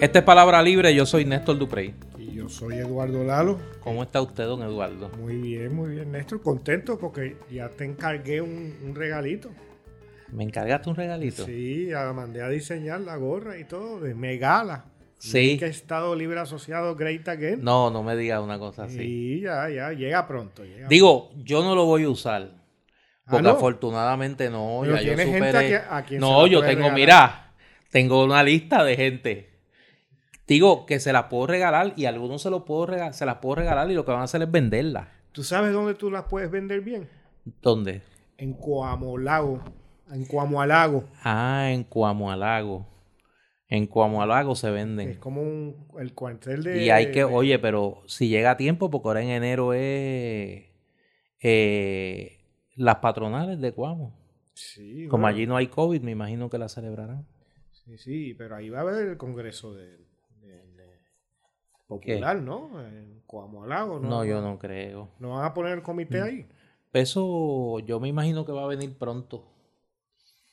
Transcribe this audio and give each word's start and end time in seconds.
Esta 0.00 0.20
es 0.20 0.24
Palabra 0.24 0.62
Libre, 0.62 0.94
yo 0.94 1.04
soy 1.04 1.24
Néstor 1.24 1.58
Duprey. 1.58 1.94
Y 2.18 2.32
yo 2.34 2.48
soy 2.48 2.74
Eduardo 2.76 3.22
Lalo. 3.22 3.58
¿Cómo 3.80 4.02
está 4.02 4.22
usted, 4.22 4.44
don 4.44 4.62
Eduardo? 4.62 5.10
Muy 5.18 5.36
bien, 5.36 5.74
muy 5.74 5.90
bien, 5.90 6.10
Néstor. 6.12 6.40
Contento 6.42 6.98
porque 6.98 7.36
ya 7.50 7.68
te 7.68 7.84
encargué 7.84 8.40
un, 8.40 8.76
un 8.82 8.94
regalito. 8.94 9.50
¿Me 10.32 10.44
encargaste 10.44 10.88
un 10.88 10.96
regalito? 10.96 11.44
Sí, 11.44 11.86
ya 11.90 12.12
mandé 12.12 12.40
a 12.42 12.48
diseñar 12.48 13.00
la 13.00 13.16
gorra 13.16 13.58
y 13.58 13.64
todo 13.64 14.00
de 14.00 14.14
Megala. 14.14 14.86
Sí. 15.18 15.58
Que 15.58 15.66
Estado 15.66 16.14
Libre 16.14 16.40
Asociado 16.40 16.94
Great 16.96 17.28
Again. 17.28 17.62
No, 17.62 17.90
no 17.90 18.02
me 18.02 18.16
digas 18.16 18.40
una 18.40 18.58
cosa 18.58 18.84
así. 18.84 18.96
Sí, 18.96 19.40
ya, 19.42 19.68
ya, 19.68 19.92
llega 19.92 20.26
pronto. 20.26 20.64
llega 20.64 20.88
Digo, 20.88 21.30
yo 21.44 21.62
no 21.62 21.74
lo 21.74 21.84
voy 21.84 22.04
a 22.04 22.08
usar. 22.08 22.52
Ah, 23.26 23.32
Porque 23.32 23.42
¿no? 23.42 23.50
afortunadamente 23.50 24.48
no, 24.48 24.78
Pero 24.82 24.94
ya 24.96 25.02
yo 25.02 25.14
tiene 25.14 25.30
gente 25.30 25.48
superé. 25.50 25.58
a 25.58 25.68
quien- 25.82 25.92
a 25.94 26.02
quien 26.04 26.20
no, 26.20 26.46
yo 26.46 26.60
tengo, 26.60 26.72
regalar. 26.88 26.94
mira, 26.94 27.52
tengo 27.90 28.24
una 28.24 28.42
lista 28.42 28.82
de 28.82 28.96
gente. 28.96 29.49
Digo 30.50 30.84
que 30.84 30.98
se 30.98 31.12
las 31.12 31.26
puedo 31.26 31.46
regalar 31.46 31.92
y 31.96 32.06
algunos 32.06 32.42
se, 32.42 32.50
lo 32.50 32.64
puedo 32.64 32.84
rega- 32.84 33.12
se 33.12 33.24
las 33.24 33.36
puedo 33.36 33.54
regalar 33.54 33.88
y 33.88 33.94
lo 33.94 34.04
que 34.04 34.10
van 34.10 34.22
a 34.22 34.24
hacer 34.24 34.42
es 34.42 34.50
venderlas. 34.50 35.06
¿Tú 35.30 35.44
sabes 35.44 35.72
dónde 35.72 35.94
tú 35.94 36.10
las 36.10 36.24
puedes 36.24 36.50
vender 36.50 36.80
bien? 36.80 37.08
¿Dónde? 37.62 38.02
En 38.36 38.54
Coamolago. 38.54 39.62
En 40.10 40.26
Coamualago. 40.26 41.04
Ah, 41.22 41.68
en 41.70 41.84
Cuamualago. 41.84 42.84
En 43.68 43.86
Cuamualago 43.86 44.56
se 44.56 44.66
que 44.66 44.70
Es 44.70 44.74
venden. 44.74 45.14
como 45.20 45.40
un, 45.40 45.86
el 46.00 46.14
cuartel 46.14 46.64
de. 46.64 46.82
Y 46.82 46.90
hay 46.90 47.12
que, 47.12 47.22
oye, 47.22 47.60
pero 47.60 48.02
si 48.06 48.28
llega 48.28 48.50
a 48.50 48.56
tiempo, 48.56 48.90
porque 48.90 49.06
ahora 49.06 49.22
en 49.22 49.28
enero 49.28 49.72
es 49.72 50.64
eh, 51.40 52.38
las 52.74 52.96
patronales 52.96 53.60
de 53.60 53.70
Cuamo. 53.72 54.18
Sí, 54.54 55.06
Como 55.08 55.22
bueno. 55.22 55.36
allí 55.36 55.46
no 55.46 55.56
hay 55.56 55.68
COVID, 55.68 56.02
me 56.02 56.10
imagino 56.10 56.50
que 56.50 56.58
la 56.58 56.68
celebrarán. 56.68 57.24
Sí, 57.70 57.96
sí, 57.98 58.34
pero 58.34 58.56
ahí 58.56 58.68
va 58.68 58.78
a 58.78 58.82
haber 58.82 59.06
el 59.10 59.16
congreso 59.16 59.72
de 59.74 60.09
popular, 61.90 62.40
¿no? 62.40 62.70
En 62.80 63.20
Coamolago, 63.26 63.98
¿no? 64.00 64.08
No, 64.08 64.24
yo 64.24 64.40
no 64.40 64.58
creo. 64.58 65.08
¿No 65.18 65.30
van 65.34 65.44
a 65.44 65.52
poner 65.52 65.74
el 65.74 65.82
comité 65.82 66.22
ahí? 66.22 66.46
Eso 66.92 67.78
yo 67.80 68.00
me 68.00 68.08
imagino 68.08 68.44
que 68.46 68.52
va 68.52 68.64
a 68.64 68.66
venir 68.66 68.96
pronto. 68.96 69.44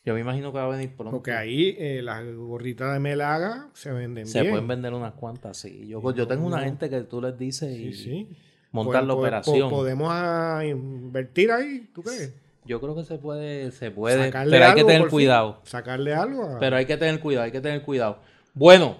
Yo 0.03 0.13
me 0.13 0.21
imagino 0.21 0.52
que 0.53 0.58
va 0.59 0.65
a 0.65 0.69
venir 0.69 0.95
pronto. 0.95 1.11
Porque 1.11 1.31
ahí 1.33 1.75
eh, 1.77 2.02
las 2.02 2.23
gorritas 2.33 2.93
de 2.93 2.99
Melaga 2.99 3.69
se 3.73 3.91
venden 3.91 4.25
Se 4.27 4.39
bien. 4.41 4.52
pueden 4.52 4.67
vender 4.67 4.93
unas 4.93 5.13
cuantas, 5.13 5.58
sí. 5.58 5.88
Yo, 5.88 6.02
yo 6.13 6.27
tengo 6.27 6.45
una 6.47 6.59
gente 6.61 6.89
que 6.89 7.02
tú 7.02 7.21
les 7.21 7.38
dices 7.38 7.75
Sí, 7.75 7.88
y 7.88 7.93
sí. 7.93 8.30
montan 8.71 8.91
Pues- 8.93 9.08
la 9.08 9.13
pues- 9.15 9.19
operación. 9.27 9.69
podemos 9.69 10.09
ah, 10.11 10.61
invertir 10.65 11.52
ahí, 11.52 11.89
¿tú 11.93 12.03
crees? 12.03 12.33
Yo 12.65 12.80
creo 12.81 12.95
que 12.95 13.03
se 13.05 13.17
puede, 13.17 13.71
se 13.71 13.91
puede, 13.91 14.25
Sacarle 14.25 14.52
pero 14.52 14.65
hay 14.65 14.75
que 14.75 14.83
tener 14.83 15.02
fin. 15.03 15.09
cuidado. 15.09 15.59
Sacarle 15.63 16.13
algo. 16.13 16.43
a- 16.43 16.59
Pero 16.59 16.75
hay 16.77 16.85
que 16.85 16.97
tener 16.97 17.19
cuidado, 17.19 17.45
hay 17.45 17.52
que 17.52 17.61
tener 17.61 17.81
cuidado. 17.81 18.19
Bueno, 18.53 18.97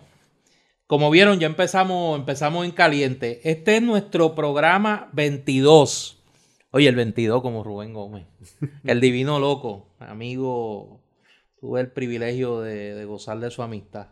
como 0.88 1.12
vieron, 1.12 1.40
ya 1.40 1.48
empezamos, 1.48 2.18
empezamos 2.18 2.66
en 2.66 2.72
caliente. 2.72 3.42
Este 3.44 3.78
es 3.78 3.82
nuestro 3.84 4.34
programa 4.34 5.10
22. 5.14 6.24
Oye, 6.72 6.88
el 6.88 6.96
22 6.96 7.42
como 7.42 7.64
Rubén 7.64 7.94
Gómez. 7.94 8.26
El 8.84 9.02
divino 9.02 9.40
loco, 9.40 9.96
amigo. 10.00 11.02
Tuve 11.60 11.82
el 11.82 11.92
privilegio 11.92 12.62
de, 12.62 12.94
de 12.94 13.06
gozar 13.06 13.40
de 13.40 13.50
su 13.50 13.64
amistad. 13.64 14.10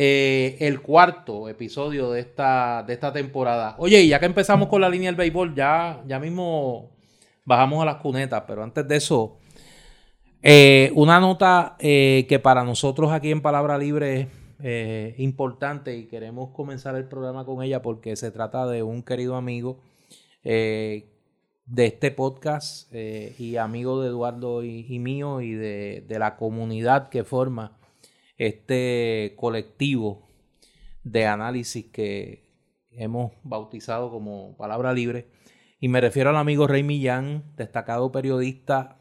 Eh, 0.00 0.56
el 0.60 0.80
cuarto 0.80 1.48
episodio 1.48 2.12
de 2.12 2.20
esta, 2.20 2.84
de 2.86 2.92
esta 2.92 3.12
temporada. 3.12 3.74
Oye, 3.78 4.00
y 4.00 4.08
ya 4.08 4.20
que 4.20 4.26
empezamos 4.26 4.68
con 4.68 4.80
la 4.80 4.88
línea 4.88 5.08
del 5.08 5.16
béisbol, 5.16 5.56
ya, 5.56 6.02
ya 6.06 6.20
mismo 6.20 6.92
bajamos 7.44 7.82
a 7.82 7.86
las 7.86 7.96
cunetas, 7.96 8.44
pero 8.46 8.62
antes 8.62 8.86
de 8.86 8.94
eso, 8.96 9.38
eh, 10.40 10.92
una 10.94 11.18
nota 11.18 11.74
eh, 11.80 12.26
que 12.28 12.38
para 12.38 12.62
nosotros 12.62 13.10
aquí 13.10 13.32
en 13.32 13.42
Palabra 13.42 13.76
Libre 13.76 14.20
es 14.20 14.26
eh, 14.60 15.14
importante 15.18 15.96
y 15.96 16.06
queremos 16.06 16.50
comenzar 16.50 16.96
el 16.96 17.04
programa 17.04 17.44
con 17.44 17.62
ella 17.62 17.80
porque 17.80 18.16
se 18.16 18.32
trata 18.32 18.66
de 18.66 18.82
un 18.82 19.04
querido 19.04 19.36
amigo 19.36 19.80
eh, 20.42 21.12
de 21.64 21.86
este 21.86 22.10
podcast 22.10 22.92
eh, 22.92 23.36
y 23.38 23.54
amigo 23.56 24.02
de 24.02 24.08
Eduardo 24.08 24.64
y, 24.64 24.84
y 24.88 24.98
mío 24.98 25.40
y 25.42 25.52
de, 25.52 26.04
de 26.08 26.18
la 26.18 26.36
comunidad 26.36 27.08
que 27.08 27.22
forma 27.22 27.78
este 28.36 29.34
colectivo 29.36 30.28
de 31.04 31.26
análisis 31.26 31.84
que 31.86 32.50
hemos 32.90 33.30
bautizado 33.44 34.10
como 34.10 34.56
Palabra 34.56 34.92
Libre. 34.92 35.28
Y 35.78 35.86
me 35.86 36.00
refiero 36.00 36.30
al 36.30 36.36
amigo 36.36 36.66
Rey 36.66 36.82
Millán, 36.82 37.44
destacado 37.56 38.10
periodista 38.10 38.96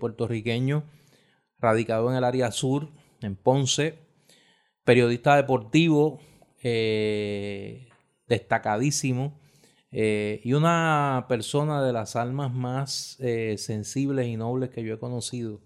puertorriqueño, 0.00 0.82
radicado 1.58 2.10
en 2.10 2.16
el 2.16 2.24
área 2.24 2.50
sur, 2.50 2.90
en 3.24 3.36
Ponce, 3.36 3.98
periodista 4.84 5.36
deportivo, 5.36 6.20
eh, 6.62 7.88
destacadísimo, 8.28 9.40
eh, 9.90 10.40
y 10.44 10.52
una 10.54 11.26
persona 11.28 11.82
de 11.82 11.92
las 11.92 12.16
almas 12.16 12.52
más 12.52 13.16
eh, 13.20 13.56
sensibles 13.58 14.26
y 14.26 14.36
nobles 14.36 14.70
que 14.70 14.82
yo 14.82 14.94
he 14.94 14.98
conocido. 14.98 15.60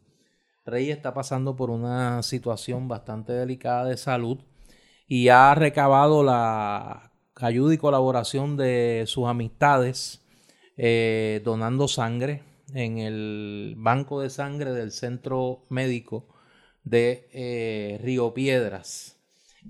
Rey 0.64 0.90
está 0.90 1.14
pasando 1.14 1.56
por 1.56 1.70
una 1.70 2.22
situación 2.22 2.88
bastante 2.88 3.32
delicada 3.32 3.86
de 3.86 3.96
salud 3.96 4.38
y 5.06 5.28
ha 5.28 5.54
recabado 5.54 6.22
la 6.22 7.10
ayuda 7.36 7.72
y 7.72 7.78
colaboración 7.78 8.56
de 8.56 9.04
sus 9.06 9.26
amistades 9.26 10.24
donando 11.42 11.88
sangre 11.88 12.44
en 12.72 12.98
el 12.98 13.74
banco 13.78 14.20
de 14.20 14.30
sangre 14.30 14.72
del 14.72 14.92
centro 14.92 15.64
médico 15.70 16.28
de 16.88 17.28
eh, 17.32 18.00
Río 18.02 18.32
Piedras. 18.32 19.16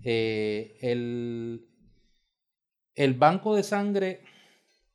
Eh, 0.04 0.78
el, 0.80 1.66
el 2.94 3.14
banco 3.14 3.56
de 3.56 3.62
sangre 3.62 4.22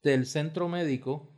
del 0.01 0.25
centro 0.25 0.69
médico 0.69 1.29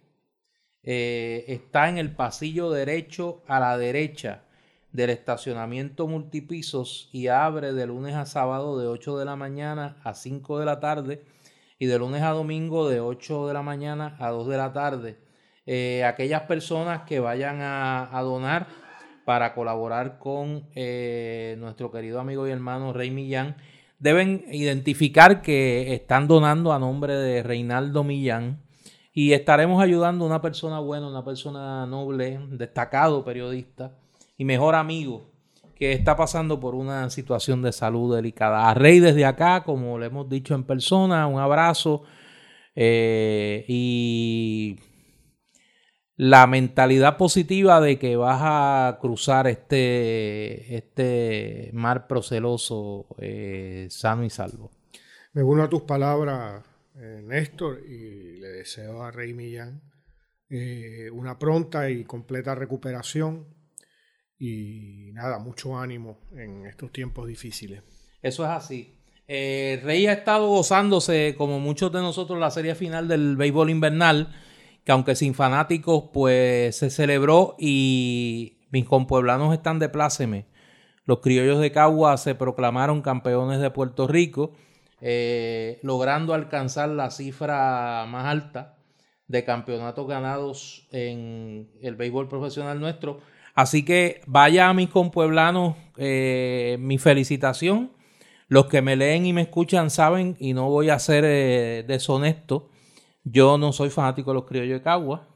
eh, 0.84 1.46
está 1.48 1.90
en 1.90 1.98
el 1.98 2.16
pasillo 2.16 2.70
derecho 2.70 3.44
a 3.48 3.60
la 3.60 3.78
derecha 3.78 4.44
del 4.92 5.10
estacionamiento 5.10 6.08
multipisos 6.08 7.10
y 7.12 7.28
abre 7.28 7.74
de 7.74 7.88
lunes 7.88 8.16
a 8.16 8.26
sábado 8.26 8.80
de 8.80 8.88
8 8.88 9.18
de 9.18 9.26
la 9.26 9.36
mañana 9.36 9.98
a 10.04 10.14
5 10.14 10.60
de 10.60 10.66
la 10.66 10.80
tarde 10.80 11.26
y 11.80 11.88
de 11.88 12.00
lunes 12.00 12.22
a 12.22 12.30
domingo 12.30 12.88
de 12.88 13.02
8 13.02 13.48
de 13.48 13.54
la 13.54 13.62
mañana 13.62 14.16
a 14.20 14.30
2 14.30 14.48
de 14.48 14.58
la 14.58 14.72
tarde. 14.72 15.18
Aquellas 16.06 16.44
personas 16.44 17.02
que 17.08 17.20
vayan 17.20 17.60
a, 17.62 18.16
a 18.16 18.22
donar 18.22 18.85
para 19.26 19.54
colaborar 19.54 20.20
con 20.20 20.70
eh, 20.76 21.56
nuestro 21.60 21.92
querido 21.92 22.20
amigo 22.20 22.48
y 22.48 22.52
hermano 22.52 22.94
Rey 22.94 23.12
Millán 23.12 23.58
deben 24.00 24.46
identificar 24.52 25.42
que 25.42 25.94
están 25.94 26.28
donando 26.28 26.72
a 26.72 26.80
nombre 26.80 27.16
de 27.16 27.44
Reinaldo 27.44 28.04
Millán 28.04 28.62
y 29.14 29.34
estaremos 29.34 29.82
ayudando 29.82 30.26
a 30.26 30.28
una 30.28 30.42
persona 30.42 30.80
buena, 30.80 31.08
una 31.08 31.26
persona 31.26 31.86
noble, 31.88 32.40
destacado 32.52 33.26
periodista 33.26 33.98
y 34.38 34.46
mejor 34.46 34.76
amigo 34.76 35.32
que 35.76 35.92
está 35.92 36.16
pasando 36.16 36.60
por 36.60 36.76
una 36.76 37.10
situación 37.10 37.62
de 37.62 37.72
salud 37.72 38.16
delicada. 38.16 38.70
A 38.70 38.74
Rey 38.74 39.00
desde 39.00 39.26
acá, 39.26 39.64
como 39.64 39.98
le 39.98 40.08
hemos 40.08 40.30
dicho 40.30 40.54
en 40.54 40.64
persona, 40.64 41.28
un 41.28 41.40
abrazo 41.40 42.04
eh, 42.76 43.66
y 43.68 44.78
la 46.18 46.48
mentalidad 46.48 47.18
positiva 47.18 47.82
de 47.82 48.00
que 48.00 48.16
vas 48.16 48.40
a 48.42 48.98
cruzar 49.02 49.48
este, 49.48 50.76
este 50.76 51.72
mar 51.74 52.08
proceloso 52.08 53.08
eh, 53.20 53.88
sano 53.90 54.24
y 54.24 54.30
salvo. 54.30 54.72
Me 55.34 55.44
uno 55.44 55.64
a 55.64 55.70
tus 55.70 55.82
palabras, 55.82 56.64
eh, 56.96 57.22
Néstor, 57.22 57.82
y 57.86 58.38
le 58.38 58.48
deseo 58.48 59.04
a 59.04 59.12
Rey 59.12 59.34
Millán 59.34 59.82
eh, 60.50 61.10
una 61.12 61.38
pronta 61.38 61.90
y 61.90 62.06
completa 62.06 62.56
recuperación 62.56 63.48
y 64.38 65.12
nada, 65.14 65.40
mucho 65.40 65.78
ánimo 65.78 66.20
en 66.34 66.66
estos 66.66 66.92
tiempos 66.92 67.28
difíciles. 67.28 67.84
Eso 68.22 68.44
es 68.44 68.52
así. 68.52 68.92
Rey 69.28 70.06
ha 70.08 70.14
estado 70.14 70.48
gozándose, 70.48 71.36
como 71.38 71.60
muchos 71.60 71.92
de 71.92 72.00
nosotros, 72.00 72.40
la 72.40 72.52
serie 72.52 72.76
final 72.76 73.08
del 73.08 73.36
béisbol 73.36 73.72
invernal, 73.72 74.34
que 74.86 74.92
aunque 74.92 75.16
sin 75.16 75.34
fanáticos, 75.34 76.06
pues 76.14 76.78
se 76.78 76.90
celebró 76.90 77.56
y 77.58 78.60
mis 78.70 78.86
compueblanos 78.86 79.54
están 79.54 79.80
de 79.80 79.90
pláceme. 79.90 80.46
Los 81.06 81.20
criollos 81.20 81.60
de 81.60 81.72
Cagua 81.72 82.18
se 82.18 82.36
proclamaron 82.36 83.02
campeones 83.02 83.60
de 83.60 83.72
Puerto 83.72 84.08
Rico, 84.08 84.54
eh, 85.02 85.80
logrando 85.82 86.34
alcanzar 86.34 86.90
la 86.90 87.10
cifra 87.10 88.06
más 88.08 88.26
alta 88.26 88.78
de 89.28 89.44
campeonatos 89.44 90.08
ganados 90.08 90.88
en 90.92 91.70
el 91.82 91.96
béisbol 91.96 92.28
profesional 92.28 92.80
nuestro. 92.80 93.20
Así 93.56 93.84
que 93.86 94.22
vaya 94.28 94.70
a 94.70 94.74
mis 94.74 94.90
compueblanos 94.90 95.76
eh, 95.98 96.78
mi 96.80 97.00
felicitación. 97.00 97.92
Los 98.48 98.68
que 98.68 98.84
me 98.84 98.96
leen 98.96 99.26
y 99.26 99.34
me 99.34 99.42
escuchan 99.42 99.90
saben, 99.90 100.36
y 100.40 100.54
no 100.54 100.70
voy 100.70 100.90
a 100.90 101.00
ser 101.00 101.24
eh, 101.26 101.84
deshonesto, 101.88 102.70
yo 103.26 103.58
no 103.58 103.74
soy 103.74 103.90
fanático 103.90 104.32
de 104.32 104.36
los 104.36 104.46
criollos 104.46 104.80
de 104.80 104.84
Cagua. 104.84 105.28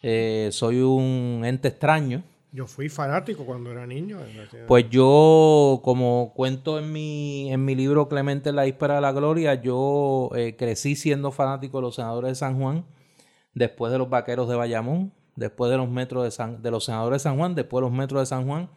Eh, 0.00 0.48
soy 0.52 0.80
un 0.80 1.42
ente 1.44 1.66
extraño 1.66 2.22
Yo 2.52 2.68
fui 2.68 2.88
fanático 2.88 3.44
cuando 3.44 3.70
era 3.70 3.86
niño. 3.86 4.18
Pues 4.66 4.88
yo, 4.90 5.80
como 5.84 6.32
cuento 6.34 6.78
en 6.78 6.90
mi, 6.92 7.52
en 7.52 7.64
mi 7.64 7.74
libro 7.74 8.08
Clemente 8.08 8.52
la 8.52 8.64
Víspera 8.64 8.96
de 8.96 9.00
la 9.02 9.12
Gloria, 9.12 9.54
yo 9.54 10.30
eh, 10.34 10.56
crecí 10.56 10.96
siendo 10.96 11.30
fanático 11.30 11.78
de 11.78 11.82
los 11.82 11.96
senadores 11.96 12.30
de 12.30 12.34
San 12.36 12.58
Juan, 12.58 12.86
después 13.54 13.92
de 13.92 13.98
los 13.98 14.08
vaqueros 14.08 14.48
de 14.48 14.56
Bayamón, 14.56 15.12
después 15.36 15.70
de 15.70 15.76
los 15.76 15.90
metros 15.90 16.24
de 16.24 16.30
San, 16.30 16.62
de 16.62 16.70
los 16.70 16.84
senadores 16.84 17.22
de 17.22 17.24
San 17.24 17.36
Juan, 17.36 17.54
después 17.54 17.82
de 17.82 17.90
los 17.90 17.96
metros 17.96 18.22
de 18.22 18.26
San 18.26 18.46
Juan, 18.46 18.70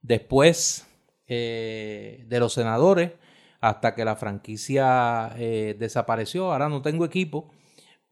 después 0.00 0.86
eh, 1.26 2.24
de 2.28 2.40
los 2.40 2.54
senadores, 2.54 3.12
hasta 3.60 3.94
que 3.94 4.04
la 4.04 4.16
franquicia 4.16 5.34
eh, 5.36 5.76
desapareció. 5.78 6.52
Ahora 6.52 6.68
no 6.68 6.82
tengo 6.82 7.04
equipo. 7.04 7.50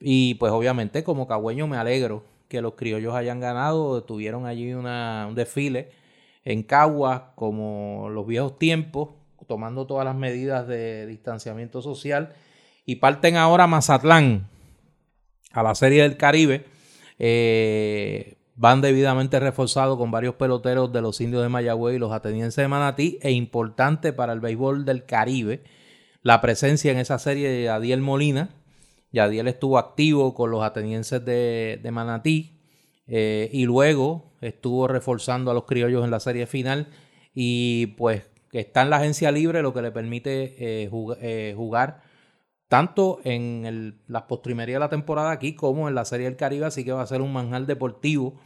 Y 0.01 0.35
pues 0.35 0.51
obviamente 0.53 1.05
como 1.05 1.29
cagüeño 1.29 1.67
me 1.67 1.77
alegro 1.77 2.25
que 2.49 2.63
los 2.63 2.75
criollos 2.75 3.15
hayan 3.15 3.41
ganado. 3.41 4.03
Tuvieron 4.05 4.47
allí 4.47 4.73
una, 4.73 5.27
un 5.29 5.35
desfile 5.35 5.91
en 6.45 6.63
Caguas 6.63 7.23
como 7.35 8.09
los 8.11 8.27
viejos 8.27 8.59
tiempos, 8.59 9.11
tomando 9.47 9.87
todas 9.87 10.05
las 10.05 10.17
medidas 10.17 10.67
de 10.67 11.07
distanciamiento 11.07 11.83
social. 11.83 12.35
Y 12.87 12.97
parten 12.97 13.37
ahora 13.37 13.65
a 13.65 13.67
Mazatlán, 13.67 14.49
a 15.53 15.63
la 15.63 15.75
Serie 15.75 16.03
del 16.03 16.17
Caribe. 16.17 16.65
Eh, 17.19 18.39
van 18.57 18.81
debidamente 18.81 19.39
reforzados 19.39 19.99
con 19.99 20.11
varios 20.11 20.35
peloteros 20.35 20.93
de 20.93 21.03
los 21.03 21.21
indios 21.21 21.43
de 21.43 21.49
Mayagüez 21.49 21.97
y 21.97 21.99
los 21.99 22.13
atenienses 22.13 22.57
de 22.57 22.69
Manatí 22.69 23.19
e 23.23 23.31
importante 23.31 24.13
para 24.13 24.33
el 24.33 24.41
béisbol 24.41 24.85
del 24.85 25.05
Caribe 25.05 25.63
la 26.23 26.41
presencia 26.41 26.93
en 26.93 26.99
esa 26.99 27.19
serie 27.19 27.49
de 27.49 27.69
Adiel 27.69 28.01
Molina. 28.01 28.51
Yadiel 29.13 29.49
estuvo 29.49 29.79
activo 29.79 30.35
con 30.35 30.51
los 30.51 30.63
atenienses 30.63 31.25
de, 31.25 31.89
Manatí 31.93 32.61
eh, 33.07 33.51
y 33.53 33.65
luego 33.65 34.33
estuvo 34.41 34.89
reforzando 34.89 35.51
a 35.51 35.55
los 35.55 35.65
criollos 35.65 36.05
en 36.05 36.11
la 36.11 36.21
serie 36.21 36.47
final 36.47 36.89
y 37.35 37.89
pues 37.99 38.23
está 38.53 38.83
en 38.83 38.91
la 38.91 38.97
agencia 38.97 39.31
libre 39.33 39.63
lo 39.63 39.73
que 39.73 39.83
le 39.83 39.91
permite 39.91 40.55
eh, 40.59 40.91
eh, 41.21 41.55
jugar 41.57 42.03
tanto 42.71 43.19
en 43.25 44.01
las 44.07 44.23
postrimerías 44.23 44.77
de 44.77 44.81
la 44.81 44.89
temporada 44.89 45.33
aquí 45.33 45.57
como 45.57 45.89
en 45.89 45.97
la 45.97 46.05
Serie 46.05 46.27
del 46.27 46.37
Caribe, 46.37 46.67
así 46.67 46.85
que 46.85 46.93
va 46.93 47.03
a 47.03 47.07
ser 47.07 47.21
un 47.21 47.33
manjar 47.33 47.67
deportivo 47.67 48.39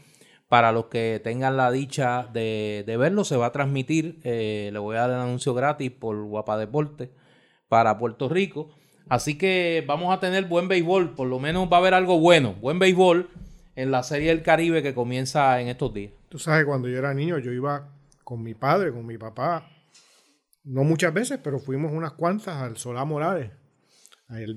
para 0.48 0.72
los 0.72 0.86
que 0.86 1.20
tengan 1.22 1.58
la 1.58 1.70
dicha 1.70 2.30
de, 2.32 2.84
verlo. 2.98 3.24
Se 3.24 3.36
va 3.36 3.46
a 3.46 3.52
transmitir, 3.52 4.20
eh, 4.24 4.70
le 4.72 4.78
voy 4.78 4.96
a 4.96 5.00
dar 5.00 5.10
el 5.10 5.16
anuncio 5.16 5.52
gratis 5.52 5.90
por 5.90 6.16
Guapa 6.24 6.56
Deporte 6.56 7.10
para 7.68 7.98
Puerto 7.98 8.30
Rico. 8.30 8.70
Así 9.08 9.36
que 9.36 9.84
vamos 9.86 10.14
a 10.14 10.20
tener 10.20 10.46
buen 10.46 10.68
béisbol, 10.68 11.14
por 11.14 11.28
lo 11.28 11.38
menos 11.38 11.68
va 11.70 11.76
a 11.76 11.80
haber 11.80 11.94
algo 11.94 12.18
bueno, 12.18 12.54
buen 12.54 12.78
béisbol 12.78 13.28
en 13.76 13.90
la 13.90 14.02
Serie 14.02 14.28
del 14.28 14.42
Caribe 14.42 14.82
que 14.82 14.94
comienza 14.94 15.60
en 15.60 15.68
estos 15.68 15.92
días. 15.92 16.12
Tú 16.28 16.38
sabes, 16.38 16.64
cuando 16.64 16.88
yo 16.88 16.98
era 16.98 17.12
niño, 17.12 17.38
yo 17.38 17.52
iba 17.52 17.88
con 18.24 18.42
mi 18.42 18.54
padre, 18.54 18.92
con 18.92 19.04
mi 19.04 19.18
papá, 19.18 19.68
no 20.64 20.84
muchas 20.84 21.12
veces, 21.12 21.38
pero 21.42 21.58
fuimos 21.58 21.92
unas 21.92 22.12
cuantas 22.12 22.56
al 22.56 22.76
Solá 22.76 23.04
Morales 23.04 23.50
al 24.28 24.54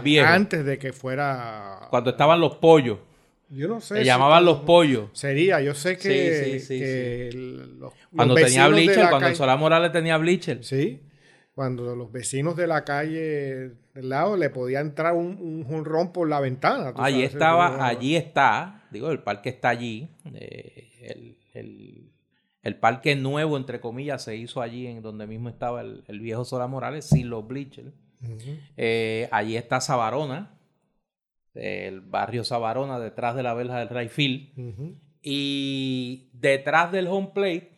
viejo. 0.00 0.26
Antes 0.26 0.64
de 0.64 0.78
que 0.78 0.92
fuera. 0.92 1.88
Cuando 1.90 2.10
estaban 2.10 2.40
los 2.40 2.56
pollos. 2.56 2.98
Yo 3.50 3.68
no 3.68 3.80
sé. 3.80 3.98
Se 3.98 4.04
llamaban 4.04 4.44
los 4.44 4.60
pollos. 4.60 5.10
Sería, 5.12 5.60
yo 5.60 5.74
sé 5.74 5.96
que. 5.96 6.60
cuando 8.14 8.34
tenía 8.34 8.68
Bleacher, 8.68 9.08
cuando 9.10 9.28
el 9.28 9.36
Solá 9.36 9.56
Morales 9.56 9.92
tenía 9.92 10.16
Bleacher. 10.16 10.64
Sí. 10.64 11.00
Cuando 11.54 11.94
los 11.94 12.10
vecinos 12.10 12.56
de 12.56 12.66
la 12.66 12.84
calle 12.84 13.70
del 13.94 14.08
lado 14.08 14.36
le 14.36 14.50
podía 14.50 14.80
entrar 14.80 15.14
un, 15.14 15.64
un 15.68 16.12
por 16.12 16.28
la 16.28 16.40
ventana. 16.40 16.92
Allí 16.96 17.22
estaba, 17.22 17.86
allí 17.86 18.16
está, 18.16 18.82
digo, 18.90 19.10
el 19.12 19.22
parque 19.22 19.50
está 19.50 19.68
allí. 19.68 20.10
Eh, 20.34 21.38
el, 21.52 22.76
parque 22.80 23.14
nuevo, 23.14 23.56
entre 23.56 23.80
comillas, 23.80 24.24
se 24.24 24.34
hizo 24.36 24.62
allí 24.62 24.88
en 24.88 25.00
donde 25.00 25.28
mismo 25.28 25.48
estaba 25.48 25.82
el, 25.82 26.02
el 26.08 26.18
viejo 26.18 26.44
Solá 26.44 26.66
Morales, 26.66 27.04
sin 27.04 27.30
los 27.30 27.46
bleachers. 27.46 27.92
Eh, 28.76 29.28
allí 29.30 29.56
está 29.56 29.80
Sabarona, 29.80 30.58
el 31.54 32.00
barrio 32.00 32.42
Sabarona, 32.42 32.98
detrás 32.98 33.36
de 33.36 33.44
la 33.44 33.54
verja 33.54 33.78
del 33.78 33.90
Rayfield. 33.90 34.98
Y 35.22 36.30
detrás 36.32 36.90
del 36.90 37.06
home 37.06 37.30
plate 37.32 37.70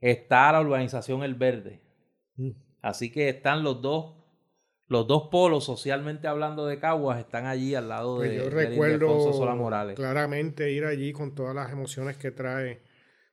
está 0.00 0.50
la 0.52 0.60
urbanización 0.62 1.22
El 1.22 1.34
Verde. 1.34 1.81
Mm. 2.36 2.50
Así 2.82 3.10
que 3.12 3.28
están 3.28 3.62
los 3.62 3.80
dos, 3.80 4.16
los 4.88 5.06
dos 5.06 5.28
polos 5.30 5.64
socialmente 5.64 6.26
hablando 6.26 6.66
de 6.66 6.78
Caguas, 6.78 7.20
están 7.20 7.46
allí 7.46 7.74
al 7.74 7.88
lado 7.88 8.16
pues 8.16 8.30
de, 8.30 8.36
yo 8.38 8.50
recuerdo 8.50 9.32
Sola 9.32 9.54
Morales. 9.54 9.96
Claramente 9.96 10.70
ir 10.72 10.84
allí 10.84 11.12
con 11.12 11.34
todas 11.34 11.54
las 11.54 11.70
emociones 11.70 12.16
que 12.16 12.30
trae 12.30 12.82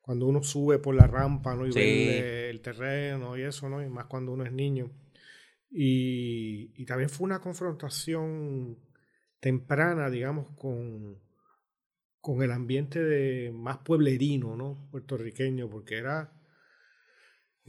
cuando 0.01 0.25
uno 0.25 0.41
sube 0.41 0.79
por 0.79 0.95
la 0.95 1.05
rampa, 1.05 1.55
¿no? 1.55 1.67
Y 1.67 1.71
ve 1.71 2.49
el 2.49 2.61
terreno 2.61 3.37
y 3.37 3.43
eso, 3.43 3.69
¿no? 3.69 3.83
Y 3.83 3.89
más 3.89 4.05
cuando 4.05 4.31
uno 4.31 4.43
es 4.43 4.51
niño. 4.51 4.91
Y, 5.69 6.83
también 6.85 7.09
fue 7.09 7.25
una 7.25 7.41
confrontación 7.41 8.79
temprana, 9.39 10.09
digamos, 10.09 10.47
con, 10.55 11.21
con 12.19 12.41
el 12.41 12.51
ambiente 12.51 13.03
de 13.03 13.51
más 13.51 13.77
pueblerino, 13.79 14.55
¿no? 14.55 14.87
Puertorriqueño, 14.89 15.69
porque 15.69 15.97
era, 15.97 16.38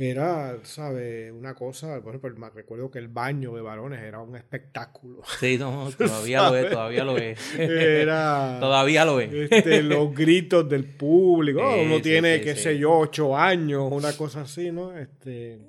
era, 0.09 0.59
¿sabes? 0.63 1.33
Una 1.33 1.55
cosa, 1.55 2.01
por 2.03 2.15
ejemplo, 2.15 2.35
me 2.39 2.51
recuerdo 2.51 2.91
que 2.91 2.99
el 2.99 3.09
baño 3.09 3.55
de 3.55 3.61
varones 3.61 4.03
era 4.03 4.21
un 4.21 4.37
espectáculo. 4.37 5.23
Sí, 5.39 5.59
no, 5.59 5.91
todavía 5.99 6.49
lo 6.49 6.57
es, 6.57 6.71
todavía 6.71 7.05
lo 7.05 7.19
es. 7.19 7.59
Era, 7.59 8.57
todavía 8.61 9.05
lo 9.05 9.21
es. 9.21 9.33
Este, 9.33 9.83
los 9.83 10.15
gritos 10.15 10.69
del 10.69 10.85
público, 10.85 11.61
uno 11.83 12.01
tiene, 12.01 12.41
qué 12.41 12.57
sé 12.57 12.79
yo, 12.79 12.99
ocho 12.99 13.37
años, 13.37 13.89
una 13.91 14.17
cosa 14.17 14.43
así, 14.43 14.71
¿no? 14.71 14.97
Este, 14.97 15.61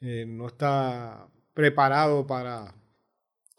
eh, 0.00 0.24
no 0.26 0.46
está 0.46 1.28
preparado 1.52 2.26
para 2.26 2.74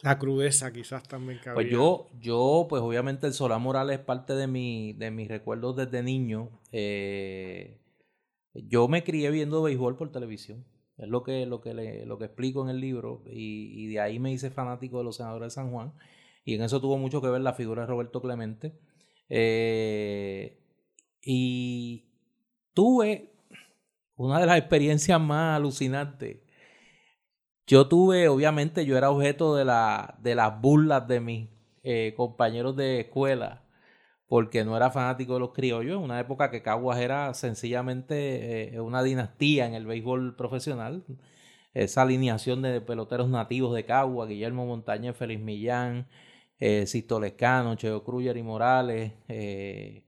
la 0.02 0.18
crudeza 0.18 0.72
quizás 0.72 1.04
también 1.04 1.40
que 1.42 1.52
Pues 1.52 1.70
yo, 1.70 2.10
yo, 2.20 2.68
pues 2.70 2.82
obviamente 2.82 3.28
el 3.28 3.34
Solá 3.34 3.58
Morales 3.58 4.00
es 4.00 4.06
parte 4.06 4.34
de, 4.34 4.48
mi, 4.48 4.94
de 4.94 5.12
mis 5.12 5.28
recuerdos 5.28 5.76
desde 5.76 6.02
niño. 6.02 6.50
Eh, 6.72 7.79
yo 8.68 8.88
me 8.88 9.04
crié 9.04 9.32
viendo 9.32 9.62
béisbol 9.62 9.96
por 9.96 10.12
televisión. 10.12 10.66
Es 10.98 11.08
lo 11.08 11.24
que, 11.24 11.46
lo 11.46 11.62
que, 11.62 12.04
lo 12.06 12.18
que 12.18 12.26
explico 12.26 12.64
en 12.64 12.70
el 12.70 12.82
libro. 12.82 13.24
Y, 13.26 13.88
de 13.88 14.00
ahí 14.00 14.20
me 14.20 14.32
hice 14.32 14.52
fanático 14.52 14.98
de 14.98 15.06
los 15.06 15.16
senadores 15.18 15.48
de 15.48 15.56
San 15.56 15.72
Juan. 15.72 15.94
Y 16.44 16.56
en 16.56 16.62
eso 16.64 16.82
tuvo 16.82 16.98
mucho 16.98 17.22
que 17.22 17.30
ver 17.30 17.42
la 17.42 17.54
figura 17.54 17.84
de 17.84 17.88
Roberto 17.88 18.22
Clemente. 18.22 18.78
Eh, 19.30 20.60
y 21.22 22.10
tuve 22.74 23.32
una 24.16 24.40
de 24.40 24.46
las 24.46 24.58
experiencias 24.58 25.22
más 25.22 25.56
alucinantes 25.58 26.40
yo 27.70 27.88
tuve, 27.88 28.28
obviamente, 28.30 28.84
yo 28.84 28.98
era 28.98 29.12
objeto 29.12 29.56
de, 29.56 29.64
la, 29.64 30.18
de 30.24 30.34
las 30.34 30.60
burlas 30.60 31.08
de 31.08 31.20
mis 31.20 31.50
eh, 31.84 32.16
compañeros 32.18 32.76
de 32.76 33.02
escuela, 33.02 33.62
porque 34.30 34.64
no 34.64 34.78
era 34.78 34.92
fanático 34.92 35.34
de 35.34 35.40
los 35.42 35.54
criollos, 35.54 35.98
en 35.98 36.04
una 36.04 36.20
época 36.20 36.52
que 36.52 36.62
Caguas 36.62 37.00
era 37.00 37.34
sencillamente 37.34 38.76
eh, 38.76 38.80
una 38.80 39.04
dinastía 39.04 39.66
en 39.68 39.74
el 39.74 39.88
béisbol 39.88 40.36
profesional. 40.36 41.04
Esa 41.74 42.04
alineación 42.04 42.62
de 42.62 42.82
peloteros 42.82 43.30
nativos 43.30 43.76
de 43.76 43.86
Caguas, 43.86 44.30
Guillermo 44.30 44.66
Montañez, 44.68 45.16
Félix 45.18 45.42
Millán, 45.42 46.08
eh, 46.60 46.86
Lescano, 47.22 47.76
Cheo 47.76 48.04
Cruyer 48.04 48.38
y 48.38 48.44
Morales, 48.44 49.14
eh, 49.30 50.04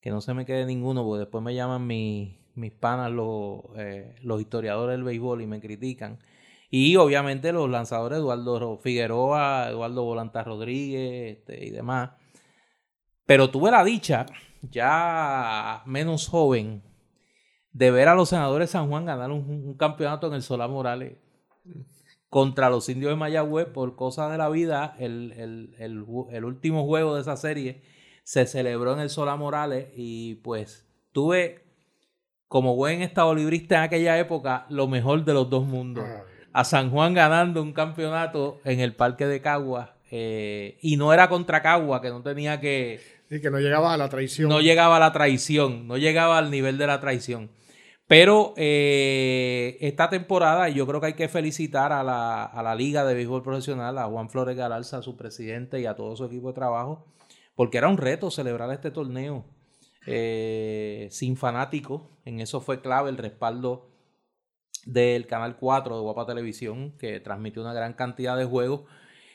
que 0.00 0.10
no 0.10 0.20
se 0.20 0.34
me 0.34 0.46
quede 0.46 0.64
ninguno, 0.66 1.04
porque 1.04 1.20
después 1.20 1.42
me 1.42 1.54
llaman 1.54 1.86
mis, 1.86 2.38
mis 2.54 2.72
panas 2.72 3.10
los, 3.10 3.62
los 4.22 4.40
historiadores 4.40 4.94
del 4.94 5.04
béisbol 5.04 5.42
y 5.42 5.46
me 5.46 5.60
critican. 5.60 6.18
Y 6.70 6.96
obviamente 6.96 7.52
los 7.52 7.70
lanzadores 7.70 8.18
Eduardo 8.18 8.78
Figueroa, 8.78 9.68
Eduardo 9.70 10.04
Volanta 10.04 10.44
Rodríguez 10.44 11.38
este, 11.38 11.64
y 11.66 11.70
demás. 11.70 12.10
Pero 13.26 13.50
tuve 13.50 13.70
la 13.70 13.84
dicha, 13.84 14.26
ya 14.70 15.82
menos 15.84 16.28
joven, 16.28 16.82
de 17.72 17.90
ver 17.90 18.08
a 18.08 18.14
los 18.14 18.30
senadores 18.30 18.70
San 18.70 18.88
Juan 18.88 19.04
ganar 19.04 19.30
un, 19.30 19.74
campeonato 19.76 20.28
en 20.28 20.34
el 20.34 20.42
Solá 20.42 20.68
Morales 20.68 21.18
contra 22.30 22.70
los 22.70 22.88
indios 22.88 23.10
de 23.10 23.16
Mayagüez 23.16 23.66
por 23.66 23.96
cosas 23.96 24.30
de 24.30 24.38
la 24.38 24.48
vida. 24.48 24.96
El, 24.98 25.74
el, 25.78 26.44
último 26.44 26.86
juego 26.86 27.14
de 27.14 27.20
esa 27.20 27.36
serie 27.36 27.82
se 28.22 28.46
celebró 28.46 28.94
en 28.94 29.00
el 29.00 29.10
Solá 29.10 29.36
Morales 29.36 29.88
y 29.94 30.36
pues 30.36 30.86
tuve 31.12 31.64
como 32.48 32.76
buen 32.76 33.02
estado 33.02 33.34
librista 33.34 33.76
en 33.76 33.82
aquella 33.82 34.18
época 34.18 34.66
lo 34.68 34.86
mejor 34.86 35.24
de 35.24 35.34
los 35.34 35.50
dos 35.50 35.66
mundos. 35.66 36.04
Ah, 36.06 36.24
a 36.52 36.64
San 36.64 36.90
Juan 36.90 37.12
ganando 37.12 37.60
un 37.60 37.74
campeonato 37.74 38.60
en 38.64 38.80
el 38.80 38.94
Parque 38.94 39.26
de 39.26 39.42
Cagua. 39.42 39.96
Eh, 40.10 40.78
y 40.80 40.96
no 40.96 41.12
era 41.12 41.28
contra 41.28 41.60
Cagua, 41.60 42.00
que 42.00 42.08
no 42.08 42.22
tenía 42.22 42.60
que... 42.60 43.00
Y 43.30 43.40
que 43.40 43.50
no 43.50 43.58
llegaba 43.58 43.92
a 43.92 43.96
la 43.96 44.08
traición. 44.08 44.48
No 44.48 44.60
llegaba 44.60 44.96
a 44.96 45.00
la 45.00 45.12
traición, 45.12 45.86
no 45.88 45.96
llegaba 45.96 46.38
al 46.38 46.50
nivel 46.50 46.78
de 46.78 46.86
la 46.86 47.00
traición. 47.00 47.50
Pero 48.08 48.54
eh, 48.56 49.78
esta 49.80 50.08
temporada, 50.08 50.68
yo 50.68 50.86
creo 50.86 51.00
que 51.00 51.08
hay 51.08 51.14
que 51.14 51.28
felicitar 51.28 51.92
a 51.92 52.04
la, 52.04 52.44
a 52.44 52.62
la 52.62 52.74
Liga 52.76 53.04
de 53.04 53.14
Béisbol 53.14 53.42
Profesional, 53.42 53.98
a 53.98 54.04
Juan 54.06 54.30
Flores 54.30 54.56
Galarza, 54.56 54.98
a 54.98 55.02
su 55.02 55.16
presidente 55.16 55.80
y 55.80 55.86
a 55.86 55.96
todo 55.96 56.14
su 56.14 56.24
equipo 56.24 56.48
de 56.48 56.54
trabajo, 56.54 57.04
porque 57.56 57.78
era 57.78 57.88
un 57.88 57.98
reto 57.98 58.30
celebrar 58.30 58.70
este 58.72 58.90
torneo. 58.92 59.44
eh, 60.06 61.08
sin 61.10 61.36
fanáticos. 61.36 62.02
En 62.24 62.40
eso 62.40 62.60
fue 62.60 62.80
clave 62.80 63.10
el 63.10 63.16
respaldo 63.18 63.90
del 64.84 65.26
Canal 65.26 65.56
4 65.56 65.96
de 65.96 66.02
Guapa 66.02 66.26
Televisión, 66.26 66.96
que 66.98 67.18
transmitió 67.20 67.62
una 67.62 67.74
gran 67.74 67.94
cantidad 67.94 68.36
de 68.36 68.44
juegos. 68.44 68.82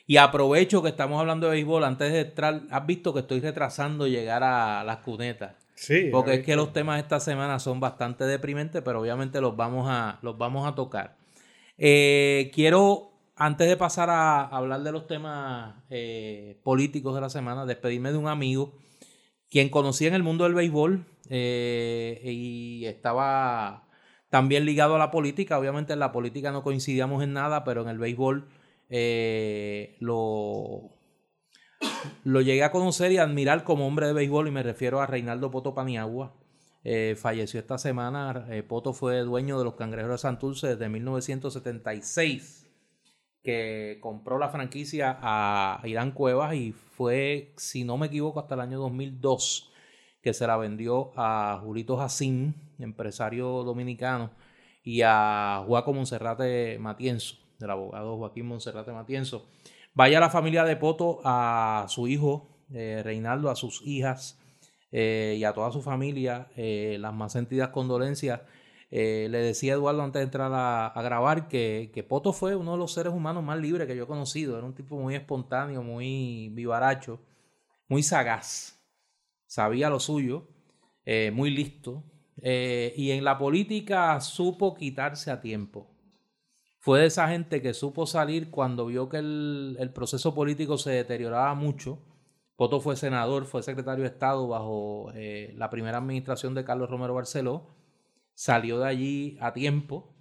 Y 0.08 0.18
aprovecho 0.18 0.82
que 0.82 0.90
estamos 0.90 1.20
hablando 1.20 1.48
de 1.48 1.54
béisbol, 1.54 1.84
antes 1.84 2.12
de 2.12 2.22
entrar, 2.22 2.62
has 2.70 2.86
visto 2.86 3.14
que 3.14 3.22
estoy 3.22 3.40
retrasando 3.40 4.08
llegar 4.08 4.44
a 4.44 4.84
las 4.84 4.98
cunetas. 4.98 5.56
Sí. 5.76 6.10
Porque 6.12 6.36
es 6.36 6.46
que 6.46 6.56
los 6.56 6.74
temas 6.74 7.00
esta 7.00 7.20
semana 7.20 7.60
son 7.60 7.80
bastante 7.80 8.26
deprimentes, 8.26 8.82
pero 8.84 9.02
obviamente 9.02 9.42
los 9.42 9.56
vamos 9.56 9.88
a, 9.90 10.20
los 10.22 10.38
vamos 10.38 10.68
a 10.68 10.76
tocar. 10.76 11.18
Eh, 11.78 12.52
quiero, 12.54 13.12
antes 13.36 13.68
de 13.68 13.78
pasar 13.78 14.10
a 14.10 14.44
hablar 14.44 14.84
de 14.84 14.92
los 14.92 15.08
temas 15.08 15.76
eh, 15.90 16.60
políticos 16.64 17.16
de 17.16 17.22
la 17.22 17.30
semana, 17.30 17.66
despedirme 17.66 18.12
de 18.12 18.18
un 18.18 18.28
amigo 18.28 18.74
quien 19.50 19.70
conocí 19.70 20.08
en 20.08 20.14
el 20.14 20.24
mundo 20.24 20.46
del 20.46 20.54
béisbol 20.54 21.06
eh, 21.30 22.22
y 22.24 22.86
estaba 22.86 23.88
también 24.30 24.66
ligado 24.66 24.96
a 24.96 25.00
la 25.00 25.12
política. 25.12 25.60
Obviamente 25.60 25.94
en 25.94 26.00
la 26.00 26.12
política 26.12 26.52
no 26.52 26.64
coincidíamos 26.64 27.22
en 27.22 27.34
nada, 27.34 27.64
pero 27.64 27.82
en 27.82 27.90
el 27.90 28.00
béisbol 28.00 28.48
lo, 30.00 30.92
lo 32.24 32.42
llegué 32.42 32.64
a 32.64 32.72
conocer 32.72 33.12
y 33.12 33.18
admirar 33.18 33.64
como 33.64 33.88
hombre 33.88 34.08
de 34.08 34.14
béisbol 34.14 34.48
y 34.48 34.52
me 34.52 34.64
refiero 34.64 35.02
a 35.02 35.08
Reinaldo 35.08 35.52
Poto 35.52 35.74
Paniagua. 35.74 36.36
Eh, 36.84 37.16
falleció 37.18 37.60
esta 37.60 37.78
semana. 37.78 38.48
Eh, 38.50 38.64
Poto 38.64 38.94
fue 38.94 39.20
dueño 39.20 39.58
de 39.58 39.66
los 39.66 39.76
Cangrejeros 39.76 40.22
de 40.22 40.28
Santurce 40.28 40.68
desde 40.68 40.90
1976, 40.90 42.68
que 43.44 44.00
compró 44.02 44.38
la 44.40 44.50
franquicia 44.50 45.18
a 45.22 45.82
Irán 45.86 46.12
Cuevas 46.12 46.56
y 46.56 46.72
fue, 46.72 47.54
si 47.58 47.84
no 47.84 47.98
me 47.98 48.08
equivoco, 48.08 48.40
hasta 48.40 48.56
el 48.56 48.62
año 48.62 48.80
2002 48.80 49.68
que 50.22 50.34
se 50.34 50.46
la 50.46 50.56
vendió 50.56 51.12
a 51.16 51.60
Julito 51.64 51.98
Jacín, 51.98 52.54
empresario 52.78 53.64
dominicano, 53.64 54.32
y 54.84 55.02
a 55.04 55.64
Juaco 55.66 55.94
Monserrate 55.94 56.78
Matienzo, 56.80 57.38
del 57.62 57.72
abogado 57.72 58.18
Joaquín 58.18 58.48
Monserrate 58.48 58.92
Matienzo. 58.92 59.48
Vaya 59.94 60.20
la 60.20 60.30
familia 60.30 60.64
de 60.64 60.76
Poto 60.76 61.22
a 61.24 61.86
su 61.90 62.08
hijo 62.08 62.50
eh, 62.74 63.02
Reinaldo, 63.04 63.50
a 63.50 63.56
sus 63.56 63.82
hijas 63.86 64.40
eh, 64.92 65.36
y 65.38 65.44
a 65.44 65.54
toda 65.54 65.72
su 65.72 65.82
familia 65.82 66.48
eh, 66.56 66.98
las 67.00 67.14
más 67.14 67.34
sentidas 67.34 67.70
condolencias. 67.70 68.42
le 68.90 69.30
decía 69.30 69.74
Eduardo 69.74 70.02
antes 70.02 70.20
de 70.20 70.24
entrar 70.24 70.52
a, 70.54 71.02
grabar 71.02 71.48
que, 71.48 71.92
que, 71.94 72.04
Poto 72.04 72.34
fue 72.34 72.56
uno 72.56 72.74
de 72.74 72.78
los 72.78 72.94
seres 72.94 73.14
humanos 73.14 73.44
más 73.44 73.60
libres 73.60 73.88
que 73.88 73.96
yo 73.96 74.04
he 74.04 74.08
conocido. 74.08 74.58
Era 74.58 74.66
un 74.66 74.76
tipo 74.76 74.98
muy 74.98 75.16
espontáneo, 75.16 75.84
muy 75.84 76.50
vivaracho, 76.50 77.20
muy 77.88 78.04
sagaz. 78.04 78.80
Sabía 79.48 79.90
lo 79.90 80.00
suyo, 80.00 80.48
muy 81.34 81.50
listo. 81.50 82.04
y 82.38 83.12
en 83.12 83.24
la 83.26 83.38
política 83.38 84.20
supo 84.22 84.74
quitarse 84.76 85.32
a 85.32 85.42
tiempo 85.42 85.91
fue 86.82 87.02
de 87.02 87.06
esa 87.06 87.30
gente 87.30 87.62
que 87.62 87.76
supo 87.76 88.08
salir 88.08 88.50
cuando 88.50 88.88
vio 88.88 89.08
que 89.08 89.18
el, 89.18 89.92
proceso 89.94 90.34
político 90.34 90.80
se 90.80 90.90
deterioraba 90.90 91.54
mucho. 91.54 92.00
Poto 92.56 92.82
fue 92.82 92.96
senador, 92.96 93.46
fue 93.46 93.62
secretario 93.62 94.04
de 94.04 94.10
Estado 94.10 94.48
bajo 94.48 95.12
eh, 95.14 95.54
la 95.58 95.70
primera 95.70 96.00
administración 96.00 96.56
de 96.56 96.66
Carlos 96.66 96.90
Romero 96.90 97.14
Barceló. 97.14 97.68
Salió 98.34 98.80
de 98.80 98.88
allí 98.88 99.38
a 99.42 99.54
tiempo, 99.54 100.16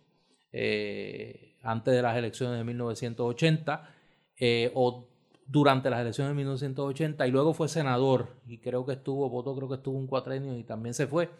eh, 0.52 1.56
antes 1.62 1.94
de 1.94 2.02
las 2.02 2.14
elecciones 2.18 2.58
de 2.58 2.64
1980, 2.64 3.94
eh, 4.38 4.70
o 4.74 5.08
durante 5.46 5.88
las 5.88 6.00
elecciones 6.00 6.32
de 6.32 6.36
1980, 6.36 7.26
y 7.26 7.30
luego 7.30 7.54
fue 7.54 7.70
senador, 7.70 8.36
y 8.46 8.58
creo 8.58 8.84
que 8.84 8.92
estuvo, 8.92 9.30
Poto 9.30 9.56
creo 9.56 9.68
que 9.68 9.76
estuvo 9.76 9.96
un 9.96 10.06
cuatrenio 10.06 10.58
y 10.58 10.64
también 10.64 10.92
se 10.92 11.06
fue. 11.06 11.30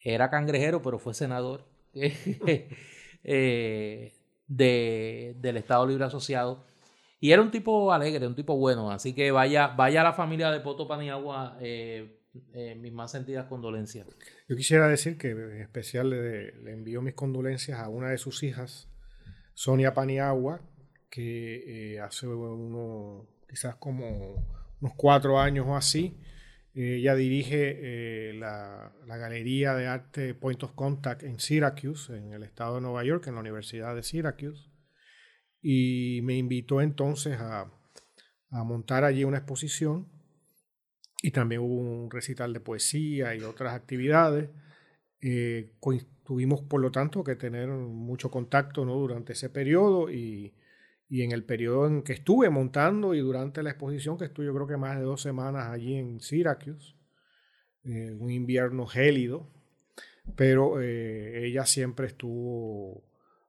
Era 0.00 0.30
cangrejero, 0.30 0.80
pero 0.80 0.98
fue 0.98 1.12
senador. 1.12 1.66
de, 4.56 5.34
del 5.38 5.56
Estado 5.56 5.86
Libre 5.86 6.04
Asociado. 6.04 6.64
Y 7.20 7.30
era 7.30 7.40
un 7.40 7.50
tipo 7.50 7.92
alegre, 7.92 8.26
un 8.26 8.34
tipo 8.34 8.56
bueno. 8.56 8.90
Así 8.90 9.14
que 9.14 9.30
vaya, 9.30 9.68
vaya 9.68 10.00
a 10.00 10.04
la 10.04 10.12
familia 10.12 10.50
de 10.50 10.60
Poto 10.60 10.86
Paniagua, 10.88 11.56
eh, 11.60 12.20
eh, 12.52 12.74
mis 12.74 12.92
más 12.92 13.12
sentidas 13.12 13.46
condolencias. 13.46 14.06
Yo 14.48 14.56
quisiera 14.56 14.88
decir 14.88 15.16
que 15.16 15.30
en 15.30 15.60
especial 15.60 16.10
le, 16.10 16.72
envío 16.72 17.00
mis 17.00 17.14
condolencias 17.14 17.78
a 17.78 17.88
una 17.88 18.10
de 18.10 18.18
sus 18.18 18.42
hijas, 18.42 18.88
Sonia 19.54 19.94
Paniagua, 19.94 20.60
que 21.08 21.94
eh, 21.94 22.00
hace 22.00 22.26
uno, 22.26 23.26
quizás 23.48 23.76
como 23.76 24.44
unos 24.80 24.94
cuatro 24.96 25.38
años 25.38 25.66
o 25.68 25.76
así, 25.76 26.18
ella 26.74 27.14
dirige 27.14 28.30
eh, 28.30 28.34
la, 28.34 28.92
Galería 29.06 29.74
de 29.74 29.86
Arte 29.86 30.34
Point 30.34 30.62
of 30.62 30.72
Contact 30.72 31.22
en 31.22 31.38
Syracuse, 31.38 32.16
en 32.16 32.32
el 32.32 32.42
estado 32.42 32.76
de 32.76 32.80
Nueva 32.80 33.04
York, 33.04 33.26
en 33.26 33.34
la 33.34 33.40
Universidad 33.40 33.94
de 33.94 34.02
Syracuse. 34.02 34.70
Y 35.60 36.20
me 36.22 36.34
invitó 36.34 36.80
entonces 36.80 37.38
a, 37.38 37.70
montar 38.50 39.04
allí 39.04 39.24
una 39.24 39.38
exposición. 39.38 40.08
Y 41.22 41.30
también 41.30 41.60
hubo 41.60 41.76
un 41.76 42.10
recital 42.10 42.52
de 42.52 42.60
poesía 42.60 43.34
y 43.34 43.42
otras 43.42 43.74
actividades. 43.74 44.50
Eh, 45.20 45.72
tuvimos, 46.24 46.62
por 46.62 46.80
lo 46.80 46.90
tanto, 46.90 47.22
que 47.22 47.36
tener 47.36 47.68
mucho 47.68 48.30
contacto 48.30 48.84
¿no? 48.84 48.96
durante 48.96 49.34
ese 49.34 49.50
periodo 49.50 50.10
y 50.10 50.54
y 51.12 51.24
en 51.24 51.32
el 51.32 51.44
periodo 51.44 51.86
en 51.88 52.00
que 52.00 52.14
estuve 52.14 52.48
montando 52.48 53.12
y 53.12 53.20
durante 53.20 53.62
la 53.62 53.68
exposición, 53.68 54.16
que 54.16 54.24
estuve 54.24 54.46
yo 54.46 54.54
creo 54.54 54.66
que 54.66 54.78
más 54.78 54.96
de 54.96 55.02
dos 55.02 55.20
semanas 55.20 55.66
allí 55.66 55.94
en 55.94 56.20
Syracuse, 56.20 56.94
eh, 57.84 58.16
un 58.18 58.30
invierno 58.30 58.86
gélido, 58.86 59.46
pero 60.36 60.80
eh, 60.80 61.44
ella 61.44 61.66
siempre 61.66 62.06
estuvo, 62.06 63.04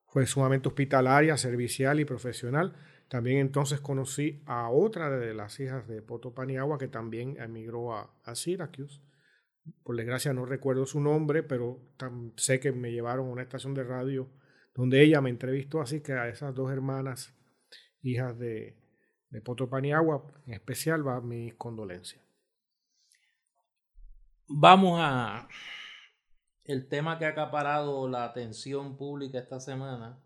fue 0.07 0.25
sumamente 0.25 0.67
hospitalaria, 0.67 1.37
servicial 1.37 2.01
y 2.01 2.05
profesional. 2.05 2.75
También 3.07 3.37
entonces 3.37 3.79
conocí 3.79 4.43
a 4.45 4.69
otra 4.69 5.09
de 5.09 5.33
las 5.33 5.57
hijas 5.61 5.87
de 5.87 6.01
Poto 6.01 6.33
Paniagua 6.33 6.77
que 6.77 6.89
también 6.89 7.37
emigró 7.39 7.93
a, 7.95 8.13
a 8.25 8.35
Syracuse. 8.35 8.99
Por 9.83 9.95
desgracia 9.95 10.33
no 10.33 10.45
recuerdo 10.45 10.85
su 10.85 10.99
nombre, 10.99 11.43
pero 11.43 11.79
sé 12.35 12.59
que 12.59 12.73
me 12.73 12.91
llevaron 12.91 13.27
a 13.27 13.31
una 13.31 13.43
estación 13.43 13.73
de 13.73 13.85
radio 13.85 14.27
donde 14.75 15.01
ella 15.01 15.21
me 15.21 15.29
entrevistó, 15.29 15.79
así 15.79 16.01
que 16.01 16.11
a 16.11 16.27
esas 16.27 16.53
dos 16.53 16.69
hermanas 16.69 17.33
hijas 18.03 18.37
de, 18.37 18.77
de 19.29 19.41
Poto 19.41 19.69
Paniagua, 19.69 20.23
en 20.45 20.53
especial 20.53 21.07
va 21.07 21.19
mis 21.21 21.55
condolencias. 21.55 22.21
Vamos 24.47 24.99
a 25.01 25.47
el 26.65 26.87
tema 26.87 27.17
que 27.17 27.25
ha 27.25 27.29
acaparado 27.29 28.07
la 28.07 28.25
atención 28.25 28.95
pública 28.97 29.39
esta 29.39 29.59
semana. 29.59 30.21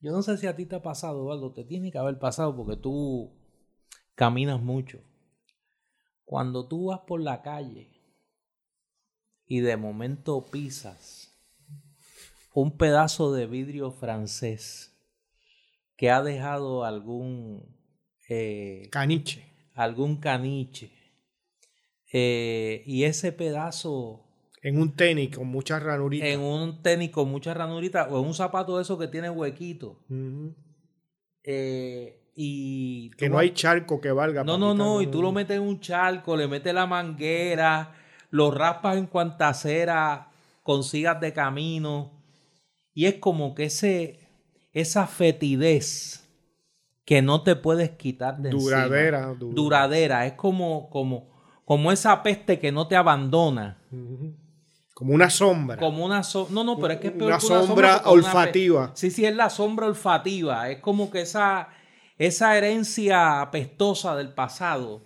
Yo 0.00 0.12
no 0.12 0.22
sé 0.22 0.38
si 0.38 0.46
a 0.46 0.56
ti 0.56 0.64
te 0.64 0.76
ha 0.76 0.82
pasado, 0.82 1.20
Eduardo, 1.20 1.52
te 1.52 1.64
tiene 1.64 1.90
que 1.90 1.98
haber 1.98 2.18
pasado 2.18 2.56
porque 2.56 2.76
tú 2.76 3.36
caminas 4.14 4.60
mucho. 4.60 5.02
Cuando 6.24 6.68
tú 6.68 6.86
vas 6.86 7.00
por 7.00 7.20
la 7.20 7.42
calle 7.42 8.00
y 9.46 9.60
de 9.60 9.76
momento 9.76 10.46
pisas 10.50 11.36
un 12.54 12.76
pedazo 12.76 13.32
de 13.32 13.46
vidrio 13.46 13.90
francés 13.90 14.89
que 16.00 16.10
ha 16.10 16.22
dejado 16.22 16.86
algún... 16.86 17.76
Eh, 18.26 18.88
caniche. 18.90 19.44
Algún 19.74 20.16
caniche. 20.16 20.90
Eh, 22.10 22.82
y 22.86 23.04
ese 23.04 23.32
pedazo... 23.32 24.24
En 24.62 24.80
un 24.80 24.96
tenis 24.96 25.36
con 25.36 25.48
muchas 25.48 25.82
ranuritas. 25.82 26.26
En 26.26 26.40
un 26.40 26.80
tenis 26.80 27.10
con 27.10 27.30
muchas 27.30 27.54
ranuritas 27.54 28.08
o 28.10 28.18
en 28.18 28.28
un 28.28 28.32
zapato 28.32 28.78
de 28.78 28.82
esos 28.82 28.98
que 28.98 29.08
tiene 29.08 29.28
huequito. 29.28 30.02
Eh, 31.44 32.32
y 32.34 33.10
que 33.18 33.28
no 33.28 33.36
hay 33.36 33.50
charco 33.50 34.00
que 34.00 34.10
valga. 34.10 34.42
No, 34.42 34.56
no, 34.56 34.72
no. 34.72 35.02
Y 35.02 35.06
tú 35.08 35.20
lo 35.20 35.32
metes 35.32 35.58
en 35.58 35.64
un 35.64 35.80
charco, 35.80 36.34
le 36.34 36.48
metes 36.48 36.72
la 36.72 36.86
manguera, 36.86 37.92
lo 38.30 38.50
raspas 38.50 38.96
en 38.96 39.06
cuanta 39.06 39.52
cera 39.52 40.30
consigas 40.62 41.20
de 41.20 41.34
camino. 41.34 42.22
Y 42.94 43.04
es 43.04 43.16
como 43.16 43.54
que 43.54 43.64
ese, 43.64 44.19
esa 44.72 45.06
fetidez 45.06 46.28
que 47.04 47.22
no 47.22 47.42
te 47.42 47.56
puedes 47.56 47.90
quitar 47.90 48.38
de 48.38 48.50
duradera, 48.50 49.30
encima. 49.30 49.52
Duradera. 49.54 50.26
Es 50.26 50.34
como, 50.34 50.88
como, 50.90 51.28
como 51.64 51.90
esa 51.90 52.22
peste 52.22 52.58
que 52.58 52.70
no 52.70 52.86
te 52.86 52.96
abandona. 52.96 53.78
Como 54.94 55.14
una 55.14 55.28
sombra. 55.28 55.76
Como 55.76 56.04
una 56.04 56.22
sombra. 56.22 56.54
No, 56.54 56.62
no, 56.62 56.78
pero 56.78 56.94
es 56.94 57.00
que 57.00 57.08
es 57.08 57.12
peor 57.14 57.30
una, 57.30 57.40
sombra, 57.40 58.02
olfativa. 58.04 58.92
Sí, 58.94 59.10
sí, 59.10 59.24
es 59.24 59.34
la 59.34 59.50
sombra 59.50 59.86
olfativa. 59.86 60.70
Es 60.70 60.78
como 60.78 61.10
que 61.10 61.22
esa, 61.22 61.68
esa 62.16 62.56
herencia 62.56 63.40
apestosa 63.40 64.14
del 64.14 64.32
pasado 64.32 65.02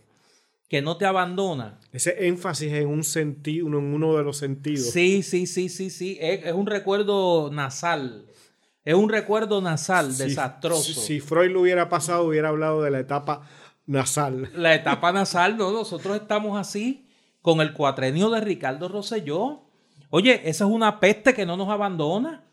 que 0.69 0.83
no 0.83 0.99
te 0.99 1.07
abandona. 1.07 1.79
Ese 1.93 2.27
énfasis 2.27 2.73
en 2.73 2.89
un 2.89 3.05
sentido, 3.05 3.69
en 3.69 3.75
uno 3.77 4.17
de 4.17 4.25
los 4.25 4.37
sentidos. 4.37 4.91
Sí, 4.91 5.23
sí, 5.23 5.47
sí, 5.47 5.69
sí, 5.69 5.89
sí. 5.89 6.19
es 6.21 6.53
un 6.53 6.67
recuerdo 6.67 7.51
nasal. 7.51 8.27
Es 8.85 8.95
un 8.95 9.09
recuerdo 9.09 9.63
nasal 9.63 10.17
desastroso. 10.17 11.01
Si, 11.01 11.21
Freud 11.21 11.51
lo 11.51 11.63
hubiera 11.63 11.89
pasado, 11.89 12.25
hubiera 12.25 12.51
hablado 12.51 12.83
de 12.83 12.91
la 12.91 13.01
etapa 13.01 13.43
nasal. 13.87 14.51
La 14.55 14.75
etapa 14.75 15.11
nasal, 15.11 15.57
no, 15.57 15.73
nosotros 15.73 16.17
estamos 16.17 16.59
así 16.59 17.09
con 17.41 17.61
el 17.61 17.73
cuatrenio 17.73 18.29
de 18.31 18.41
Ricardo 18.41 18.89
Rosselló. 18.89 19.63
Oye, 20.11 20.49
esa 20.49 20.65
es 20.65 20.71
una 20.71 21.01
peste 21.01 21.33
que 21.35 21.47
no 21.47 21.57
nos 21.57 21.71
abandona, 21.71 22.45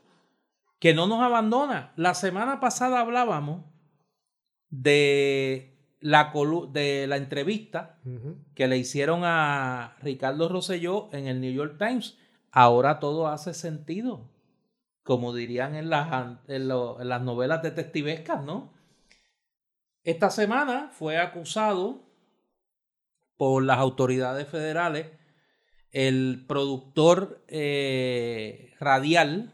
que 0.79 0.93
no 0.93 1.05
nos 1.05 1.21
abandona. 1.21 1.91
La 1.97 2.13
semana 2.13 2.59
pasada 2.61 3.01
hablábamos 3.01 3.65
de 4.69 5.77
la, 5.99 6.31
de 6.71 7.07
la 7.07 7.17
entrevista 7.17 7.97
que 8.55 8.67
le 8.67 8.77
hicieron 8.77 9.21
a 9.25 9.97
Ricardo 10.01 10.47
Rosselló 10.47 11.09
en 11.11 11.27
el 11.27 11.41
New 11.41 11.51
York 11.51 11.75
Times. 11.77 12.17
Ahora 12.51 12.99
todo 12.99 13.27
hace 13.27 13.53
sentido, 13.53 14.30
como 15.03 15.33
dirían 15.33 15.75
en 15.75 15.89
las, 15.89 16.37
en 16.47 16.67
las 16.67 17.21
novelas 17.21 17.61
detectivescas, 17.61 18.43
¿no? 18.43 18.73
Esta 20.03 20.29
semana 20.29 20.89
fue 20.91 21.17
acusado 21.17 22.01
por 23.37 23.63
las 23.63 23.77
autoridades 23.77 24.47
federales 24.47 25.07
el 25.91 26.45
productor 26.47 27.43
eh, 27.47 28.73
radial 28.79 29.53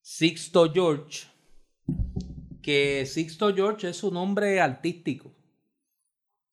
Sixto 0.00 0.72
George, 0.72 1.26
que 2.62 3.06
Sixto 3.06 3.54
George 3.54 3.88
es 3.90 3.96
su 3.96 4.10
nombre 4.10 4.60
artístico. 4.60 5.32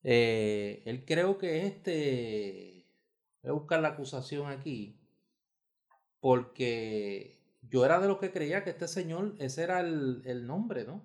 Eh, 0.03 0.83
él 0.85 1.03
creo 1.05 1.37
que 1.37 1.59
es 1.59 1.73
este, 1.73 2.85
voy 3.43 3.49
a 3.49 3.53
buscar 3.53 3.81
la 3.81 3.89
acusación 3.89 4.47
aquí, 4.47 4.99
porque 6.19 7.44
yo 7.69 7.85
era 7.85 7.99
de 7.99 8.07
los 8.07 8.19
que 8.19 8.31
creía 8.31 8.63
que 8.63 8.71
este 8.71 8.87
señor, 8.87 9.35
ese 9.39 9.63
era 9.63 9.79
el, 9.81 10.21
el 10.25 10.47
nombre, 10.47 10.85
¿no? 10.85 11.03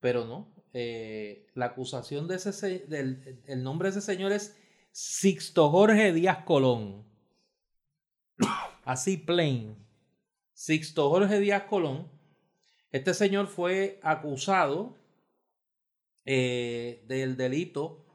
Pero 0.00 0.24
no, 0.24 0.52
eh, 0.72 1.46
la 1.54 1.66
acusación 1.66 2.26
de 2.28 2.36
ese, 2.36 2.80
del 2.86 3.42
el 3.46 3.62
nombre 3.62 3.90
de 3.90 3.98
ese 3.98 4.00
señor 4.00 4.32
es 4.32 4.56
Sixto 4.90 5.70
Jorge 5.70 6.12
Díaz 6.12 6.44
Colón. 6.44 7.04
Así 8.84 9.16
plain. 9.16 9.76
Sixto 10.54 11.10
Jorge 11.10 11.40
Díaz 11.40 11.64
Colón. 11.64 12.10
Este 12.90 13.14
señor 13.14 13.46
fue 13.46 14.00
acusado 14.02 14.98
eh, 16.24 17.04
del 17.06 17.36
delito 17.36 18.06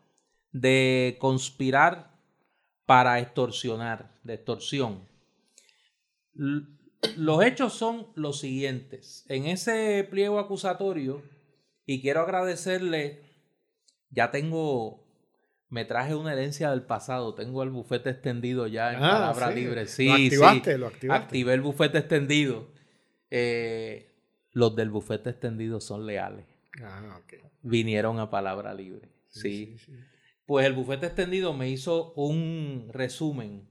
de 0.52 1.18
conspirar 1.20 2.16
para 2.86 3.20
extorsionar, 3.20 4.20
de 4.24 4.36
extorsión. 4.36 5.08
Los 7.16 7.44
hechos 7.44 7.74
son 7.74 8.08
los 8.16 8.40
siguientes. 8.40 9.26
En 9.30 9.46
ese 9.46 10.06
pliego 10.10 10.40
acusatorio, 10.40 11.22
y 11.86 12.02
quiero 12.02 12.22
agradecerle, 12.22 13.22
ya 14.10 14.30
tengo, 14.30 15.08
me 15.70 15.86
traje 15.86 16.16
una 16.16 16.34
herencia 16.34 16.70
del 16.72 16.84
pasado, 16.84 17.34
tengo 17.34 17.64
el 17.64 17.70
bufete 17.70 18.10
extendido 18.10 18.68
ya 18.68 18.92
en 18.94 19.04
ah, 19.04 19.12
palabra 19.12 19.52
libre. 19.52 19.88
Sí, 19.88 20.08
lo 20.08 20.14
activaste, 20.14 20.78
lo 20.78 20.88
activaste. 20.88 21.24
Activé 21.24 21.54
el 21.54 21.62
bufete 21.62 21.98
extendido. 22.00 22.68
Eh, 23.32 24.14
los 24.52 24.76
del 24.76 24.90
bufete 24.90 25.30
extendido 25.30 25.80
son 25.80 26.06
leales. 26.06 26.46
Ah, 26.84 27.20
ok. 27.24 27.34
Vinieron 27.62 28.20
a 28.20 28.30
palabra 28.30 28.74
libre. 28.74 29.10
Sí, 29.30 29.78
Pues 30.46 30.66
el 30.66 30.74
bufete 30.74 31.06
extendido 31.06 31.54
me 31.54 31.70
hizo 31.70 32.14
un 32.14 32.90
resumen 32.92 33.70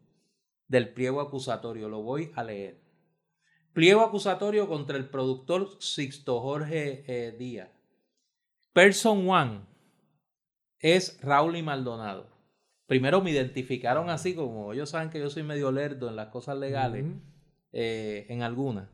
del 0.69 0.93
pliego 0.93 1.21
acusatorio. 1.21 1.89
Lo 1.89 2.03
voy 2.03 2.31
a 2.35 2.45
leer. 2.45 2.86
Pliego 3.77 4.01
acusatorio 4.01 4.69
contra 4.69 4.97
el 4.97 5.07
productor 5.07 5.77
Sixto 5.81 6.41
Jorge 6.41 7.05
eh, 7.07 7.37
Díaz 7.39 7.69
Person 8.73 9.29
One 9.29 9.61
es 10.79 11.21
Raúl 11.21 11.57
y 11.57 11.63
Maldonado. 11.63 12.27
Primero 12.87 13.21
me 13.21 13.33
identificaron 13.33 14.09
así, 14.09 14.35
como 14.35 14.73
ellos 14.73 14.89
saben 14.89 15.11
que 15.11 15.21
yo 15.21 15.29
soy 15.29 15.43
medio 15.43 15.71
lerdo 15.73 16.09
en 16.09 16.17
las 16.17 16.29
cosas 16.29 16.57
legales, 16.57 17.05
eh, 17.73 18.25
en 18.31 18.43
algunas. 18.43 18.89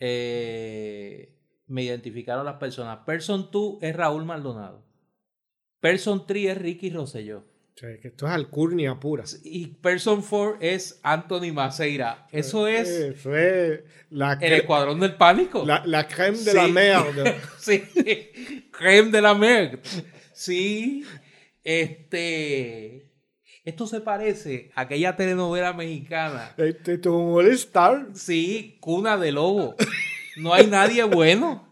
Eh, 0.00 1.38
me 1.66 1.82
identificaron 1.82 2.46
las 2.46 2.56
personas. 2.56 3.00
Person 3.04 3.50
2 3.52 3.82
es 3.82 3.94
Raúl 3.94 4.24
Maldonado. 4.24 4.82
Person 5.80 6.26
3 6.26 6.52
es 6.52 6.58
Ricky 6.58 6.88
Rosselló. 6.88 7.44
O 7.76 7.78
sea, 7.78 7.94
que 7.98 8.08
esto 8.08 8.26
es 8.26 8.32
alcurnia 8.32 8.98
pura. 8.98 9.24
Y 9.44 9.66
Person 9.66 10.22
4 10.22 10.56
es 10.60 10.98
Anthony 11.02 11.52
Maceira. 11.52 12.26
Eso 12.32 12.66
es. 12.66 12.88
Eso 12.88 13.36
es 13.36 13.80
la 14.08 14.32
el 14.40 14.54
escuadrón 14.54 14.98
del 14.98 15.14
pánico. 15.16 15.62
La, 15.66 15.84
la 15.84 16.08
creme 16.08 16.38
de 16.38 16.54
la 16.54 16.68
merde. 16.68 17.36
sí, 17.58 17.82
creme 18.70 19.10
de 19.10 19.20
la 19.20 19.34
merde. 19.34 19.80
Sí. 20.32 21.04
Este. 21.62 23.10
Esto 23.62 23.86
se 23.86 24.00
parece 24.00 24.70
a 24.74 24.82
aquella 24.82 25.14
telenovela 25.14 25.74
mexicana. 25.74 26.54
Este 26.56 26.94
es 26.94 27.06
un. 27.06 28.14
Sí, 28.14 28.78
cuna 28.80 29.18
de 29.18 29.32
lobo. 29.32 29.76
No 30.38 30.54
hay 30.54 30.66
nadie 30.66 31.04
bueno. 31.04 31.65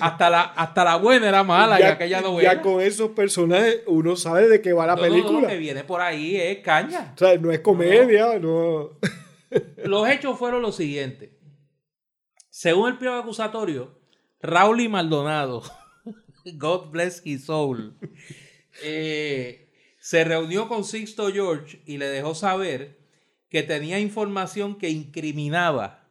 Hasta 0.00 0.30
la, 0.30 0.42
hasta 0.42 0.84
la 0.84 0.96
buena 0.96 1.28
era 1.28 1.42
mala 1.42 1.78
ya, 1.78 1.88
y 1.88 1.90
aquella 1.90 2.20
novela. 2.20 2.54
Ya 2.54 2.62
con 2.62 2.80
esos 2.80 3.10
personajes 3.10 3.82
uno 3.86 4.16
sabe 4.16 4.48
de 4.48 4.62
qué 4.62 4.72
va 4.72 4.86
la 4.86 4.96
película. 4.96 5.40
lo 5.40 5.48
que 5.48 5.56
viene 5.56 5.84
por 5.84 6.00
ahí 6.00 6.36
es 6.36 6.58
caña. 6.58 7.12
O 7.14 7.18
sea, 7.18 7.36
no 7.38 7.50
es 7.50 7.60
comedia, 7.60 8.38
no. 8.38 8.90
Los 9.84 10.08
hechos 10.08 10.38
fueron 10.38 10.62
los 10.62 10.76
siguientes. 10.76 11.30
Según 12.48 12.90
el 12.90 12.98
pliego 12.98 13.16
acusatorio, 13.16 13.98
Raúl 14.40 14.80
y 14.80 14.88
Maldonado, 14.88 15.62
God 16.54 16.90
bless 16.90 17.20
his 17.24 17.44
soul, 17.44 17.98
eh, 18.82 19.70
se 19.98 20.24
reunió 20.24 20.68
con 20.68 20.84
Sixto 20.84 21.30
George 21.30 21.82
y 21.84 21.98
le 21.98 22.06
dejó 22.06 22.34
saber 22.34 22.98
que 23.50 23.62
tenía 23.62 24.00
información 24.00 24.78
que 24.78 24.88
incriminaba 24.88 26.01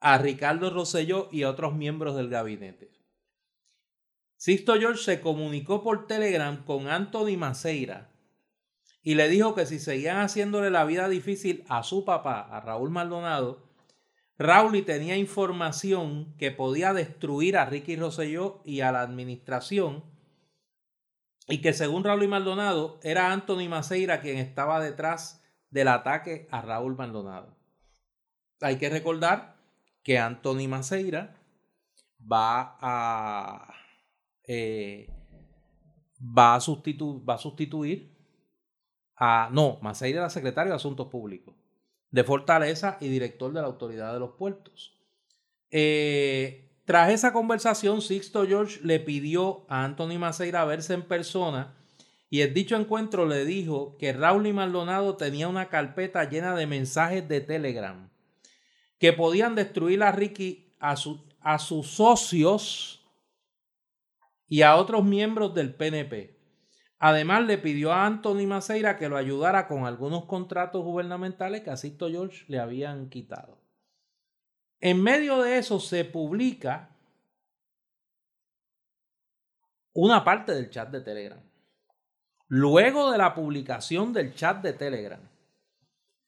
a 0.00 0.18
Ricardo 0.18 0.70
Rosselló 0.70 1.28
y 1.32 1.42
a 1.42 1.50
otros 1.50 1.74
miembros 1.74 2.16
del 2.16 2.28
gabinete. 2.28 2.92
Sixto 4.36 4.74
George 4.74 5.02
se 5.02 5.20
comunicó 5.20 5.82
por 5.82 6.06
Telegram 6.06 6.64
con 6.64 6.88
Anthony 6.88 7.36
Maceira 7.38 8.10
y 9.02 9.14
le 9.14 9.28
dijo 9.28 9.54
que 9.54 9.66
si 9.66 9.78
seguían 9.78 10.18
haciéndole 10.18 10.70
la 10.70 10.84
vida 10.84 11.08
difícil 11.08 11.64
a 11.68 11.82
su 11.82 12.04
papá, 12.04 12.40
a 12.40 12.60
Raúl 12.60 12.90
Maldonado, 12.90 13.66
Raúl 14.38 14.84
tenía 14.84 15.16
información 15.16 16.34
que 16.36 16.50
podía 16.50 16.92
destruir 16.92 17.56
a 17.56 17.64
Ricky 17.64 17.96
Rosselló 17.96 18.60
y 18.64 18.80
a 18.80 18.92
la 18.92 19.00
administración 19.00 20.04
y 21.48 21.62
que 21.62 21.72
según 21.72 22.04
Raúl 22.04 22.28
Maldonado 22.28 23.00
era 23.02 23.32
Anthony 23.32 23.68
Maceira 23.68 24.20
quien 24.20 24.36
estaba 24.36 24.80
detrás 24.80 25.42
del 25.70 25.88
ataque 25.88 26.48
a 26.50 26.60
Raúl 26.60 26.96
Maldonado. 26.96 27.56
Hay 28.60 28.76
que 28.76 28.90
recordar 28.90 29.55
que 30.06 30.20
Anthony 30.20 30.68
Maceira 30.68 31.34
va 32.20 32.78
a, 32.80 33.74
eh, 34.46 35.08
va, 36.20 36.54
a 36.54 36.58
va 36.58 37.34
a 37.34 37.38
sustituir 37.38 38.16
a, 39.16 39.50
no, 39.50 39.80
Maceira 39.82 40.20
era 40.20 40.30
secretario 40.30 40.70
de 40.70 40.76
Asuntos 40.76 41.08
Públicos 41.08 41.56
de 42.12 42.22
Fortaleza 42.22 42.98
y 43.00 43.08
director 43.08 43.52
de 43.52 43.60
la 43.60 43.66
Autoridad 43.66 44.12
de 44.12 44.20
los 44.20 44.36
Puertos. 44.36 44.96
Eh, 45.72 46.78
tras 46.84 47.10
esa 47.10 47.32
conversación, 47.32 48.00
Sixto 48.00 48.46
George 48.46 48.78
le 48.84 49.00
pidió 49.00 49.66
a 49.68 49.82
Anthony 49.82 50.20
Maceira 50.20 50.64
verse 50.64 50.94
en 50.94 51.02
persona 51.02 51.74
y 52.30 52.42
el 52.42 52.54
dicho 52.54 52.76
encuentro 52.76 53.26
le 53.26 53.44
dijo 53.44 53.96
que 53.98 54.12
Raúl 54.12 54.46
y 54.46 54.52
Maldonado 54.52 55.16
tenía 55.16 55.48
una 55.48 55.68
carpeta 55.68 56.30
llena 56.30 56.54
de 56.54 56.68
mensajes 56.68 57.28
de 57.28 57.40
Telegram 57.40 58.05
que 58.98 59.12
podían 59.12 59.54
destruir 59.54 60.02
a 60.02 60.12
Ricky, 60.12 60.74
a, 60.80 60.94
a 61.40 61.58
sus 61.58 61.86
socios 61.88 63.06
y 64.48 64.62
a 64.62 64.76
otros 64.76 65.04
miembros 65.04 65.54
del 65.54 65.74
PNP. 65.74 66.36
Además, 66.98 67.44
le 67.44 67.58
pidió 67.58 67.92
a 67.92 68.06
Anthony 68.06 68.46
Maceira 68.46 68.96
que 68.96 69.08
lo 69.08 69.16
ayudara 69.16 69.68
con 69.68 69.84
algunos 69.84 70.24
contratos 70.24 70.82
gubernamentales 70.82 71.62
que 71.62 71.70
a 71.70 71.76
Sisto 71.76 72.08
George 72.08 72.44
le 72.48 72.58
habían 72.58 73.10
quitado. 73.10 73.58
En 74.80 75.02
medio 75.02 75.42
de 75.42 75.58
eso 75.58 75.78
se 75.80 76.04
publica 76.04 76.96
una 79.92 80.24
parte 80.24 80.54
del 80.54 80.70
chat 80.70 80.90
de 80.90 81.00
Telegram. 81.00 81.40
Luego 82.48 83.10
de 83.10 83.18
la 83.18 83.34
publicación 83.34 84.12
del 84.12 84.34
chat 84.34 84.62
de 84.62 84.72
Telegram, 84.72 85.20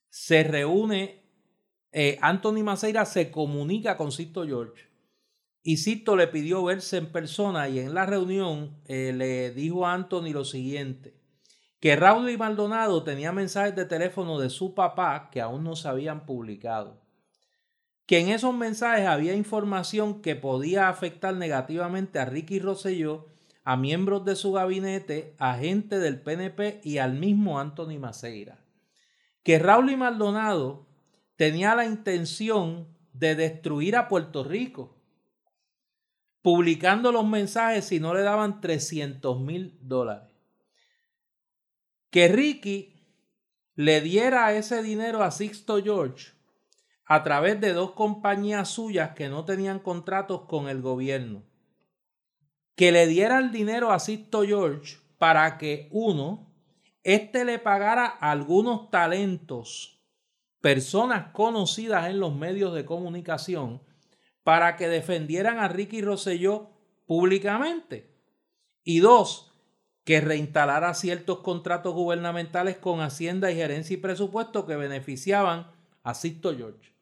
se 0.08 0.42
reúne 0.42 1.17
eh, 2.00 2.16
Anthony 2.22 2.62
Maceira 2.62 3.04
se 3.06 3.32
comunica 3.32 3.96
con 3.96 4.12
Sisto 4.12 4.46
George. 4.46 4.88
Y 5.64 5.78
Sisto 5.78 6.14
le 6.14 6.28
pidió 6.28 6.62
verse 6.62 6.96
en 6.96 7.10
persona 7.10 7.68
y 7.68 7.80
en 7.80 7.92
la 7.92 8.06
reunión 8.06 8.80
eh, 8.86 9.12
le 9.12 9.50
dijo 9.50 9.84
a 9.84 9.94
Anthony 9.94 10.30
lo 10.32 10.44
siguiente, 10.44 11.20
que 11.80 11.96
Raúl 11.96 12.30
y 12.30 12.36
Maldonado 12.36 13.02
tenía 13.02 13.32
mensajes 13.32 13.74
de 13.74 13.84
teléfono 13.84 14.38
de 14.38 14.48
su 14.48 14.76
papá 14.76 15.28
que 15.32 15.40
aún 15.40 15.64
no 15.64 15.74
se 15.74 15.88
habían 15.88 16.24
publicado, 16.24 17.02
que 18.06 18.20
en 18.20 18.28
esos 18.28 18.54
mensajes 18.54 19.08
había 19.08 19.34
información 19.34 20.22
que 20.22 20.36
podía 20.36 20.88
afectar 20.88 21.34
negativamente 21.34 22.20
a 22.20 22.26
Ricky 22.26 22.60
Rosselló, 22.60 23.26
a 23.64 23.76
miembros 23.76 24.24
de 24.24 24.36
su 24.36 24.52
gabinete, 24.52 25.34
a 25.40 25.56
gente 25.56 25.98
del 25.98 26.20
PNP 26.20 26.80
y 26.84 26.98
al 26.98 27.14
mismo 27.14 27.58
Anthony 27.58 27.98
Maceira. 27.98 28.64
Que 29.42 29.58
Raúl 29.58 29.90
y 29.90 29.96
Maldonado 29.96 30.87
tenía 31.38 31.76
la 31.76 31.86
intención 31.86 32.88
de 33.12 33.36
destruir 33.36 33.94
a 33.94 34.08
Puerto 34.08 34.42
Rico, 34.42 35.00
publicando 36.42 37.12
los 37.12 37.24
mensajes 37.24 37.84
si 37.84 38.00
no 38.00 38.12
le 38.12 38.22
daban 38.22 38.60
300 38.60 39.38
mil 39.38 39.78
dólares. 39.80 40.34
Que 42.10 42.26
Ricky 42.26 42.92
le 43.76 44.00
diera 44.00 44.52
ese 44.54 44.82
dinero 44.82 45.22
a 45.22 45.30
Sixto 45.30 45.80
George 45.80 46.32
a 47.04 47.22
través 47.22 47.60
de 47.60 47.72
dos 47.72 47.92
compañías 47.92 48.68
suyas 48.70 49.10
que 49.14 49.28
no 49.28 49.44
tenían 49.44 49.78
contratos 49.78 50.42
con 50.46 50.68
el 50.68 50.82
gobierno. 50.82 51.44
Que 52.74 52.90
le 52.90 53.06
diera 53.06 53.38
el 53.38 53.52
dinero 53.52 53.92
a 53.92 54.00
Sixto 54.00 54.42
George 54.42 54.96
para 55.18 55.56
que 55.56 55.88
uno, 55.92 56.52
éste 57.04 57.44
le 57.44 57.60
pagara 57.60 58.06
algunos 58.06 58.90
talentos, 58.90 59.97
personas 60.60 61.32
conocidas 61.32 62.08
en 62.08 62.20
los 62.20 62.34
medios 62.34 62.74
de 62.74 62.84
comunicación, 62.84 63.82
para 64.42 64.76
que 64.76 64.88
defendieran 64.88 65.58
a 65.58 65.68
Ricky 65.68 66.00
Rosselló 66.00 66.70
públicamente. 67.06 68.14
Y 68.82 69.00
dos, 69.00 69.52
que 70.04 70.22
reinstalara 70.22 70.94
ciertos 70.94 71.40
contratos 71.40 71.92
gubernamentales 71.94 72.78
con 72.78 73.00
Hacienda 73.00 73.50
y 73.50 73.56
Gerencia 73.56 73.94
y 73.94 73.98
Presupuesto 73.98 74.64
que 74.64 74.76
beneficiaban 74.76 75.70
a 76.02 76.14
Sisto 76.14 76.56
George. 76.56 76.94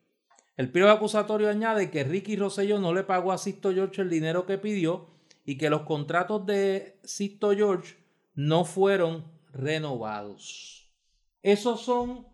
El 0.56 0.72
pliego 0.72 0.90
acusatorio 0.90 1.48
añade 1.48 1.90
que 1.90 2.02
Ricky 2.02 2.34
Rosselló 2.34 2.80
no 2.80 2.92
le 2.92 3.04
pagó 3.04 3.30
a 3.30 3.38
Sisto 3.38 3.72
George 3.72 4.02
el 4.02 4.10
dinero 4.10 4.46
que 4.46 4.58
pidió 4.58 5.06
y 5.44 5.56
que 5.56 5.70
los 5.70 5.82
contratos 5.82 6.46
de 6.46 6.98
Sisto 7.04 7.52
George 7.52 7.96
no 8.34 8.64
fueron 8.64 9.24
renovados. 9.52 10.90
Esos 11.42 11.82
son 11.82 12.26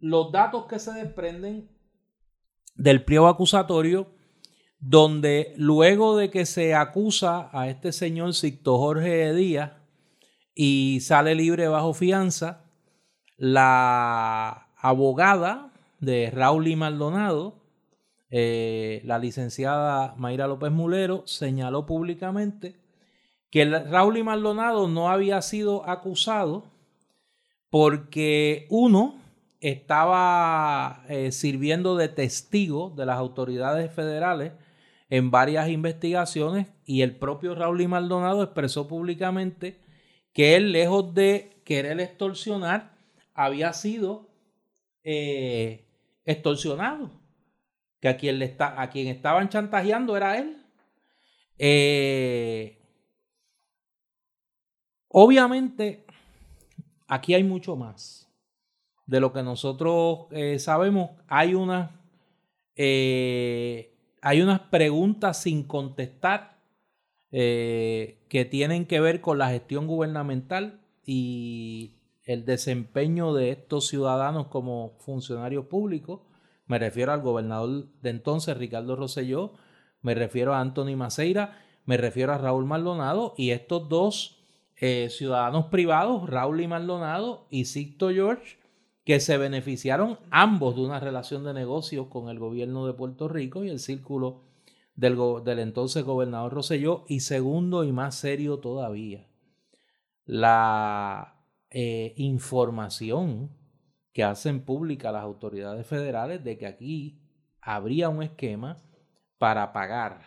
los 0.00 0.32
datos 0.32 0.66
que 0.66 0.78
se 0.78 0.92
desprenden 0.92 1.68
del 2.74 3.04
pliego 3.04 3.26
acusatorio, 3.26 4.08
donde 4.78 5.54
luego 5.56 6.16
de 6.16 6.30
que 6.30 6.46
se 6.46 6.74
acusa 6.74 7.50
a 7.52 7.68
este 7.68 7.92
señor 7.92 8.34
Sicto 8.34 8.78
Jorge 8.78 9.34
Díaz 9.34 9.72
y 10.54 11.00
sale 11.00 11.34
libre 11.34 11.68
bajo 11.68 11.94
fianza, 11.94 12.64
la 13.36 14.68
abogada 14.76 15.72
de 16.00 16.30
Raúl 16.30 16.68
y 16.68 16.76
Maldonado, 16.76 17.64
eh, 18.30 19.00
la 19.04 19.18
licenciada 19.18 20.14
Mayra 20.16 20.46
López 20.46 20.70
Mulero, 20.70 21.26
señaló 21.26 21.86
públicamente 21.86 22.76
que 23.50 23.64
Raúl 23.64 24.18
y 24.18 24.22
Maldonado 24.22 24.88
no 24.88 25.08
había 25.08 25.40
sido 25.42 25.88
acusado 25.88 26.64
porque 27.70 28.66
uno, 28.70 29.17
estaba 29.60 31.04
eh, 31.08 31.32
sirviendo 31.32 31.96
de 31.96 32.08
testigo 32.08 32.90
de 32.96 33.06
las 33.06 33.18
autoridades 33.18 33.92
federales 33.92 34.52
en 35.10 35.30
varias 35.30 35.68
investigaciones 35.68 36.68
y 36.84 37.02
el 37.02 37.16
propio 37.16 37.54
Raúl 37.54 37.80
y 37.80 37.88
Maldonado 37.88 38.42
expresó 38.42 38.86
públicamente 38.86 39.80
que 40.32 40.54
él, 40.54 40.72
lejos 40.72 41.14
de 41.14 41.60
querer 41.64 41.98
extorsionar, 42.00 42.96
había 43.34 43.72
sido 43.72 44.28
eh, 45.02 45.86
extorsionado, 46.24 47.10
que 48.00 48.08
a 48.08 48.16
quien, 48.16 48.38
le 48.38 48.44
está, 48.44 48.80
a 48.80 48.90
quien 48.90 49.08
estaban 49.08 49.48
chantajeando 49.48 50.16
era 50.16 50.38
él. 50.38 50.64
Eh, 51.58 52.78
obviamente, 55.08 56.04
aquí 57.08 57.34
hay 57.34 57.42
mucho 57.42 57.74
más 57.74 58.27
de 59.08 59.20
lo 59.20 59.32
que 59.32 59.42
nosotros 59.42 60.26
eh, 60.30 60.58
sabemos, 60.58 61.10
hay, 61.28 61.54
una, 61.54 61.98
eh, 62.76 63.96
hay 64.20 64.42
unas 64.42 64.60
preguntas 64.60 65.42
sin 65.42 65.64
contestar 65.64 66.58
eh, 67.32 68.18
que 68.28 68.44
tienen 68.44 68.84
que 68.84 69.00
ver 69.00 69.22
con 69.22 69.38
la 69.38 69.48
gestión 69.48 69.86
gubernamental 69.86 70.80
y 71.06 71.94
el 72.24 72.44
desempeño 72.44 73.32
de 73.32 73.50
estos 73.50 73.88
ciudadanos 73.88 74.48
como 74.48 74.98
funcionarios 74.98 75.64
públicos. 75.64 76.20
Me 76.66 76.78
refiero 76.78 77.12
al 77.12 77.22
gobernador 77.22 77.86
de 78.02 78.10
entonces, 78.10 78.58
Ricardo 78.58 78.94
Rosselló, 78.94 79.54
me 80.02 80.14
refiero 80.14 80.52
a 80.52 80.60
Anthony 80.60 80.96
Maceira, 80.96 81.58
me 81.86 81.96
refiero 81.96 82.34
a 82.34 82.38
Raúl 82.38 82.66
Maldonado 82.66 83.32
y 83.38 83.50
estos 83.50 83.88
dos 83.88 84.34
ciudadanos 84.76 85.66
privados, 85.66 86.28
Raúl 86.28 86.60
y 86.60 86.68
Maldonado 86.68 87.46
y 87.50 87.64
Sixto 87.64 88.10
George, 88.10 88.57
que 89.08 89.20
se 89.20 89.38
beneficiaron 89.38 90.18
ambos 90.30 90.76
de 90.76 90.82
una 90.82 91.00
relación 91.00 91.42
de 91.42 91.54
negocios 91.54 92.08
con 92.08 92.28
el 92.28 92.38
gobierno 92.38 92.86
de 92.86 92.92
Puerto 92.92 93.26
Rico 93.26 93.64
y 93.64 93.70
el 93.70 93.78
círculo 93.78 94.42
del, 94.96 95.16
entonces 95.60 96.04
gobernador 96.04 96.52
Roselló. 96.52 97.06
Y 97.08 97.20
segundo 97.20 97.84
y 97.84 97.92
más 97.92 98.16
serio 98.16 98.58
todavía, 98.58 99.26
la 100.26 101.42
eh, 101.70 102.12
información 102.18 103.50
que 104.12 104.24
hacen 104.24 104.60
pública 104.60 105.10
las 105.10 105.22
autoridades 105.22 105.86
federales 105.86 106.44
de 106.44 106.58
que 106.58 106.66
aquí 106.66 107.18
habría 107.62 108.10
un 108.10 108.22
esquema 108.22 108.76
para 109.38 109.72
pagar 109.72 110.20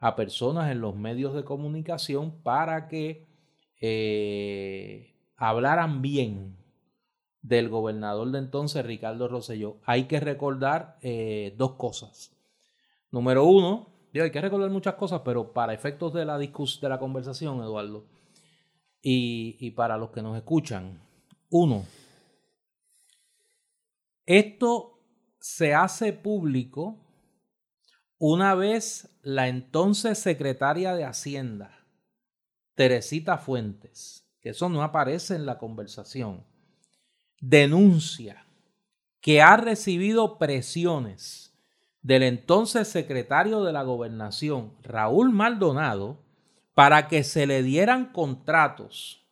a 0.00 0.16
personas 0.16 0.72
en 0.72 0.80
los 0.80 0.96
medios 0.96 1.32
de 1.32 1.44
comunicación 1.44 2.42
para 2.42 2.88
que 2.88 3.28
eh, 3.80 5.14
hablaran 5.36 6.02
bien 6.02 6.59
del 7.42 7.68
gobernador 7.68 8.30
de 8.30 8.38
entonces, 8.38 8.84
Ricardo 8.84 9.28
Rosselló. 9.28 9.78
Hay 9.84 10.04
que 10.04 10.20
recordar 10.20 10.98
eh, 11.02 11.54
dos 11.56 11.72
cosas. 11.72 12.32
Número 13.10 13.44
uno, 13.44 13.88
hay 14.14 14.30
que 14.30 14.40
recordar 14.40 14.70
muchas 14.70 14.94
cosas, 14.94 15.22
pero 15.24 15.52
para 15.52 15.74
efectos 15.74 16.12
de 16.12 16.24
la, 16.24 16.38
de 16.38 16.88
la 16.88 16.98
conversación, 16.98 17.60
Eduardo, 17.62 18.04
y, 19.02 19.56
y 19.58 19.70
para 19.70 19.96
los 19.96 20.10
que 20.10 20.22
nos 20.22 20.36
escuchan, 20.36 21.00
uno, 21.48 21.84
esto 24.26 24.98
se 25.40 25.74
hace 25.74 26.12
público 26.12 26.98
una 28.18 28.54
vez 28.54 29.08
la 29.22 29.48
entonces 29.48 30.18
secretaria 30.18 30.94
de 30.94 31.04
Hacienda, 31.04 31.86
Teresita 32.74 33.38
Fuentes, 33.38 34.28
que 34.40 34.50
eso 34.50 34.68
no 34.68 34.82
aparece 34.82 35.34
en 35.34 35.46
la 35.46 35.58
conversación, 35.58 36.44
denuncia 37.40 38.44
que 39.20 39.42
ha 39.42 39.56
recibido 39.56 40.38
presiones 40.38 41.52
del 42.02 42.22
entonces 42.22 42.88
secretario 42.88 43.64
de 43.64 43.72
la 43.72 43.82
gobernación, 43.82 44.72
Raúl 44.82 45.30
Maldonado, 45.30 46.18
para 46.74 47.08
que 47.08 47.24
se 47.24 47.46
le 47.46 47.62
dieran 47.62 48.12
contratos 48.12 49.26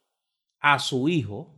a 0.61 0.79
su 0.79 1.09
hijo 1.09 1.55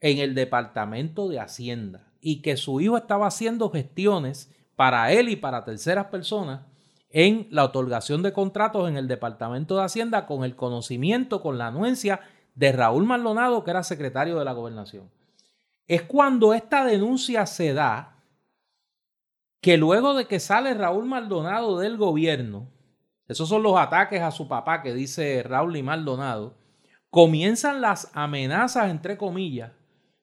en 0.00 0.18
el 0.18 0.34
Departamento 0.34 1.28
de 1.28 1.40
Hacienda 1.40 2.12
y 2.20 2.40
que 2.40 2.56
su 2.56 2.80
hijo 2.80 2.96
estaba 2.96 3.26
haciendo 3.26 3.70
gestiones 3.70 4.50
para 4.76 5.12
él 5.12 5.28
y 5.28 5.36
para 5.36 5.64
terceras 5.64 6.06
personas 6.06 6.62
en 7.10 7.46
la 7.50 7.64
otorgación 7.64 8.22
de 8.22 8.32
contratos 8.32 8.88
en 8.88 8.96
el 8.96 9.06
Departamento 9.06 9.76
de 9.76 9.84
Hacienda 9.84 10.24
con 10.24 10.44
el 10.44 10.56
conocimiento, 10.56 11.42
con 11.42 11.58
la 11.58 11.66
anuencia 11.66 12.20
de 12.54 12.72
Raúl 12.72 13.04
Maldonado, 13.04 13.64
que 13.64 13.70
era 13.70 13.82
secretario 13.82 14.38
de 14.38 14.44
la 14.46 14.52
gobernación 14.52 15.10
es 15.86 16.02
cuando 16.02 16.54
esta 16.54 16.84
denuncia 16.84 17.46
se 17.46 17.74
da 17.74 18.22
que 19.60 19.76
luego 19.76 20.14
de 20.14 20.26
que 20.26 20.40
sale 20.40 20.74
Raúl 20.74 21.06
Maldonado 21.06 21.78
del 21.78 21.96
gobierno, 21.96 22.68
esos 23.28 23.48
son 23.48 23.62
los 23.62 23.76
ataques 23.76 24.20
a 24.20 24.30
su 24.30 24.48
papá 24.48 24.82
que 24.82 24.92
dice 24.94 25.42
Raúl 25.42 25.76
y 25.76 25.82
Maldonado, 25.82 26.56
comienzan 27.10 27.80
las 27.80 28.10
amenazas, 28.14 28.90
entre 28.90 29.16
comillas, 29.16 29.72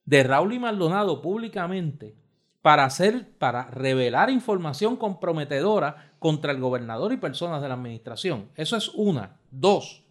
de 0.05 0.23
Raúl 0.23 0.53
y 0.53 0.59
Maldonado 0.59 1.21
públicamente 1.21 2.15
para 2.61 2.83
hacer, 2.83 3.29
para 3.37 3.65
revelar 3.65 4.29
información 4.29 4.97
comprometedora 4.97 6.13
contra 6.19 6.51
el 6.51 6.59
gobernador 6.59 7.13
y 7.13 7.17
personas 7.17 7.61
de 7.61 7.67
la 7.67 7.75
administración. 7.75 8.49
Eso 8.55 8.75
es 8.75 8.89
una. 8.89 9.39
Dos. 9.51 10.03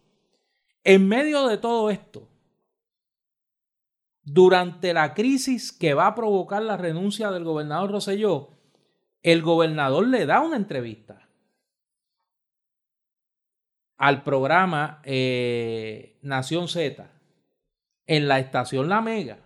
En 0.83 1.07
medio 1.07 1.47
de 1.47 1.57
todo 1.57 1.89
esto, 1.89 2.28
durante 4.33 4.93
la 4.93 5.13
crisis 5.13 5.71
que 5.71 5.93
va 5.93 6.07
a 6.07 6.15
provocar 6.15 6.61
la 6.61 6.77
renuncia 6.77 7.31
del 7.31 7.43
gobernador 7.43 7.91
Roselló, 7.91 8.49
el 9.23 9.41
gobernador 9.41 10.07
le 10.07 10.25
da 10.25 10.41
una 10.41 10.55
entrevista 10.55 11.27
al 13.97 14.23
programa 14.23 15.01
eh, 15.03 16.17
Nación 16.21 16.67
Z 16.67 17.09
en 18.07 18.27
la 18.27 18.39
estación 18.39 18.87
La 18.87 19.01
Mega, 19.01 19.39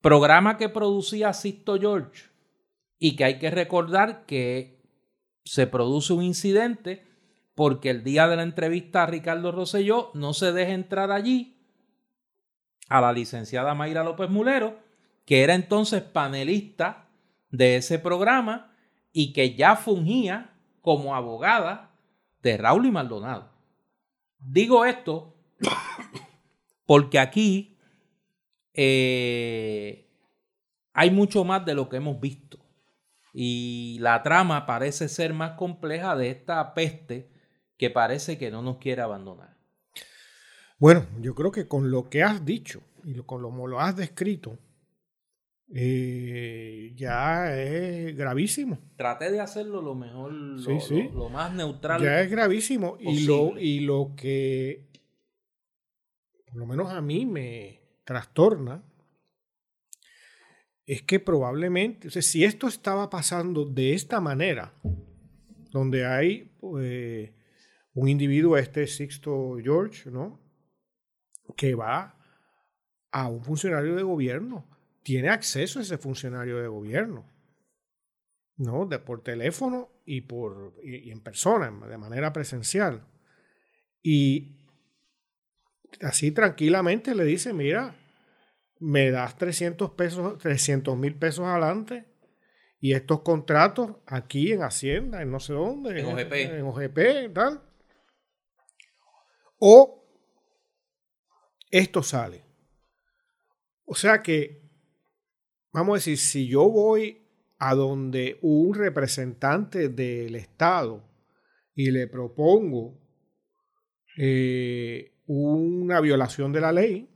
programa 0.00 0.56
que 0.56 0.68
producía 0.68 1.32
Sisto 1.32 1.78
George 1.78 2.24
y 2.98 3.16
que 3.16 3.24
hay 3.24 3.38
que 3.38 3.50
recordar 3.50 4.26
que 4.26 4.82
se 5.44 5.66
produce 5.66 6.12
un 6.12 6.22
incidente 6.22 7.04
porque 7.54 7.90
el 7.90 8.04
día 8.04 8.28
de 8.28 8.36
la 8.36 8.42
entrevista 8.42 9.02
a 9.02 9.06
Ricardo 9.06 9.52
Rosselló 9.52 10.10
no 10.14 10.34
se 10.34 10.52
deja 10.52 10.72
entrar 10.72 11.10
allí 11.10 11.53
a 12.88 13.00
la 13.00 13.12
licenciada 13.12 13.74
Mayra 13.74 14.04
López 14.04 14.30
Mulero, 14.30 14.78
que 15.24 15.42
era 15.42 15.54
entonces 15.54 16.02
panelista 16.02 17.08
de 17.50 17.76
ese 17.76 17.98
programa 17.98 18.74
y 19.12 19.32
que 19.32 19.54
ya 19.54 19.76
fungía 19.76 20.54
como 20.80 21.14
abogada 21.14 21.90
de 22.42 22.56
Raúl 22.56 22.86
y 22.86 22.90
Maldonado. 22.90 23.50
Digo 24.38 24.84
esto 24.84 25.34
porque 26.86 27.18
aquí 27.18 27.78
eh, 28.74 30.10
hay 30.92 31.10
mucho 31.10 31.44
más 31.44 31.64
de 31.64 31.74
lo 31.74 31.88
que 31.88 31.96
hemos 31.96 32.20
visto 32.20 32.58
y 33.32 33.98
la 34.00 34.22
trama 34.22 34.66
parece 34.66 35.08
ser 35.08 35.32
más 35.32 35.52
compleja 35.52 36.14
de 36.14 36.30
esta 36.30 36.74
peste 36.74 37.30
que 37.76 37.90
parece 37.90 38.38
que 38.38 38.50
no 38.50 38.62
nos 38.62 38.76
quiere 38.78 39.02
abandonar. 39.02 39.53
Bueno, 40.78 41.06
yo 41.20 41.34
creo 41.34 41.52
que 41.52 41.68
con 41.68 41.90
lo 41.90 42.08
que 42.08 42.22
has 42.22 42.44
dicho 42.44 42.82
y 43.04 43.14
con 43.22 43.42
lo 43.42 43.66
lo 43.66 43.80
has 43.80 43.96
descrito, 43.96 44.58
eh, 45.72 46.92
ya 46.94 47.56
es 47.56 48.16
gravísimo. 48.16 48.78
Traté 48.96 49.30
de 49.30 49.40
hacerlo 49.40 49.80
lo 49.80 49.94
mejor, 49.94 50.32
lo, 50.32 51.28
más 51.30 51.54
neutral. 51.54 52.02
Ya 52.02 52.20
es 52.20 52.30
gravísimo. 52.30 52.96
Y 53.00 53.26
lo, 53.26 53.58
y 53.58 53.80
lo 53.80 54.14
que, 54.16 54.88
por 56.46 56.56
lo 56.56 56.66
menos 56.66 56.90
a 56.90 57.00
mí, 57.00 57.24
me 57.24 57.80
trastorna 58.04 58.84
es 60.86 61.02
que 61.02 61.18
probablemente, 61.18 62.10
si 62.22 62.44
esto 62.44 62.68
estaba 62.68 63.08
pasando 63.08 63.64
de 63.64 63.94
esta 63.94 64.20
manera, 64.20 64.74
donde 65.70 66.06
hay 66.06 66.54
pues, 66.60 67.32
un 67.94 68.08
individuo, 68.08 68.56
este 68.58 68.86
Sixto 68.86 69.56
George, 69.62 70.10
¿no? 70.10 70.43
Que 71.56 71.74
va 71.74 72.16
a 73.10 73.28
un 73.28 73.44
funcionario 73.44 73.94
de 73.94 74.02
gobierno 74.02 74.66
tiene 75.04 75.28
acceso 75.28 75.78
a 75.78 75.82
ese 75.82 75.98
funcionario 75.98 76.58
de 76.60 76.66
gobierno, 76.66 77.30
¿no? 78.56 78.86
De, 78.86 78.98
por 78.98 79.22
teléfono 79.22 79.90
y, 80.04 80.22
por, 80.22 80.74
y, 80.82 81.10
en 81.10 81.20
persona, 81.20 81.70
de 81.70 81.98
manera 81.98 82.32
presencial. 82.32 83.06
Y 84.02 84.56
así 86.00 86.32
tranquilamente 86.32 87.14
le 87.14 87.24
dice, 87.24 87.52
mira, 87.52 87.94
me 88.80 89.10
das 89.10 89.36
300 89.36 89.90
pesos, 89.92 90.38
300 90.38 90.96
mil 90.96 91.14
pesos 91.14 91.46
adelante 91.46 92.06
y 92.80 92.94
estos 92.94 93.20
contratos 93.20 93.96
aquí 94.06 94.52
en 94.52 94.62
Hacienda, 94.62 95.22
en 95.22 95.30
no 95.30 95.38
sé 95.38 95.52
dónde, 95.52 96.00
en 96.00 96.06
OGP, 96.06 96.32
en 96.32 96.62
OGP, 96.62 97.32
tal. 97.34 97.62
O 99.58 100.03
esto 101.78 102.04
sale. 102.04 102.44
O 103.84 103.96
sea 103.96 104.22
que 104.22 104.62
vamos 105.72 105.94
a 105.94 105.96
decir, 105.96 106.18
si 106.18 106.46
yo 106.46 106.70
voy 106.70 107.26
a 107.58 107.74
donde 107.74 108.38
un 108.42 108.74
representante 108.74 109.88
del 109.88 110.36
Estado 110.36 111.02
y 111.74 111.90
le 111.90 112.06
propongo 112.06 112.96
eh, 114.16 115.18
una 115.26 116.00
violación 116.00 116.52
de 116.52 116.60
la 116.60 116.70
ley, 116.70 117.10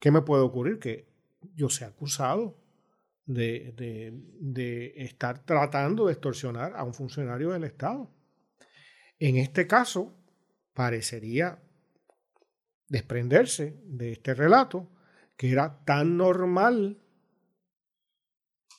¿qué 0.00 0.10
me 0.10 0.22
puede 0.22 0.42
ocurrir? 0.42 0.80
Que 0.80 1.06
yo 1.54 1.68
sea 1.68 1.88
acusado 1.88 2.60
de, 3.24 3.72
de, 4.40 4.94
estar 4.96 5.44
tratando 5.44 6.06
de 6.06 6.12
extorsionar 6.12 6.74
a 6.74 6.82
un 6.82 6.92
funcionario 6.92 7.52
del 7.52 7.64
Estado. 7.64 8.10
En 9.20 9.36
este 9.36 9.68
caso, 9.68 10.12
parecería 10.72 11.62
desprenderse 12.94 13.76
de 13.86 14.12
este 14.12 14.34
relato 14.34 14.88
que 15.36 15.50
era 15.50 15.84
tan 15.84 16.16
normal 16.16 17.04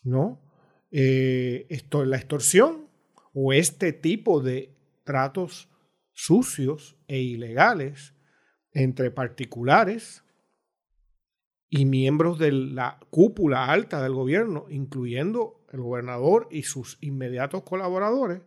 ¿no? 0.05 0.39
Eh, 0.91 1.65
esto, 1.69 2.05
la 2.05 2.15
extorsión 2.15 2.87
o 3.33 3.51
este 3.51 3.91
tipo 3.91 4.39
de 4.39 4.73
tratos 5.03 5.67
sucios 6.13 6.95
e 7.07 7.19
ilegales 7.19 8.13
entre 8.71 9.11
particulares 9.11 10.23
y 11.69 11.83
miembros 11.85 12.39
de 12.39 12.51
la 12.53 12.99
cúpula 13.09 13.65
alta 13.65 14.01
del 14.01 14.13
gobierno, 14.13 14.67
incluyendo 14.69 15.65
el 15.73 15.81
gobernador 15.81 16.47
y 16.51 16.63
sus 16.63 16.97
inmediatos 17.01 17.63
colaboradores, 17.63 18.41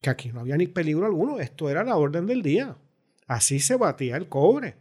que 0.00 0.08
aquí 0.08 0.30
no 0.32 0.40
había 0.40 0.56
ni 0.56 0.68
peligro 0.68 1.04
alguno, 1.04 1.40
esto 1.40 1.68
era 1.68 1.84
la 1.84 1.96
orden 1.96 2.26
del 2.26 2.42
día. 2.42 2.78
Así 3.26 3.58
se 3.58 3.76
batía 3.76 4.16
el 4.16 4.28
cobre, 4.28 4.76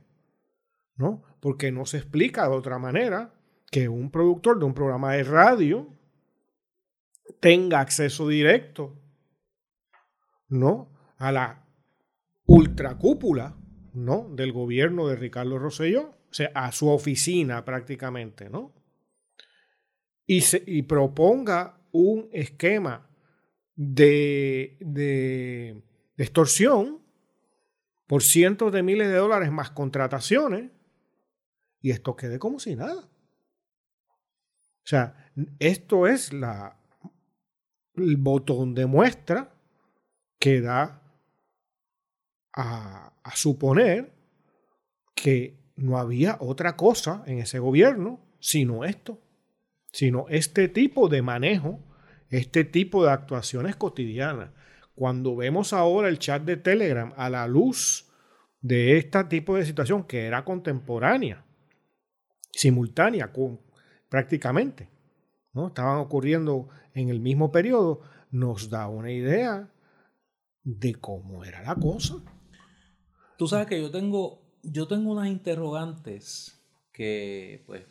¿no? 0.96 1.24
Porque 1.40 1.72
no 1.72 1.86
se 1.86 1.98
explica 1.98 2.48
de 2.48 2.56
otra 2.56 2.78
manera 2.78 3.34
que 3.72 3.90
un 3.90 4.12
productor 4.12 4.60
de 4.60 4.66
un 4.66 4.74
programa 4.74 5.14
de 5.14 5.24
radio 5.24 5.90
tenga 7.40 7.80
acceso 7.80 8.28
directo, 8.28 9.02
¿no? 10.48 10.92
A 11.18 11.32
la 11.32 11.66
ultracúpula, 12.46 13.58
¿no? 13.94 14.30
Del 14.30 14.52
gobierno 14.52 15.08
de 15.08 15.16
Ricardo 15.16 15.58
Rosselló, 15.58 16.10
o 16.10 16.34
sea, 16.34 16.52
a 16.54 16.72
su 16.72 16.90
oficina 16.90 17.66
prácticamente, 17.66 18.50
¿no? 18.50 18.74
Y, 20.28 20.42
se, 20.42 20.64
y 20.66 20.84
proponga 20.84 21.82
un 21.92 22.30
esquema 22.32 23.10
de, 23.76 24.78
de, 24.82 25.84
de 26.18 26.24
extorsión 26.24 27.05
por 28.08 28.24
cientos 28.24 28.72
de 28.72 28.84
miles 28.84 29.08
de 29.08 29.16
dólares 29.16 29.52
más 29.52 29.72
contrataciones 29.72 30.72
y 31.82 31.92
esto 31.92 32.16
quede 32.16 32.40
como 32.40 32.60
si 32.60 32.76
nada. 32.76 33.02
O 33.02 34.88
sea, 34.88 35.32
esto 35.60 36.08
es 36.08 36.34
la, 36.34 36.78
el 37.96 38.18
botón 38.18 38.76
de 38.76 38.86
muestra 38.86 39.54
que 40.40 40.62
da 40.62 41.02
a, 42.54 43.14
a 43.24 43.36
suponer 43.36 44.14
que 45.14 45.58
no 45.76 45.98
había 45.98 46.38
otra 46.40 46.76
cosa 46.76 47.24
en 47.26 47.40
ese 47.40 47.60
gobierno 47.60 48.26
sino 48.46 48.84
esto, 48.84 49.20
sino 49.92 50.28
este 50.30 50.68
tipo 50.68 51.10
de 51.10 51.24
manejo, 51.24 51.80
este 52.30 52.64
tipo 52.64 53.04
de 53.04 53.12
actuaciones 53.12 53.76
cotidianas. 53.76 54.52
Cuando 54.96 55.36
vemos 55.36 55.74
ahora 55.74 56.08
el 56.08 56.20
chat 56.20 56.42
de 56.44 56.56
Telegram 56.56 57.14
a 57.18 57.30
la 57.30 57.48
luz 57.48 58.10
de 58.62 58.98
este 58.98 59.24
tipo 59.26 59.56
de 59.58 59.66
situación 59.66 60.06
que 60.06 60.26
era 60.26 60.46
contemporánea, 60.46 61.46
simultánea, 62.52 63.32
con, 63.32 63.60
prácticamente, 64.10 64.90
¿no? 65.54 65.68
Estaban 65.68 65.98
ocurriendo 65.98 66.70
en 66.94 67.10
el 67.10 67.20
mismo 67.20 67.52
periodo, 67.52 68.02
nos 68.32 68.70
da 68.70 68.88
una 68.88 69.12
idea 69.12 69.70
de 70.64 70.96
cómo 70.96 71.44
era 71.44 71.62
la 71.62 71.76
cosa. 71.76 72.16
Tú 73.38 73.48
sabes 73.48 73.68
que 73.68 73.82
yo 73.82 73.92
tengo, 73.92 74.42
yo 74.64 74.88
tengo 74.88 75.12
unas 75.12 75.28
interrogantes 75.28 76.66
que, 76.94 77.64
pues, 77.68 77.86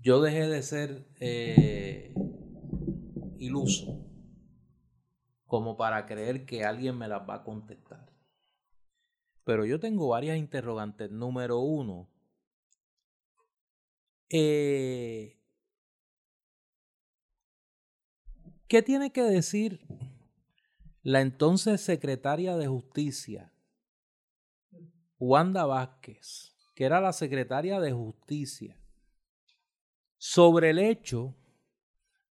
yo 0.00 0.20
dejé 0.20 0.48
de 0.48 0.62
ser 0.62 1.06
eh, 1.20 2.12
iluso 3.38 4.13
como 5.54 5.76
para 5.76 6.04
creer 6.04 6.46
que 6.46 6.64
alguien 6.64 6.98
me 6.98 7.06
las 7.06 7.20
va 7.30 7.36
a 7.36 7.44
contestar. 7.44 8.12
Pero 9.44 9.64
yo 9.64 9.78
tengo 9.78 10.08
varias 10.08 10.36
interrogantes. 10.36 11.12
Número 11.12 11.60
uno, 11.60 12.10
eh, 14.30 15.38
¿Qué 18.66 18.82
tiene 18.82 19.12
que 19.12 19.22
decir 19.22 19.86
la 21.02 21.20
entonces 21.20 21.80
secretaria 21.80 22.56
de 22.56 22.66
Justicia, 22.66 23.52
Wanda 25.20 25.66
Vázquez, 25.66 26.56
que 26.74 26.84
era 26.84 27.00
la 27.00 27.12
secretaria 27.12 27.78
de 27.78 27.92
Justicia, 27.92 28.76
sobre 30.18 30.70
el 30.70 30.80
hecho 30.80 31.36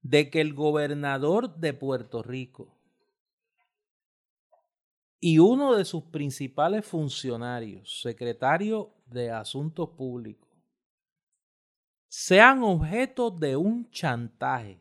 de 0.01 0.29
que 0.29 0.41
el 0.41 0.55
gobernador 0.55 1.55
de 1.61 1.73
Puerto 1.73 2.25
Rico 2.25 2.82
y 5.25 5.39
uno 5.39 5.77
de 5.77 5.85
sus 5.85 6.03
principales 6.03 6.85
funcionarios, 6.85 8.01
secretario 8.03 8.93
de 9.07 9.31
Asuntos 9.31 9.91
Públicos, 9.91 10.51
sean 12.09 12.65
objeto 12.65 13.31
de 13.31 13.55
un 13.55 13.89
chantaje, 13.93 14.81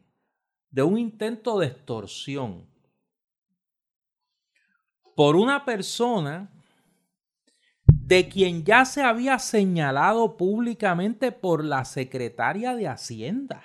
de 0.71 0.81
un 0.81 0.97
intento 0.97 1.59
de 1.59 1.67
extorsión 1.67 2.67
por 5.15 5.35
una 5.35 5.63
persona 5.63 6.49
de 7.85 8.27
quien 8.27 8.63
ya 8.63 8.83
se 8.85 9.03
había 9.03 9.37
señalado 9.37 10.37
públicamente 10.37 11.31
por 11.31 11.63
la 11.63 11.85
secretaria 11.85 12.75
de 12.75 12.87
Hacienda, 12.87 13.61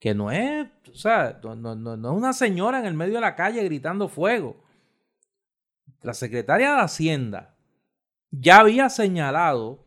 que 0.00 0.14
no 0.14 0.30
es, 0.30 0.66
o 0.90 0.94
sea, 0.94 1.38
no, 1.42 1.54
no 1.54 2.10
es 2.10 2.16
una 2.16 2.32
señora 2.32 2.78
en 2.78 2.86
el 2.86 2.94
medio 2.94 3.16
de 3.16 3.20
la 3.20 3.36
calle 3.36 3.62
gritando 3.64 4.08
fuego. 4.08 4.66
La 6.02 6.14
secretaria 6.14 6.74
de 6.74 6.82
Hacienda 6.82 7.56
ya 8.30 8.60
había 8.60 8.88
señalado 8.88 9.84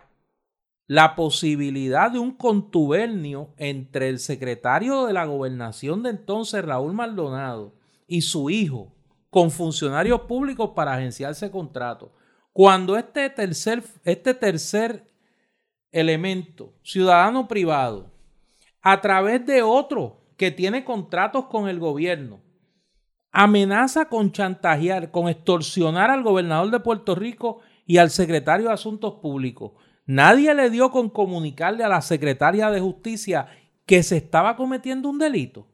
la 0.87 1.15
posibilidad 1.15 2.11
de 2.11 2.19
un 2.19 2.31
contubernio 2.31 3.53
entre 3.55 4.09
el 4.09 4.19
secretario 4.19 5.05
de 5.05 5.13
la 5.13 5.25
gobernación 5.25 6.03
de 6.03 6.09
entonces, 6.09 6.65
Raúl 6.65 6.93
Maldonado, 6.93 7.73
y 8.07 8.21
su 8.21 8.49
hijo, 8.49 8.93
con 9.29 9.51
funcionarios 9.51 10.21
públicos 10.21 10.71
para 10.75 10.93
agenciarse 10.93 11.49
contrato. 11.49 12.11
Cuando 12.51 12.97
este 12.97 13.29
tercer, 13.29 13.83
este 14.03 14.33
tercer 14.33 15.07
elemento, 15.93 16.73
ciudadano 16.83 17.47
privado, 17.47 18.11
a 18.81 18.99
través 18.99 19.45
de 19.45 19.61
otro 19.61 20.25
que 20.35 20.51
tiene 20.51 20.83
contratos 20.83 21.45
con 21.45 21.69
el 21.69 21.79
gobierno, 21.79 22.41
amenaza 23.31 24.05
con 24.05 24.31
chantajear, 24.31 25.11
con 25.11 25.29
extorsionar 25.29 26.09
al 26.09 26.23
gobernador 26.23 26.71
de 26.71 26.79
Puerto 26.79 27.15
Rico 27.15 27.59
y 27.85 27.97
al 27.97 28.09
secretario 28.09 28.67
de 28.67 28.73
Asuntos 28.73 29.15
Públicos 29.15 29.71
Nadie 30.05 30.53
le 30.55 30.69
dio 30.69 30.91
con 30.91 31.09
comunicarle 31.09 31.85
a 31.85 31.87
la 31.87 32.01
secretaria 32.01 32.69
de 32.69 32.81
Justicia 32.81 33.47
que 33.85 34.03
se 34.03 34.17
estaba 34.17 34.55
cometiendo 34.55 35.09
un 35.09 35.19
delito. 35.19 35.67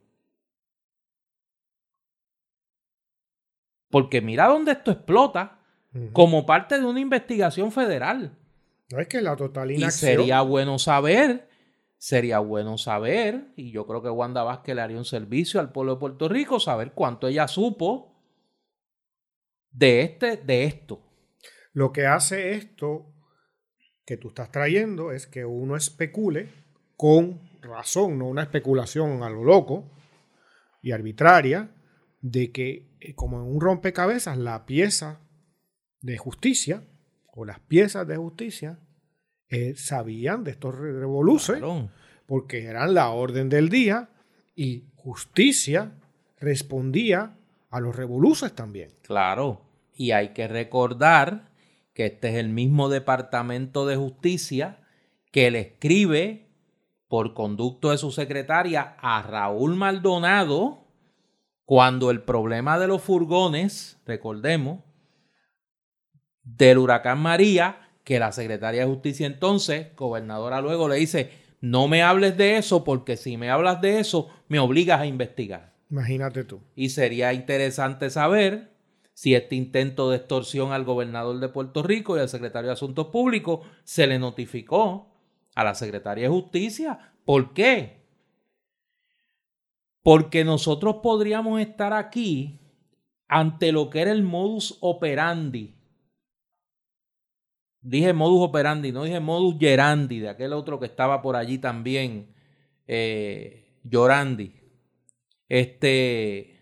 Porque 3.90 4.22
mira 4.22 4.48
dónde 4.48 4.74
esto 4.74 4.92
explota 4.92 5.60
como 6.14 6.46
parte 6.46 6.78
de 6.78 6.86
una 6.86 7.00
investigación 7.00 7.72
federal. 7.72 8.38
No 8.92 9.00
es 9.00 9.08
que 9.08 9.22
la 9.22 9.36
total 9.36 9.72
Y 9.72 9.90
sería 9.90 10.42
bueno 10.42 10.78
saber, 10.78 11.50
sería 11.98 12.40
bueno 12.40 12.78
saber, 12.78 13.52
y 13.56 13.72
yo 13.72 13.88
creo 13.88 14.02
que 14.02 14.10
Wanda 14.10 14.44
Vázquez 14.44 14.76
le 14.76 14.82
haría 14.82 14.98
un 14.98 15.06
servicio 15.06 15.60
al 15.60 15.72
pueblo 15.72 15.96
de 15.96 16.00
Puerto 16.00 16.30
Rico, 16.30 16.60
saber 16.60 16.94
cuánto 16.94 17.28
ella 17.28 17.48
supo 17.48 18.16
de, 19.72 20.02
este, 20.02 20.38
de 20.38 20.66
esto. 20.66 21.02
Lo 21.74 21.92
que 21.92 22.06
hace 22.06 22.52
esto 22.52 23.14
que 24.06 24.18
tú 24.18 24.30
estás 24.30 24.52
trayendo 24.52 25.12
es 25.12 25.28
que 25.28 25.46
uno 25.46 25.76
especule 25.76 26.50
con 26.96 27.42
razón, 27.62 28.18
no 28.18 28.28
una 28.28 28.44
especulación 28.44 29.22
a 29.24 29.30
lo 29.30 29.44
loco 29.44 29.92
y 30.82 30.92
arbitraria, 30.92 31.72
de 32.22 32.52
que 32.52 32.96
eh, 33.00 33.14
como 33.16 33.38
en 33.38 33.44
un 33.44 33.62
rompecabezas 33.62 34.38
la 34.38 34.66
pieza 34.66 35.22
de 36.02 36.18
justicia 36.18 36.84
o 37.28 37.46
las 37.46 37.60
piezas 37.60 38.08
de 38.08 38.18
justicia 38.18 38.80
eh, 39.50 39.76
sabían 39.76 40.44
de 40.44 40.52
estos 40.52 40.78
revoluciones 40.78 41.90
porque 42.26 42.66
eran 42.66 42.94
la 42.94 43.10
orden 43.10 43.50
del 43.50 43.70
día 43.70 44.10
y 44.56 44.84
justicia 44.96 45.92
respondía 46.40 47.38
a 47.70 47.80
los 47.80 47.96
revoluciones 47.96 48.56
también. 48.56 48.92
Claro, 49.02 49.62
y 49.96 50.12
hay 50.12 50.30
que 50.30 50.48
recordar 50.48 51.50
que 51.94 52.08
este 52.08 52.30
es 52.30 52.36
el 52.36 52.50
mismo 52.50 52.90
Departamento 52.90 53.86
de 53.88 53.96
Justicia 53.96 54.80
que 55.32 55.50
le 55.50 55.60
escribe 55.60 56.48
por 57.08 57.34
conducto 57.34 57.92
de 57.92 57.98
su 57.98 58.12
secretaria 58.12 58.96
a 59.00 59.22
Raúl 59.22 59.76
Maldonado 59.76 60.86
cuando 61.66 62.12
el 62.12 62.22
problema 62.22 62.80
de 62.80 62.88
los 62.88 63.02
furgones, 63.02 64.00
recordemos, 64.06 64.84
del 66.44 66.78
huracán 66.78 67.20
María, 67.20 67.87
que 68.08 68.20
la 68.20 68.32
secretaria 68.32 68.86
de 68.86 68.88
Justicia 68.88 69.28
entonces, 69.28 69.94
gobernadora 69.98 70.62
luego 70.62 70.88
le 70.88 70.96
dice, 70.96 71.30
no 71.60 71.90
me 71.90 72.04
hables 72.04 72.38
de 72.38 72.56
eso 72.56 72.86
porque 72.86 73.18
si 73.18 73.36
me 73.36 73.50
hablas 73.50 73.82
de 73.82 74.00
eso, 74.00 74.30
me 74.48 74.60
obligas 74.60 75.02
a 75.02 75.06
investigar. 75.06 75.74
Imagínate 75.92 76.46
tú. 76.46 76.62
Y 76.74 76.92
sería 76.92 77.34
interesante 77.34 78.10
saber 78.10 78.72
si 79.14 79.36
este 79.36 79.56
intento 79.56 80.10
de 80.10 80.16
extorsión 80.16 80.72
al 80.72 80.86
gobernador 80.86 81.42
de 81.42 81.50
Puerto 81.50 81.84
Rico 81.84 82.16
y 82.16 82.22
al 82.22 82.30
secretario 82.30 82.70
de 82.70 82.76
Asuntos 82.76 83.08
Públicos 83.08 83.68
se 83.84 84.08
le 84.08 84.20
notificó 84.20 85.14
a 85.54 85.66
la 85.66 85.76
Secretaría 85.76 86.30
de 86.30 86.30
Justicia. 86.30 87.12
¿Por 87.26 87.54
qué? 87.54 88.06
Porque 90.02 90.46
nosotros 90.46 91.00
podríamos 91.04 91.60
estar 91.60 91.92
aquí 91.92 92.62
ante 93.28 93.74
lo 93.74 93.90
que 93.90 94.00
era 94.00 94.14
el 94.14 94.24
modus 94.24 94.78
operandi. 94.80 95.77
Dije 97.88 98.12
modus 98.12 98.42
operandi, 98.50 98.92
no 98.92 99.04
dije 99.06 99.22
modus 99.22 99.56
gerandi, 99.58 100.20
de 100.20 100.28
aquel 100.28 100.52
otro 100.52 100.78
que 100.78 100.86
estaba 100.86 101.22
por 101.22 101.38
allí 101.38 101.58
también, 101.58 102.36
eh, 102.86 103.80
llorandi. 103.82 104.60
Este, 105.48 106.60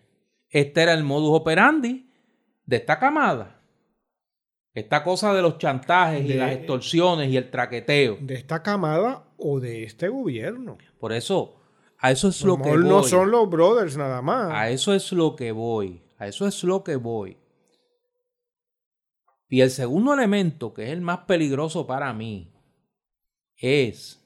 este 0.48 0.82
era 0.82 0.94
el 0.94 1.02
modus 1.02 1.40
operandi 1.40 2.08
de 2.64 2.76
esta 2.76 3.00
camada, 3.00 3.60
esta 4.72 5.02
cosa 5.02 5.34
de 5.34 5.42
los 5.42 5.58
chantajes 5.58 6.24
y 6.24 6.34
las 6.34 6.52
extorsiones 6.52 7.28
y 7.28 7.36
el 7.36 7.50
traqueteo. 7.50 8.18
De 8.20 8.34
esta 8.34 8.62
camada 8.62 9.24
o 9.36 9.58
de 9.58 9.82
este 9.82 10.08
gobierno. 10.08 10.78
Por 11.00 11.12
eso, 11.12 11.56
a 11.98 12.12
eso 12.12 12.28
es 12.28 12.44
lo, 12.44 12.56
que 12.62 12.70
voy. 12.70 12.84
No 12.84 13.02
son 13.02 13.32
los 13.32 13.50
brothers 13.50 13.96
nada 13.96 14.22
más. 14.22 14.52
A 14.52 14.70
eso 14.70 14.94
es 14.94 15.10
lo 15.10 15.34
que 15.34 15.50
voy. 15.50 16.04
A 16.18 16.28
eso 16.28 16.46
es 16.46 16.62
lo 16.62 16.84
que 16.84 16.94
voy. 16.94 17.36
Y 19.48 19.60
el 19.60 19.70
segundo 19.70 20.12
elemento, 20.12 20.74
que 20.74 20.84
es 20.84 20.90
el 20.90 21.00
más 21.00 21.20
peligroso 21.20 21.86
para 21.86 22.12
mí, 22.12 22.52
es 23.56 24.22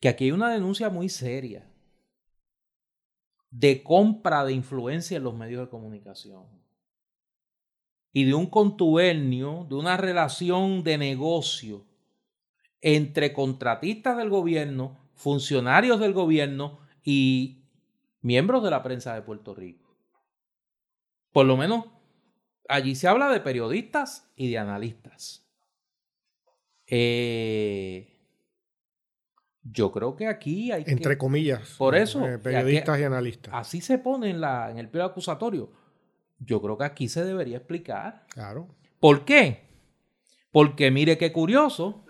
que 0.00 0.08
aquí 0.08 0.24
hay 0.24 0.32
una 0.32 0.50
denuncia 0.50 0.90
muy 0.90 1.08
seria 1.08 1.68
de 3.50 3.82
compra 3.82 4.44
de 4.44 4.52
influencia 4.52 5.16
en 5.16 5.24
los 5.24 5.34
medios 5.34 5.60
de 5.60 5.70
comunicación 5.70 6.46
y 8.12 8.24
de 8.24 8.34
un 8.34 8.46
contubernio, 8.46 9.66
de 9.68 9.74
una 9.74 9.96
relación 9.96 10.82
de 10.82 10.98
negocio 10.98 11.84
entre 12.80 13.32
contratistas 13.32 14.16
del 14.16 14.28
gobierno, 14.28 14.98
funcionarios 15.14 16.00
del 16.00 16.12
gobierno 16.12 16.80
y 17.04 17.62
miembros 18.20 18.62
de 18.62 18.70
la 18.70 18.82
prensa 18.82 19.14
de 19.14 19.22
Puerto 19.22 19.54
Rico. 19.54 19.96
Por 21.32 21.46
lo 21.46 21.56
menos 21.56 21.86
allí 22.72 22.94
se 22.94 23.08
habla 23.08 23.28
de 23.28 23.40
periodistas 23.40 24.30
y 24.36 24.50
de 24.50 24.58
analistas. 24.58 25.44
Eh, 26.86 28.08
yo 29.62 29.92
creo 29.92 30.16
que 30.16 30.26
aquí 30.26 30.72
hay 30.72 30.84
entre 30.86 31.16
comillas 31.16 31.76
por 31.78 31.94
eso 31.94 32.26
eh, 32.26 32.38
periodistas 32.38 32.98
y 32.98 33.04
analistas 33.04 33.54
así 33.54 33.80
se 33.80 33.96
pone 33.96 34.28
en 34.28 34.40
la 34.40 34.68
en 34.70 34.78
el 34.78 34.88
pliego 34.88 35.06
acusatorio 35.06 35.70
yo 36.44 36.60
creo 36.60 36.78
que 36.78 36.84
aquí 36.84 37.08
se 37.08 37.24
debería 37.24 37.58
explicar. 37.58 38.24
Claro. 38.28 38.68
¿Por 39.00 39.24
qué? 39.24 39.64
Porque 40.50 40.90
mire 40.90 41.18
qué 41.18 41.32
curioso 41.32 42.04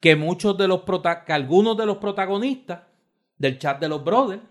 que 0.00 0.16
muchos 0.16 0.56
de 0.56 0.68
los 0.68 0.82
que 1.26 1.32
algunos 1.32 1.76
de 1.76 1.86
los 1.86 1.98
protagonistas 1.98 2.82
del 3.36 3.58
chat 3.58 3.80
de 3.80 3.88
los 3.88 4.04
brothers 4.04 4.42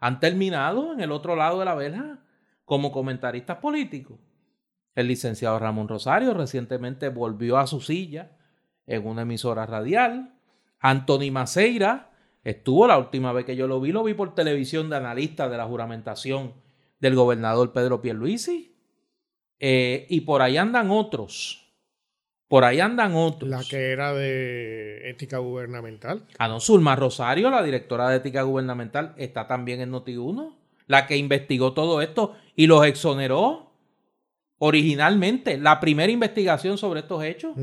han 0.00 0.20
terminado 0.20 0.92
en 0.92 1.00
el 1.00 1.12
otro 1.12 1.36
lado 1.36 1.58
de 1.58 1.64
la 1.64 1.74
verja 1.74 2.18
como 2.64 2.92
comentaristas 2.92 3.58
políticos. 3.58 4.18
El 4.96 5.08
licenciado 5.08 5.58
Ramón 5.58 5.88
Rosario 5.88 6.32
recientemente 6.34 7.10
volvió 7.10 7.58
a 7.58 7.66
su 7.66 7.82
silla 7.82 8.32
en 8.86 9.06
una 9.06 9.22
emisora 9.22 9.66
radial. 9.66 10.34
Anthony 10.80 11.30
Maceira 11.30 12.10
estuvo 12.42 12.86
la 12.86 12.96
última 12.96 13.32
vez 13.32 13.44
que 13.44 13.56
yo 13.56 13.68
lo 13.68 13.78
vi, 13.78 13.92
lo 13.92 14.02
vi 14.02 14.14
por 14.14 14.34
televisión 14.34 14.88
de 14.88 14.96
analista 14.96 15.50
de 15.50 15.58
la 15.58 15.66
juramentación 15.66 16.54
del 16.98 17.14
gobernador 17.14 17.74
Pedro 17.74 18.00
Pierluisi. 18.00 18.74
Eh, 19.60 20.06
y 20.08 20.22
por 20.22 20.40
ahí 20.40 20.56
andan 20.56 20.90
otros. 20.90 21.74
Por 22.48 22.64
ahí 22.64 22.80
andan 22.80 23.14
otros. 23.14 23.50
La 23.50 23.62
que 23.68 23.90
era 23.90 24.14
de 24.14 25.10
ética 25.10 25.38
gubernamental. 25.38 26.24
Ah, 26.38 26.48
no, 26.48 26.58
Zulma 26.58 26.96
Rosario, 26.96 27.50
la 27.50 27.62
directora 27.62 28.08
de 28.08 28.16
ética 28.16 28.42
gubernamental, 28.42 29.14
está 29.18 29.46
también 29.46 29.82
en 29.82 29.92
Noti1. 29.92 30.54
La 30.86 31.06
que 31.06 31.18
investigó 31.18 31.74
todo 31.74 32.00
esto 32.00 32.34
y 32.54 32.66
los 32.66 32.86
exoneró 32.86 33.65
originalmente. 34.58 35.58
La 35.58 35.80
primera 35.80 36.12
investigación 36.12 36.78
sobre 36.78 37.00
estos 37.00 37.22
hechos. 37.24 37.56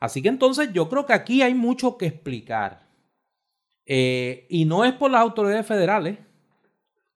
Así 0.00 0.22
que 0.22 0.28
entonces 0.28 0.72
yo 0.72 0.88
creo 0.88 1.06
que 1.06 1.12
aquí 1.12 1.42
hay 1.42 1.54
mucho 1.54 1.96
que 1.96 2.06
explicar. 2.06 2.86
Eh, 3.86 4.46
y 4.48 4.64
no 4.64 4.84
es 4.84 4.92
por 4.92 5.10
las 5.10 5.20
autoridades 5.20 5.66
federales 5.66 6.18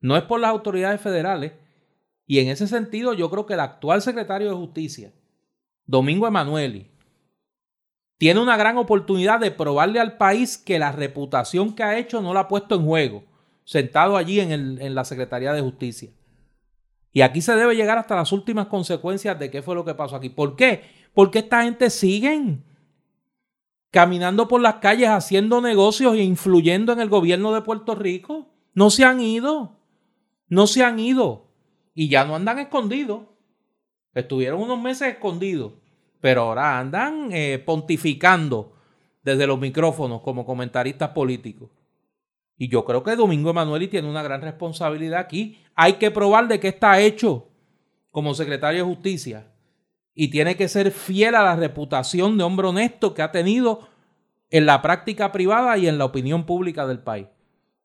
no 0.00 0.16
es 0.16 0.22
por 0.24 0.40
las 0.40 0.50
autoridades 0.50 1.00
federales. 1.00 1.52
Y 2.26 2.40
en 2.40 2.48
ese 2.48 2.66
sentido 2.66 3.14
yo 3.14 3.30
creo 3.30 3.46
que 3.46 3.54
el 3.54 3.60
actual 3.60 4.02
secretario 4.02 4.48
de 4.48 4.56
Justicia, 4.56 5.12
Domingo 5.86 6.26
Emanueli, 6.26 6.90
tiene 8.18 8.40
una 8.40 8.56
gran 8.56 8.76
oportunidad 8.76 9.40
de 9.40 9.50
probarle 9.50 10.00
al 10.00 10.16
país 10.16 10.58
que 10.58 10.78
la 10.78 10.92
reputación 10.92 11.74
que 11.74 11.84
ha 11.84 11.98
hecho 11.98 12.20
no 12.20 12.34
la 12.34 12.40
ha 12.40 12.48
puesto 12.48 12.74
en 12.74 12.84
juego, 12.84 13.24
sentado 13.64 14.16
allí 14.16 14.40
en, 14.40 14.50
en 14.52 14.94
la 14.94 15.04
Secretaría 15.04 15.52
de 15.52 15.60
Justicia. 15.60 16.10
Y 17.18 17.22
aquí 17.22 17.42
se 17.42 17.56
debe 17.56 17.74
llegar 17.74 17.98
hasta 17.98 18.14
las 18.14 18.30
últimas 18.30 18.68
consecuencias 18.68 19.36
de 19.38 19.50
qué 19.50 19.60
fue 19.60 19.74
lo 19.74 19.84
que 19.84 19.94
pasó 19.94 20.14
aquí. 20.14 20.28
¿Por 20.28 20.54
qué? 20.54 20.84
Porque 21.12 21.40
esta 21.40 21.64
gente 21.64 21.90
siguen 21.90 22.64
caminando 23.90 24.46
por 24.46 24.60
las 24.60 24.76
calles 24.76 25.08
haciendo 25.08 25.60
negocios 25.60 26.14
e 26.14 26.22
influyendo 26.22 26.92
en 26.92 27.00
el 27.00 27.08
gobierno 27.08 27.52
de 27.52 27.62
Puerto 27.62 27.96
Rico. 27.96 28.46
No 28.72 28.90
se 28.90 29.04
han 29.04 29.20
ido 29.20 29.78
no 30.48 30.68
se 30.68 30.84
han 30.84 31.00
ido 31.00 31.48
y 31.92 32.08
ya 32.08 32.24
no 32.24 32.36
andan 32.36 32.60
escondidos. 32.60 33.22
Estuvieron 34.14 34.62
unos 34.62 34.80
meses 34.80 35.08
escondidos, 35.08 35.72
pero 36.20 36.42
ahora 36.42 36.78
andan 36.78 37.30
eh, 37.32 37.58
pontificando 37.58 38.76
desde 39.24 39.48
los 39.48 39.58
micrófonos 39.58 40.22
como 40.22 40.46
comentaristas 40.46 41.10
políticos. 41.10 41.68
Y 42.58 42.68
yo 42.68 42.84
creo 42.84 43.04
que 43.04 43.14
Domingo 43.14 43.50
Emanueli 43.50 43.86
tiene 43.86 44.10
una 44.10 44.22
gran 44.22 44.42
responsabilidad 44.42 45.20
aquí. 45.20 45.60
Hay 45.76 45.94
que 45.94 46.10
probar 46.10 46.48
de 46.48 46.58
qué 46.58 46.68
está 46.68 47.00
hecho 47.00 47.48
como 48.10 48.34
secretario 48.34 48.84
de 48.84 48.94
Justicia. 48.94 49.46
Y 50.12 50.28
tiene 50.28 50.56
que 50.56 50.66
ser 50.66 50.90
fiel 50.90 51.36
a 51.36 51.44
la 51.44 51.54
reputación 51.54 52.36
de 52.36 52.42
hombre 52.42 52.66
honesto 52.66 53.14
que 53.14 53.22
ha 53.22 53.30
tenido 53.30 53.88
en 54.50 54.66
la 54.66 54.82
práctica 54.82 55.30
privada 55.30 55.78
y 55.78 55.86
en 55.86 55.98
la 55.98 56.04
opinión 56.04 56.44
pública 56.44 56.84
del 56.88 56.98
país. 56.98 57.28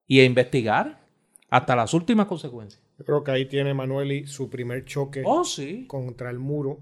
Y 0.07 0.19
a 0.19 0.26
investigar 0.26 1.05
hasta 1.51 1.76
las 1.76 1.93
últimas 1.93 2.26
consecuencias. 2.26 2.82
Yo 2.97 3.05
creo 3.05 3.24
que 3.24 3.30
ahí 3.30 3.45
tiene 3.45 3.76
Manueli 3.76 4.26
su 4.26 4.49
primer 4.49 4.86
choque 4.86 5.21
oh, 5.24 5.43
sí. 5.43 5.86
contra 5.88 6.32
el 6.32 6.39
muro. 6.39 6.80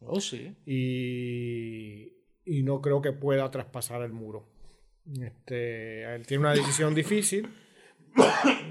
Oh, 0.00 0.20
sí. 0.20 0.56
Y, 0.64 2.14
y 2.46 2.62
no 2.62 2.80
creo 2.80 3.02
que 3.02 3.12
pueda 3.12 3.50
traspasar 3.50 4.00
el 4.00 4.12
muro. 4.14 4.53
Este, 5.20 6.14
él 6.14 6.26
tiene 6.26 6.42
una 6.42 6.54
decisión 6.54 6.94
difícil 6.94 7.48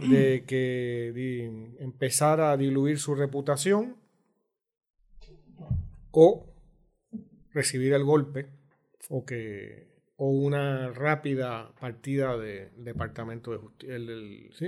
de 0.09 0.43
que 0.47 1.11
empezar 1.79 2.41
a 2.41 2.57
diluir 2.57 2.97
su 2.97 3.13
reputación 3.13 3.97
o 6.11 6.47
recibir 7.51 7.93
el 7.93 8.03
golpe 8.03 8.47
o 9.09 9.25
que 9.25 9.91
o 10.15 10.29
una 10.29 10.91
rápida 10.91 11.73
partida 11.79 12.37
del 12.37 12.83
departamento 12.83 13.51
de 13.51 13.57
justicia 13.57 13.95
el, 13.95 14.49
sí, 14.53 14.67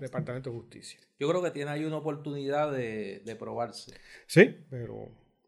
departamento 0.00 0.50
de 0.50 0.56
justicia. 0.56 1.00
Yo 1.18 1.28
creo 1.28 1.42
que 1.42 1.50
tiene 1.50 1.70
ahí 1.70 1.84
una 1.84 1.96
oportunidad 1.96 2.72
de, 2.72 3.36
probarse. 3.38 3.94
Sí 4.26 4.56
pero 4.68 4.94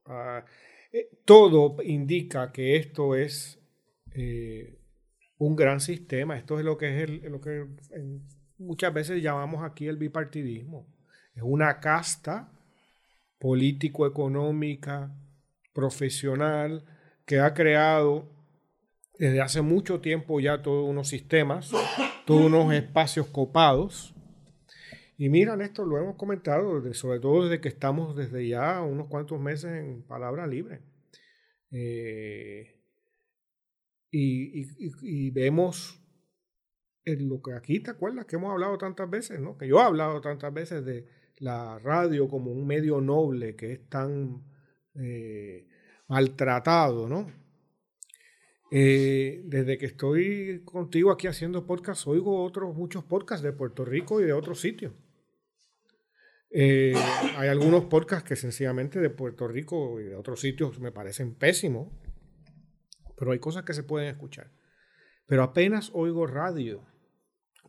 uh, 0.06 0.42
eh, 0.92 1.10
todo 1.24 1.76
indica 1.82 2.52
que 2.52 2.76
esto 2.76 3.14
es 3.14 3.60
eh, 4.16 4.78
un 5.38 5.54
gran 5.56 5.80
sistema. 5.80 6.38
Esto 6.38 6.58
es 6.58 6.64
lo 6.64 6.78
que 6.78 7.02
es 7.02 7.22
lo 7.30 7.40
que 7.40 7.66
muchas 8.58 8.92
veces 8.92 9.22
llamamos 9.22 9.62
aquí 9.62 9.86
el 9.86 9.98
bipartidismo. 9.98 10.86
Es 11.34 11.42
una 11.42 11.80
casta 11.80 12.50
político-económica, 13.38 15.14
profesional, 15.74 16.84
que 17.26 17.40
ha 17.40 17.52
creado 17.52 18.32
desde 19.18 19.42
hace 19.42 19.60
mucho 19.60 20.00
tiempo 20.00 20.40
ya 20.40 20.62
todos 20.62 20.88
unos 20.88 21.08
sistemas, 21.08 21.70
todos 22.24 22.46
unos 22.46 22.72
espacios 22.72 23.26
copados. 23.26 24.14
Y 25.18 25.28
miran 25.28 25.60
esto, 25.60 25.84
lo 25.84 25.98
hemos 25.98 26.16
comentado, 26.16 26.92
sobre 26.94 27.20
todo 27.20 27.44
desde 27.44 27.60
que 27.60 27.68
estamos 27.68 28.16
desde 28.16 28.48
ya 28.48 28.80
unos 28.80 29.08
cuantos 29.08 29.40
meses 29.40 29.72
en 29.72 30.02
palabra 30.02 30.46
libre. 30.46 30.80
Eh, 31.70 32.75
y, 34.16 35.30
vemos 35.30 36.00
en 37.04 37.28
lo 37.28 37.40
que 37.42 37.52
aquí 37.52 37.80
te 37.80 37.90
acuerdas 37.90 38.26
que 38.26 38.36
hemos 38.36 38.50
hablado 38.50 38.78
tantas 38.78 39.08
veces, 39.08 39.40
¿no? 39.40 39.56
Que 39.56 39.68
yo 39.68 39.78
he 39.78 39.82
hablado 39.82 40.20
tantas 40.20 40.52
veces 40.52 40.84
de 40.84 41.06
la 41.38 41.78
radio 41.78 42.28
como 42.28 42.50
un 42.50 42.66
medio 42.66 43.00
noble 43.00 43.54
que 43.54 43.72
es 43.72 43.88
tan 43.88 44.42
eh, 44.94 45.66
maltratado, 46.08 47.08
¿no? 47.08 47.30
Eh, 48.72 49.42
desde 49.44 49.78
que 49.78 49.86
estoy 49.86 50.62
contigo 50.64 51.12
aquí 51.12 51.28
haciendo 51.28 51.66
podcast, 51.66 52.06
oigo 52.08 52.42
otros 52.42 52.74
muchos 52.74 53.04
podcasts 53.04 53.44
de 53.44 53.52
Puerto 53.52 53.84
Rico 53.84 54.20
y 54.20 54.24
de 54.24 54.32
otros 54.32 54.60
sitios. 54.60 54.92
hay 56.52 57.48
algunos 57.48 57.84
podcasts 57.84 58.26
que 58.28 58.34
sencillamente 58.34 58.98
de 58.98 59.10
Puerto 59.10 59.46
Rico 59.46 60.00
y 60.00 60.04
de 60.04 60.16
otros 60.16 60.40
sitios 60.40 60.80
me 60.80 60.90
parecen 60.90 61.34
pésimos 61.34 61.88
pero 63.16 63.32
hay 63.32 63.38
cosas 63.38 63.64
que 63.64 63.74
se 63.74 63.82
pueden 63.82 64.08
escuchar. 64.08 64.50
Pero 65.26 65.42
apenas 65.42 65.90
oigo 65.94 66.26
radio, 66.26 66.84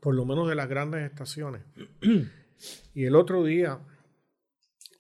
por 0.02 0.16
lo 0.16 0.26
menos 0.26 0.48
de 0.48 0.56
las 0.56 0.70
grandes 0.70 1.10
estaciones. 1.10 1.64
y 2.94 3.06
el 3.06 3.16
otro 3.16 3.44
día, 3.44 3.80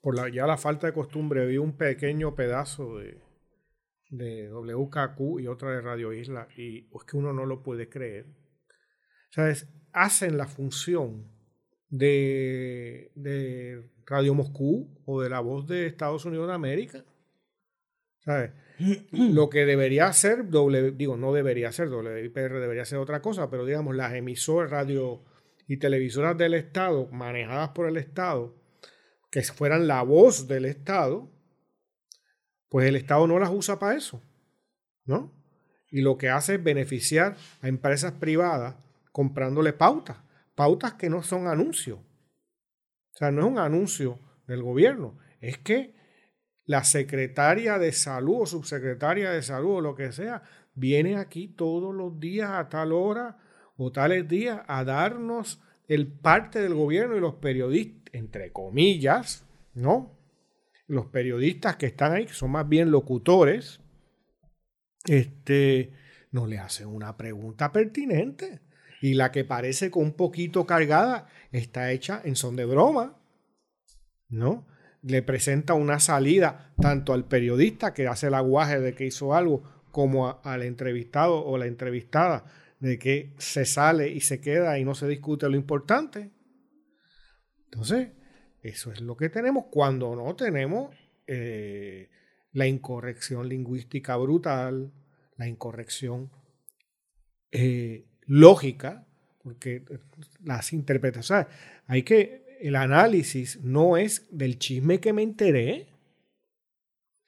por 0.01 0.15
la, 0.15 0.29
ya 0.29 0.47
la 0.47 0.57
falta 0.57 0.87
de 0.87 0.93
costumbre, 0.93 1.45
vi 1.45 1.57
un 1.57 1.77
pequeño 1.77 2.33
pedazo 2.35 2.97
de, 2.97 3.21
de 4.09 4.49
WKQ 4.51 5.39
y 5.39 5.47
otra 5.47 5.71
de 5.71 5.81
Radio 5.81 6.13
Isla, 6.13 6.47
y 6.55 6.87
es 6.95 7.03
que 7.05 7.17
uno 7.17 7.33
no 7.33 7.45
lo 7.45 7.61
puede 7.61 7.89
creer. 7.89 8.25
¿Sabes? 9.29 9.67
Hacen 9.91 10.37
la 10.37 10.47
función 10.47 11.31
de, 11.89 13.11
de 13.15 13.91
Radio 14.05 14.33
Moscú 14.33 15.01
o 15.05 15.21
de 15.21 15.29
la 15.29 15.41
voz 15.41 15.67
de 15.67 15.85
Estados 15.85 16.25
Unidos 16.25 16.47
de 16.47 16.53
América. 16.53 17.05
¿Sabes? 18.19 18.51
Lo 19.11 19.49
que 19.49 19.65
debería 19.65 20.11
ser, 20.13 20.49
doble, 20.49 20.91
digo, 20.91 21.17
no 21.17 21.33
debería 21.33 21.71
ser, 21.71 21.89
WIPR 21.89 22.59
debería 22.59 22.85
ser 22.85 22.99
otra 22.99 23.21
cosa, 23.21 23.49
pero 23.49 23.65
digamos, 23.65 23.95
las 23.95 24.13
emisoras, 24.13 24.69
radio 24.69 25.23
y 25.67 25.77
televisoras 25.77 26.37
del 26.37 26.53
Estado, 26.53 27.07
manejadas 27.11 27.69
por 27.69 27.87
el 27.87 27.97
Estado, 27.97 28.55
que 29.31 29.41
fueran 29.41 29.87
la 29.87 30.03
voz 30.03 30.47
del 30.47 30.65
Estado, 30.65 31.29
pues 32.69 32.87
el 32.87 32.95
Estado 32.95 33.27
no 33.27 33.39
las 33.39 33.49
usa 33.49 33.79
para 33.79 33.97
eso, 33.97 34.21
¿no? 35.05 35.33
Y 35.89 36.01
lo 36.01 36.17
que 36.17 36.29
hace 36.29 36.55
es 36.55 36.63
beneficiar 36.63 37.35
a 37.61 37.67
empresas 37.67 38.13
privadas 38.13 38.75
comprándole 39.11 39.73
pautas, 39.73 40.17
pautas 40.53 40.93
que 40.93 41.09
no 41.09 41.23
son 41.23 41.47
anuncios. 41.47 41.99
O 41.99 43.17
sea, 43.17 43.31
no 43.31 43.41
es 43.41 43.47
un 43.47 43.57
anuncio 43.57 44.19
del 44.45 44.61
gobierno, 44.61 45.17
es 45.41 45.57
que 45.57 45.96
la 46.67 46.83
secretaria 46.83 47.79
de 47.79 47.91
salud 47.93 48.41
o 48.41 48.45
subsecretaria 48.45 49.31
de 49.31 49.41
salud 49.41 49.77
o 49.77 49.81
lo 49.81 49.95
que 49.95 50.11
sea, 50.11 50.43
viene 50.75 51.15
aquí 51.15 51.47
todos 51.47 51.95
los 51.95 52.19
días 52.19 52.51
a 52.51 52.69
tal 52.69 52.91
hora 52.91 53.37
o 53.77 53.91
tales 53.91 54.27
días 54.27 54.61
a 54.67 54.83
darnos 54.83 55.61
el 55.87 56.07
parte 56.07 56.61
del 56.61 56.75
gobierno 56.75 57.15
y 57.15 57.21
los 57.21 57.35
periodistas, 57.35 58.13
entre 58.13 58.51
comillas, 58.51 59.45
¿no? 59.73 60.11
Los 60.87 61.07
periodistas 61.07 61.77
que 61.77 61.85
están 61.85 62.13
ahí, 62.13 62.25
que 62.25 62.33
son 62.33 62.51
más 62.51 62.67
bien 62.67 62.91
locutores, 62.91 63.79
este, 65.05 65.93
no 66.31 66.47
le 66.47 66.59
hacen 66.59 66.87
una 66.87 67.15
pregunta 67.15 67.71
pertinente. 67.71 68.59
Y 69.01 69.13
la 69.13 69.31
que 69.31 69.45
parece 69.45 69.91
con 69.91 70.03
un 70.03 70.13
poquito 70.13 70.65
cargada 70.65 71.27
está 71.51 71.91
hecha 71.91 72.21
en 72.23 72.35
son 72.35 72.55
de 72.55 72.65
broma, 72.65 73.15
¿no? 74.27 74.65
Le 75.07 75.21
presenta 75.21 75.73
una 75.73 75.99
salida 75.99 76.73
tanto 76.81 77.13
al 77.13 77.25
periodista 77.25 77.93
que 77.93 78.07
hace 78.07 78.27
el 78.27 78.33
aguaje 78.33 78.79
de 78.79 78.93
que 78.93 79.05
hizo 79.05 79.33
algo, 79.33 79.63
como 79.91 80.39
al 80.43 80.63
entrevistado 80.63 81.43
o 81.43 81.57
la 81.57 81.65
entrevistada 81.65 82.45
de 82.79 82.99
que 82.99 83.33
se 83.37 83.65
sale 83.65 84.09
y 84.09 84.21
se 84.21 84.39
queda 84.39 84.77
y 84.77 84.85
no 84.85 84.93
se 84.93 85.07
discute 85.07 85.49
lo 85.49 85.55
importante. 85.55 86.29
Entonces, 87.65 88.09
eso 88.61 88.91
es 88.91 89.01
lo 89.01 89.15
que 89.17 89.29
tenemos 89.29 89.65
cuando 89.71 90.15
no 90.15 90.35
tenemos 90.35 90.95
eh, 91.25 92.09
la 92.51 92.67
incorrección 92.67 93.47
lingüística 93.47 94.15
brutal, 94.17 94.91
la 95.37 95.47
incorrección 95.47 96.31
eh, 97.51 98.05
lógica, 98.25 99.07
porque 99.41 99.83
las 100.43 100.73
interpretaciones, 100.73 101.47
hay 101.87 102.03
que 102.03 102.46
el 102.59 102.75
análisis 102.75 103.61
no 103.63 103.97
es 103.97 104.27
del 104.31 104.59
chisme 104.59 104.99
que 104.99 105.13
me 105.13 105.23
enteré. 105.23 105.93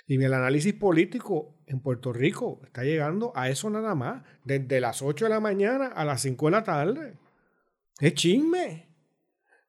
Y 0.07 0.21
el 0.23 0.33
análisis 0.33 0.73
político 0.73 1.55
en 1.67 1.81
Puerto 1.81 2.11
Rico 2.11 2.61
está 2.65 2.83
llegando 2.83 3.31
a 3.35 3.49
eso 3.49 3.69
nada 3.69 3.93
más, 3.93 4.23
desde 4.43 4.81
las 4.81 5.01
8 5.03 5.25
de 5.25 5.29
la 5.29 5.39
mañana 5.39 5.87
a 5.87 6.03
las 6.03 6.21
5 6.21 6.47
de 6.47 6.51
la 6.51 6.63
tarde. 6.63 7.17
Es 7.99 8.13
chisme. 8.15 8.87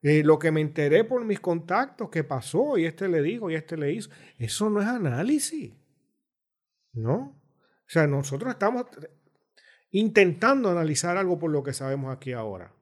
Eh, 0.03 0.23
lo 0.25 0.39
que 0.39 0.51
me 0.51 0.63
enteré 0.63 1.05
por 1.05 1.25
mis 1.27 1.41
contactos, 1.41 2.09
que 2.09 2.25
pasó, 2.25 2.79
y 2.79 2.87
este 2.87 3.07
le 3.07 3.21
dijo, 3.21 3.51
y 3.51 3.55
este 3.55 3.77
le 3.77 3.93
hizo, 3.93 4.09
eso 4.39 4.71
no 4.71 4.81
es 4.81 4.87
análisis. 4.87 5.75
¿No? 6.95 7.17
O 7.17 7.93
sea, 7.93 8.07
nosotros 8.07 8.51
estamos 8.51 8.87
intentando 9.91 10.71
analizar 10.71 11.19
algo 11.19 11.39
por 11.39 11.51
lo 11.51 11.63
que 11.63 11.75
sabemos 11.75 12.17
aquí 12.17 12.33
ahora. 12.33 12.73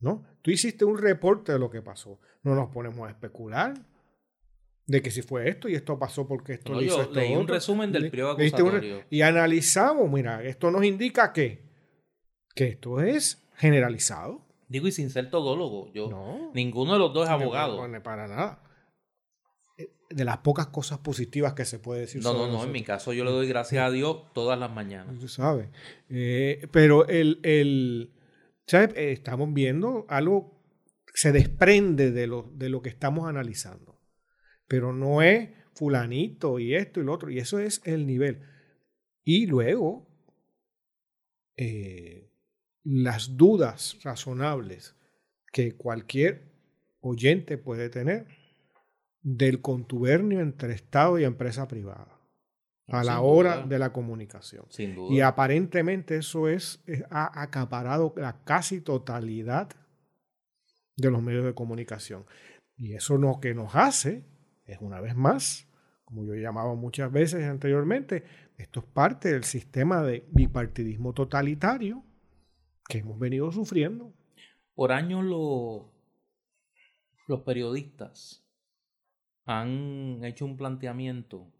¿No? 0.00 0.24
Tú 0.42 0.50
hiciste 0.50 0.84
un 0.84 0.98
reporte 0.98 1.52
de 1.52 1.58
lo 1.58 1.70
que 1.70 1.82
pasó. 1.82 2.20
No 2.42 2.54
nos 2.54 2.70
ponemos 2.70 3.06
a 3.08 3.10
especular 3.10 3.74
de 4.88 5.02
que 5.02 5.10
si 5.10 5.22
fue 5.22 5.48
esto 5.48 5.68
y 5.68 5.74
esto 5.74 5.98
pasó 5.98 6.26
porque 6.26 6.54
esto 6.54 6.72
no, 6.72 6.80
hizo 6.80 7.02
esto. 7.02 7.14
Leí 7.14 7.36
un 7.36 7.46
resumen 7.46 7.92
del 7.92 8.10
periodo 8.10 8.32
acusatorio. 8.32 9.04
y 9.10 9.20
analizamos, 9.20 10.10
mira, 10.10 10.42
esto 10.42 10.70
nos 10.70 10.82
indica 10.82 11.32
que, 11.32 11.62
que 12.54 12.68
esto 12.68 13.00
es 13.00 13.46
generalizado. 13.54 14.46
Digo, 14.68 14.88
y 14.88 14.92
sin 14.92 15.10
ser 15.10 15.30
todólogo, 15.30 15.92
yo 15.92 16.08
no, 16.08 16.50
ninguno 16.54 16.94
de 16.94 16.98
los 16.98 17.12
dos 17.12 17.24
es 17.24 17.30
abogado. 17.30 17.86
No, 17.86 18.02
para 18.02 18.28
nada. 18.28 18.62
Eh, 19.76 19.90
de 20.08 20.24
las 20.24 20.38
pocas 20.38 20.68
cosas 20.68 20.98
positivas 20.98 21.52
que 21.52 21.66
se 21.66 21.78
puede 21.78 22.00
decir. 22.00 22.22
No, 22.22 22.32
no, 22.32 22.48
no, 22.50 22.64
en 22.64 22.72
mi 22.72 22.82
caso 22.82 23.12
yo 23.12 23.24
le 23.24 23.30
doy 23.30 23.46
gracias 23.46 23.84
a 23.84 23.90
Dios 23.90 24.22
todas 24.32 24.58
las 24.58 24.70
mañanas. 24.70 25.18
Tú 25.18 25.28
sabes. 25.28 25.68
Eh, 26.08 26.66
pero 26.70 27.06
el, 27.08 27.40
el, 27.42 28.10
eh, 28.72 29.12
estamos 29.12 29.52
viendo 29.52 30.06
algo 30.08 30.58
se 31.14 31.32
desprende 31.32 32.12
de 32.12 32.26
lo, 32.26 32.50
de 32.54 32.68
lo 32.68 32.82
que 32.82 32.90
estamos 32.90 33.28
analizando. 33.28 34.00
Pero 34.66 34.92
no 34.92 35.22
es 35.22 35.50
fulanito 35.74 36.58
y 36.58 36.74
esto 36.74 37.00
y 37.00 37.04
lo 37.04 37.12
otro. 37.12 37.30
Y 37.30 37.38
eso 37.38 37.58
es 37.58 37.80
el 37.84 38.06
nivel. 38.06 38.42
Y 39.24 39.46
luego, 39.46 40.06
eh, 41.56 42.30
las 42.84 43.36
dudas 43.36 43.98
razonables 44.02 44.94
que 45.52 45.74
cualquier 45.76 46.52
oyente 47.00 47.58
puede 47.58 47.88
tener 47.88 48.26
del 49.22 49.60
contubernio 49.60 50.40
entre 50.40 50.74
Estado 50.74 51.18
y 51.18 51.24
empresa 51.24 51.66
privada 51.66 52.17
a 52.88 53.04
la 53.04 53.20
hora 53.20 53.66
de 53.66 53.78
la 53.78 53.92
comunicación. 53.92 54.64
Sin 54.70 54.94
duda. 54.94 55.14
Y 55.14 55.20
aparentemente 55.20 56.16
eso 56.16 56.48
es, 56.48 56.82
ha 57.10 57.42
acaparado 57.42 58.14
la 58.16 58.42
casi 58.44 58.80
totalidad 58.80 59.68
de 60.96 61.10
los 61.10 61.22
medios 61.22 61.44
de 61.44 61.54
comunicación. 61.54 62.24
Y 62.76 62.94
eso 62.94 63.16
lo 63.16 63.40
que 63.40 63.54
nos 63.54 63.74
hace 63.74 64.24
es 64.66 64.78
una 64.80 65.00
vez 65.00 65.14
más, 65.14 65.68
como 66.04 66.24
yo 66.24 66.34
he 66.34 66.40
llamado 66.40 66.74
muchas 66.76 67.12
veces 67.12 67.44
anteriormente, 67.44 68.24
esto 68.56 68.80
es 68.80 68.86
parte 68.86 69.32
del 69.32 69.44
sistema 69.44 70.02
de 70.02 70.26
bipartidismo 70.32 71.12
totalitario 71.12 72.02
que 72.88 72.98
hemos 72.98 73.18
venido 73.18 73.52
sufriendo. 73.52 74.12
Por 74.74 74.92
años 74.92 75.24
los 77.26 77.40
periodistas 77.42 78.44
han 79.44 80.24
hecho 80.24 80.44
un 80.44 80.56
planteamiento, 80.56 81.52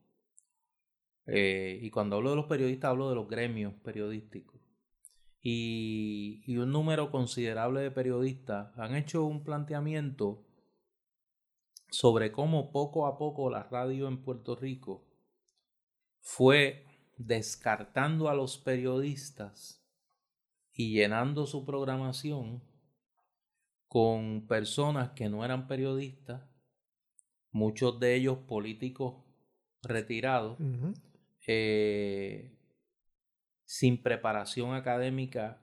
eh, 1.29 1.79
y 1.81 1.91
cuando 1.91 2.17
hablo 2.17 2.31
de 2.31 2.37
los 2.37 2.47
periodistas 2.47 2.91
hablo 2.91 3.09
de 3.09 3.15
los 3.15 3.29
gremios 3.29 3.75
periodísticos, 3.85 4.61
y, 5.41 6.43
y 6.47 6.57
un 6.57 6.73
número 6.73 7.11
considerable 7.11 7.81
de 7.81 7.91
periodistas 7.91 8.77
han 8.77 8.97
hecho 8.97 9.25
un 9.25 9.45
planteamiento 9.45 10.45
sobre 11.91 12.33
cómo 12.33 12.73
poco 12.73 13.07
a 13.07 13.17
poco 13.17 13.51
la 13.51 13.63
radio 13.63 14.09
en 14.09 14.23
Puerto 14.23 14.57
Rico 14.57 15.07
fue 16.21 16.85
descartando 17.17 18.29
a 18.29 18.35
los 18.35 18.59
periodistas 18.59 19.85
y 20.73 20.93
llenando 20.93 21.47
su 21.47 21.65
programación 21.65 22.63
con 23.89 24.47
personas 24.47 25.11
que 25.11 25.29
no 25.29 25.45
eran 25.45 25.67
periodistas, 25.67 26.43
muchos 27.51 27.99
de 27.99 28.15
ellos 28.15 28.39
políticos 28.47 29.25
retirados, 29.83 30.59
eh, 31.49 32.55
sin 33.65 34.03
preparación 34.03 34.75
académica 34.75 35.61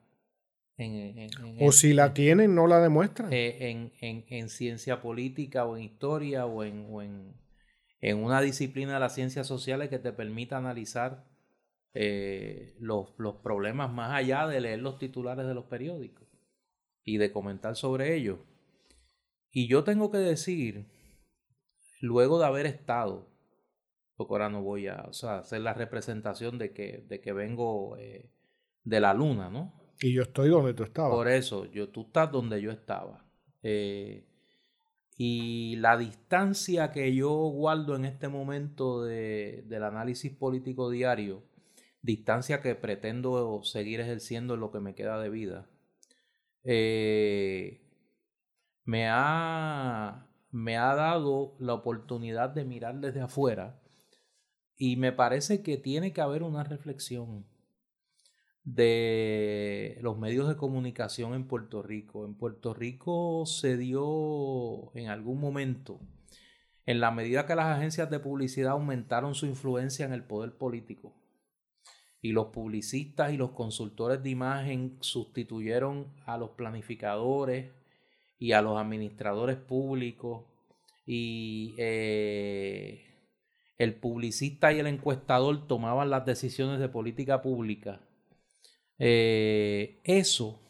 o 1.61 1.71
si 1.71 1.93
la 1.93 2.13
tienen, 2.13 2.53
no 2.53 2.67
la 2.67 2.81
demuestran. 2.81 3.31
Eh, 3.31 3.69
en, 3.69 4.25
en, 4.27 4.49
ciencia 4.49 5.01
política 5.01 5.65
o 5.65 5.77
en 5.77 5.83
historia 5.83 6.45
o, 6.45 6.63
en, 6.63 6.87
o 6.89 7.01
en, 7.01 7.33
una 8.01 8.41
disciplina 8.41 8.95
de 8.95 8.99
las 8.99 9.15
ciencias 9.15 9.47
sociales 9.47 9.89
que 9.89 9.99
te 9.99 10.11
permita 10.11 10.57
analizar 10.57 11.23
eh, 11.93 12.75
los, 12.79 13.13
los, 13.17 13.35
problemas 13.35 13.93
más 13.93 14.11
allá 14.13 14.47
de 14.47 14.59
leer 14.59 14.79
los 14.79 14.99
titulares 14.99 15.47
de 15.47 15.53
los 15.53 15.65
periódicos 15.65 16.27
y 17.03 17.17
de 17.17 17.31
comentar 17.31 17.75
sobre 17.75 18.15
ellos. 18.15 18.39
Y 19.51 19.67
yo 19.67 19.85
tengo 19.85 20.11
que 20.11 20.17
decir, 20.17 20.87
luego 22.01 22.37
de 22.39 22.47
haber 22.47 22.65
estado, 22.65 23.34
porque 24.15 24.33
ahora 24.33 24.49
no 24.49 24.61
voy 24.61 24.87
a 24.87 25.09
hacer 25.11 25.61
la 25.61 25.73
representación 25.73 26.57
de 26.57 26.73
que, 26.73 27.03
de 27.07 27.19
que 27.19 27.33
vengo 27.33 27.97
eh, 27.97 28.29
de 28.83 28.99
la 28.99 29.13
luna, 29.13 29.49
¿no? 29.49 29.73
Y 30.01 30.13
yo 30.13 30.23
estoy 30.23 30.49
donde 30.49 30.73
tú 30.73 30.83
estabas. 30.83 31.11
Por 31.11 31.27
eso, 31.27 31.65
yo, 31.65 31.89
tú 31.89 32.01
estás 32.01 32.31
donde 32.31 32.61
yo 32.61 32.71
estaba. 32.71 33.25
Eh, 33.63 34.25
y 35.17 35.77
la 35.77 35.97
distancia 35.97 36.91
que 36.91 37.15
yo 37.15 37.31
guardo 37.31 37.95
en 37.95 38.05
este 38.05 38.27
momento 38.27 39.03
de, 39.03 39.63
del 39.67 39.83
análisis 39.83 40.31
político 40.33 40.89
diario, 40.89 41.43
distancia 42.01 42.61
que 42.61 42.75
pretendo 42.75 43.63
seguir 43.63 44.01
ejerciendo 44.01 44.55
en 44.55 44.59
lo 44.59 44.71
que 44.71 44.81
me 44.81 44.95
queda 44.95 45.19
de 45.19 45.29
vida, 45.29 45.69
eh, 46.63 47.81
me, 48.83 49.07
ha, 49.09 50.27
me 50.51 50.77
ha 50.77 50.95
dado 50.95 51.55
la 51.59 51.73
oportunidad 51.73 52.49
de 52.49 52.65
mirar 52.65 52.99
desde 52.99 53.21
afuera 53.21 53.81
y 54.77 54.97
me 54.97 55.11
parece 55.11 55.61
que 55.61 55.77
tiene 55.77 56.13
que 56.13 56.21
haber 56.21 56.43
una 56.43 56.63
reflexión 56.63 57.45
de 58.63 59.97
los 60.01 60.17
medios 60.17 60.47
de 60.47 60.57
comunicación 60.57 61.33
en 61.33 61.47
Puerto 61.47 61.83
Rico. 61.83 62.25
En 62.25 62.35
Puerto 62.35 62.73
Rico 62.73 63.45
se 63.45 63.77
dio 63.77 64.91
en 64.95 65.09
algún 65.09 65.39
momento, 65.39 65.99
en 66.85 66.99
la 66.99 67.11
medida 67.11 67.45
que 67.45 67.55
las 67.55 67.77
agencias 67.77 68.09
de 68.09 68.19
publicidad 68.19 68.71
aumentaron 68.71 69.35
su 69.35 69.45
influencia 69.45 70.05
en 70.05 70.13
el 70.13 70.23
poder 70.23 70.57
político 70.57 71.13
y 72.25 72.31
los 72.31 72.47
publicistas 72.47 73.31
y 73.31 73.37
los 73.37 73.51
consultores 73.51 74.23
de 74.23 74.31
imagen 74.31 74.97
sustituyeron 74.99 76.11
a 76.25 76.39
los 76.39 76.49
planificadores 76.51 77.71
y 78.39 78.53
a 78.53 78.63
los 78.63 78.79
administradores 78.79 79.57
públicos 79.57 80.43
y 81.05 81.75
eh, 81.77 83.14
el 83.77 83.95
publicista 83.95 84.71
y 84.73 84.79
el 84.79 84.87
encuestador 84.87 85.67
tomaban 85.67 86.09
las 86.09 86.25
decisiones 86.25 86.79
de 86.79 86.89
política 86.89 87.41
pública 87.41 88.01
eh, 88.97 89.99
eso 90.03 90.61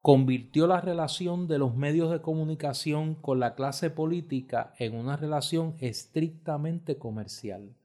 convirtió 0.00 0.66
la 0.66 0.80
relación 0.80 1.46
de 1.48 1.58
los 1.58 1.74
medios 1.76 2.10
de 2.10 2.20
comunicación 2.20 3.14
con 3.14 3.40
la 3.40 3.54
clase 3.54 3.90
política 3.90 4.74
en 4.78 4.96
una 4.96 5.16
relación 5.16 5.76
estrictamente 5.78 6.98
comercial, 6.98 7.76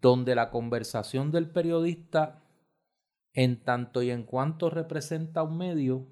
donde 0.00 0.34
la 0.34 0.50
conversación 0.50 1.32
del 1.32 1.50
periodista, 1.50 2.44
en 3.32 3.62
tanto 3.62 4.02
y 4.02 4.10
en 4.10 4.22
cuanto 4.22 4.70
representa 4.70 5.42
un 5.42 5.56
medio, 5.56 6.06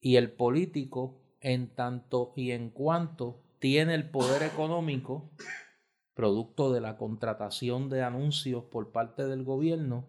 y 0.00 0.16
el 0.16 0.30
político, 0.30 1.22
en 1.40 1.74
tanto 1.74 2.34
y 2.36 2.50
en 2.50 2.68
cuanto 2.70 3.42
tiene 3.60 3.94
el 3.94 4.10
poder 4.10 4.42
económico, 4.42 5.30
producto 6.14 6.72
de 6.72 6.80
la 6.80 6.96
contratación 6.96 7.88
de 7.88 8.02
anuncios 8.02 8.64
por 8.64 8.90
parte 8.90 9.26
del 9.26 9.44
gobierno, 9.44 10.08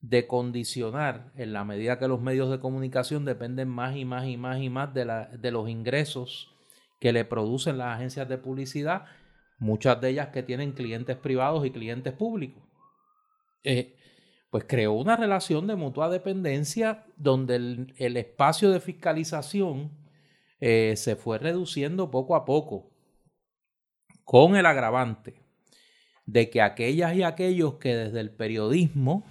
de 0.00 0.26
condicionar 0.26 1.32
en 1.36 1.52
la 1.52 1.64
medida 1.64 1.98
que 1.98 2.08
los 2.08 2.20
medios 2.20 2.50
de 2.50 2.60
comunicación 2.60 3.24
dependen 3.24 3.68
más 3.68 3.96
y 3.96 4.04
más 4.04 4.26
y 4.26 4.36
más 4.36 4.60
y 4.60 4.70
más 4.70 4.94
de, 4.94 5.04
la, 5.04 5.26
de 5.26 5.50
los 5.50 5.68
ingresos 5.68 6.54
que 7.00 7.12
le 7.12 7.24
producen 7.24 7.78
las 7.78 7.96
agencias 7.96 8.28
de 8.28 8.38
publicidad, 8.38 9.04
muchas 9.58 10.00
de 10.00 10.10
ellas 10.10 10.28
que 10.28 10.42
tienen 10.42 10.72
clientes 10.72 11.16
privados 11.16 11.66
y 11.66 11.70
clientes 11.70 12.12
públicos. 12.12 12.62
Eh, 13.64 13.96
pues 14.50 14.64
creó 14.68 14.92
una 14.92 15.16
relación 15.16 15.66
de 15.66 15.76
mutua 15.76 16.08
dependencia 16.08 17.04
donde 17.16 17.56
el, 17.56 18.16
espacio 18.16 18.70
de 18.70 18.80
fiscalización 18.80 19.90
eh, 20.60 20.94
se 20.96 21.16
fue 21.16 21.38
reduciendo 21.38 22.10
poco 22.10 22.36
a 22.36 22.44
poco, 22.44 22.90
con 24.24 24.56
el 24.56 24.66
agravante 24.66 25.34
de 26.24 26.50
que 26.50 26.60
aquellas 26.60 27.14
y 27.14 27.22
aquellos 27.22 27.74
que 27.74 27.94
desde 27.94 28.20
el 28.20 28.30
periodismo 28.30 29.24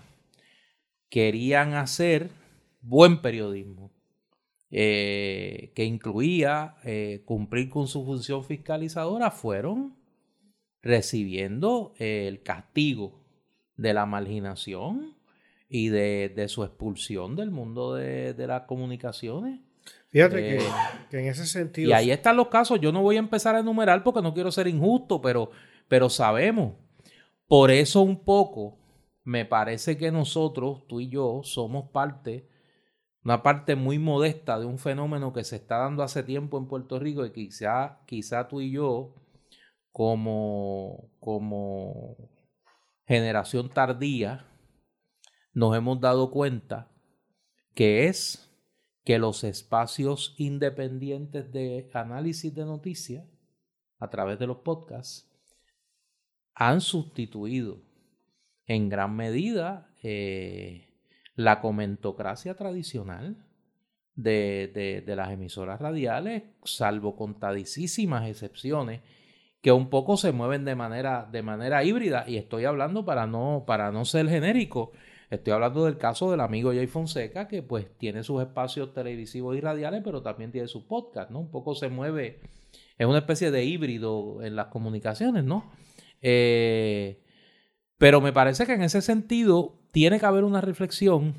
querían 1.09 1.73
hacer 1.73 2.29
buen 2.81 3.21
periodismo, 3.21 3.91
eh, 4.71 5.71
que 5.75 5.85
incluía 5.85 6.75
eh, 6.83 7.23
cumplir 7.25 7.69
con 7.69 7.87
su 7.87 8.05
función 8.05 8.43
fiscalizadora, 8.43 9.31
fueron 9.31 9.95
recibiendo 10.81 11.93
el 11.97 12.43
castigo 12.43 13.25
de 13.75 13.93
la 13.93 14.05
marginación 14.05 15.15
y 15.67 15.89
de, 15.89 16.45
su 16.47 16.63
expulsión 16.63 17.35
del 17.35 17.51
mundo 17.51 17.95
de, 17.95 18.33
las 18.47 18.63
comunicaciones. 18.63 19.59
Fíjate 20.11 20.59
que, 21.09 21.19
en 21.19 21.27
ese 21.27 21.45
sentido... 21.45 21.89
Y 21.89 21.93
ahí 21.93 22.11
están 22.11 22.37
los 22.37 22.47
casos. 22.47 22.79
Yo 22.79 22.91
no 22.91 23.01
voy 23.01 23.17
a 23.17 23.19
empezar 23.19 23.55
a 23.55 23.59
enumerar 23.59 24.03
porque 24.03 24.21
no 24.21 24.33
quiero 24.33 24.51
ser 24.51 24.67
injusto, 24.67 25.21
pero, 25.21 25.51
pero 25.87 26.09
sabemos. 26.09 26.75
Por 27.47 27.69
eso 27.69 28.01
un 28.01 28.23
poco 28.23 28.77
me 29.23 29.43
parece 29.43 29.97
que 29.97 30.11
nosotros, 30.11 30.87
tú 30.87 31.01
y 31.01 31.09
yo, 31.09 31.41
somos 31.43 31.89
parte, 31.91 32.47
una 33.23 33.43
parte 33.43 33.75
muy 33.75 33.99
modesta 33.99 34.59
de 34.59 34.65
un 34.65 34.77
fenómeno 34.77 35.33
que 35.33 35.43
se 35.43 35.55
está 35.57 35.77
dando 35.77 36.03
hace 36.03 36.23
tiempo 36.23 36.57
en 36.57 36.67
Puerto 36.67 36.99
Rico 36.99 37.25
y 37.25 37.31
quizá, 37.31 37.99
quizá 38.05 38.47
tú 38.47 38.61
y 38.61 38.71
yo, 38.71 39.15
como, 39.91 41.09
como 41.19 42.29
generación 43.07 43.69
tardía, 43.69 44.45
nos 45.53 45.75
hemos 45.75 45.99
dado 45.99 46.31
cuenta 46.31 46.91
que 47.73 48.07
es 48.07 48.44
que 49.05 49.19
los 49.19 49.43
espacios 49.43 50.35
independientes 50.37 51.51
de 51.53 51.89
análisis 51.93 52.53
de 52.53 52.65
noticias 52.65 53.23
a 53.99 54.09
través 54.09 54.39
de 54.39 54.47
los 54.47 54.57
podcasts 54.57 55.31
han 56.55 56.81
sustituido 56.81 57.81
en 58.65 58.89
gran 58.89 59.15
medida 59.15 59.93
eh, 60.01 60.89
la 61.35 61.61
comentocracia 61.61 62.55
tradicional 62.55 63.45
de, 64.15 65.03
de, 65.05 65.15
las 65.15 65.31
emisoras 65.31 65.79
radiales, 65.79 66.43
salvo 66.63 67.15
contadísimas 67.15 68.27
excepciones 68.27 69.01
que 69.61 69.71
un 69.71 69.89
poco 69.89 70.15
se 70.15 70.31
mueven 70.31 70.63
de 70.63 70.75
manera, 70.75 71.27
de 71.29 71.41
manera 71.41 71.83
híbrida. 71.83 72.23
Y 72.27 72.37
estoy 72.37 72.65
hablando 72.65 73.03
para 73.03 73.27
no, 73.27 73.65
para 73.67 73.91
no 73.91 74.05
ser 74.05 74.29
genérico. 74.29 74.93
Estoy 75.29 75.53
hablando 75.53 75.85
del 75.85 75.97
caso 75.97 76.29
del 76.29 76.39
amigo 76.39 76.71
Jay 76.71 76.87
Fonseca, 76.87 77.47
que 77.47 77.63
pues 77.63 77.87
tiene 77.97 78.23
sus 78.23 78.41
espacios 78.41 78.93
televisivos 78.93 79.55
y 79.57 79.61
radiales, 79.61 80.01
pero 80.03 80.21
también 80.21 80.51
tiene 80.51 80.67
su 80.67 80.87
podcast, 80.87 81.31
¿no? 81.31 81.39
Un 81.39 81.51
poco 81.51 81.73
se 81.73 81.89
mueve, 81.89 82.41
es 82.97 83.07
una 83.07 83.19
especie 83.19 83.49
de 83.51 83.65
híbrido 83.65 84.41
en 84.43 84.55
las 84.55 84.67
comunicaciones, 84.67 85.43
¿no? 85.43 85.71
Eh, 86.21 87.23
pero 87.97 88.21
me 88.21 88.33
parece 88.33 88.65
que 88.65 88.73
en 88.73 88.83
ese 88.83 89.01
sentido 89.01 89.79
tiene 89.91 90.19
que 90.19 90.25
haber 90.25 90.43
una 90.43 90.61
reflexión 90.61 91.35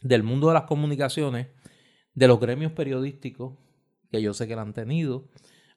del 0.00 0.22
mundo 0.22 0.48
de 0.48 0.54
las 0.54 0.64
comunicaciones, 0.64 1.48
de 2.14 2.28
los 2.28 2.40
gremios 2.40 2.72
periodísticos, 2.72 3.58
que 4.10 4.22
yo 4.22 4.32
sé 4.32 4.46
que 4.46 4.56
la 4.56 4.62
han 4.62 4.74
tenido, 4.74 5.28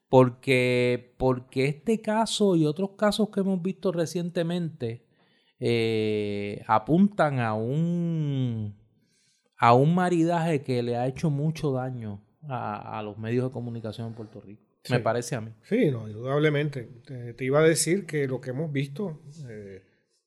porque, 0.08 1.14
porque 1.18 1.66
este 1.66 2.00
caso 2.00 2.56
y 2.56 2.64
otros 2.64 2.90
casos 2.96 3.30
que 3.30 3.40
hemos 3.40 3.60
visto 3.60 3.92
recientemente 3.92 5.07
eh, 5.60 6.62
apuntan 6.66 7.40
a 7.40 7.54
un, 7.54 8.76
a 9.56 9.74
un 9.74 9.94
maridaje 9.94 10.62
que 10.62 10.82
le 10.82 10.96
ha 10.96 11.06
hecho 11.06 11.30
mucho 11.30 11.72
daño 11.72 12.24
a, 12.48 13.02
los 13.04 13.18
medios 13.18 13.44
de 13.46 13.50
comunicación 13.50 14.08
en 14.08 14.14
Puerto 14.14 14.40
Rico. 14.40 14.62
Me 14.88 15.00
parece 15.00 15.34
a 15.34 15.40
mí. 15.40 15.52
Sí, 15.64 15.90
no, 15.90 16.08
indudablemente. 16.08 16.88
Te, 17.36 17.44
iba 17.44 17.58
a 17.58 17.62
decir 17.62 18.06
que 18.06 18.26
lo 18.26 18.40
que 18.40 18.50
hemos 18.50 18.72
visto, 18.72 19.20
eh, 19.50 19.82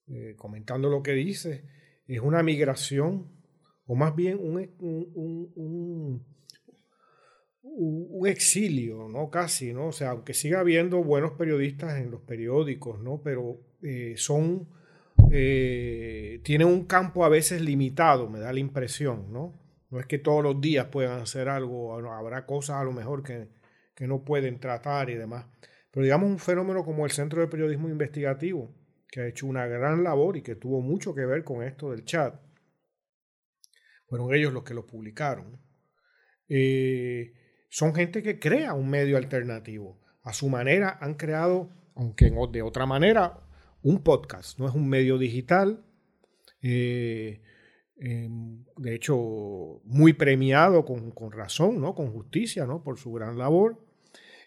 eh, 0.08 0.36
comentando 0.38 0.90
lo 0.90 1.02
que 1.02 1.14
dice, 1.14 1.64
es 2.06 2.20
una 2.20 2.44
migración, 2.44 3.32
o 3.88 3.96
más 3.96 4.16
bien 4.16 4.38
un, 4.40 4.70
un, 4.80 6.26
un, 7.64 8.28
exilio, 8.28 9.08
¿no? 9.08 9.32
Casi, 9.32 9.74
¿no? 9.74 9.88
O 9.88 9.92
sea, 9.92 10.12
aunque 10.12 10.36
siga 10.36 10.60
habiendo 10.60 11.04
buenos 11.04 11.32
periodistas 11.32 11.98
en 11.98 12.12
los 12.12 12.22
periódicos, 12.22 13.00
¿no? 13.00 13.22
Pero 13.24 13.62
son 14.18 14.68
eh, 15.32 16.42
tienen 16.44 16.68
un 16.68 16.86
campo 16.86 17.24
a 17.24 17.30
veces 17.30 17.62
limitado, 17.62 18.30
me 18.30 18.40
da 18.40 18.52
la 18.52 18.60
impresión, 18.60 19.32
¿no? 19.32 19.60
No 19.90 20.00
es 20.00 20.06
que 20.06 20.20
todos 20.20 20.44
los 20.44 20.60
días 20.62 20.88
puedan 20.88 21.22
hacer 21.22 21.50
algo, 21.50 21.96
habrá 21.96 22.46
cosas 22.46 22.78
a 22.78 22.84
lo 22.84 22.92
mejor 22.92 23.24
que, 23.24 23.50
que 23.96 24.08
no 24.08 24.24
pueden 24.24 24.60
tratar 24.60 25.10
y 25.10 25.16
demás. 25.16 25.46
Pero 25.92 26.04
digamos 26.04 26.30
un 26.30 26.40
fenómeno 26.40 26.84
como 26.84 27.06
el 27.06 27.12
Centro 27.12 27.42
de 27.42 27.48
Periodismo 27.48 27.90
Investigativo, 27.90 28.74
que 29.10 29.22
ha 29.22 29.28
hecho 29.28 29.48
una 29.48 29.68
gran 29.68 30.04
labor 30.04 30.38
y 30.38 30.42
que 30.42 30.56
tuvo 30.56 30.82
mucho 30.82 31.14
que 31.14 31.26
ver 31.26 31.44
con 31.44 31.64
esto 31.64 31.92
del 31.92 32.06
chat, 32.06 32.40
fueron 34.08 34.34
ellos 34.34 34.54
los 34.54 34.64
que 34.64 34.74
lo 34.74 34.86
publicaron. 34.86 35.62
Eh, 36.48 37.34
son 37.70 37.94
gente 37.94 38.22
que 38.22 38.40
crea 38.40 38.74
un 38.74 38.90
medio 38.90 39.18
alternativo. 39.18 40.02
A 40.24 40.34
su 40.34 40.50
manera 40.50 40.98
han 41.00 41.16
creado, 41.16 41.70
aunque 41.96 42.30
de 42.52 42.62
otra 42.62 42.86
manera, 42.86 43.40
un 43.84 44.04
podcast, 44.04 44.60
no 44.60 44.68
es 44.68 44.76
un 44.76 44.88
medio 44.88 45.18
digital. 45.18 45.84
Eh, 46.62 47.42
em, 47.98 48.64
de 48.78 48.96
hecho, 48.96 49.82
muy 49.86 50.14
premiado 50.14 50.86
con, 50.86 51.32
razón, 51.32 51.82
¿no? 51.82 51.96
con 51.96 52.12
justicia, 52.12 52.66
¿no? 52.66 52.84
por 52.84 52.98
su 52.98 53.12
gran 53.14 53.38
labor. 53.38 53.84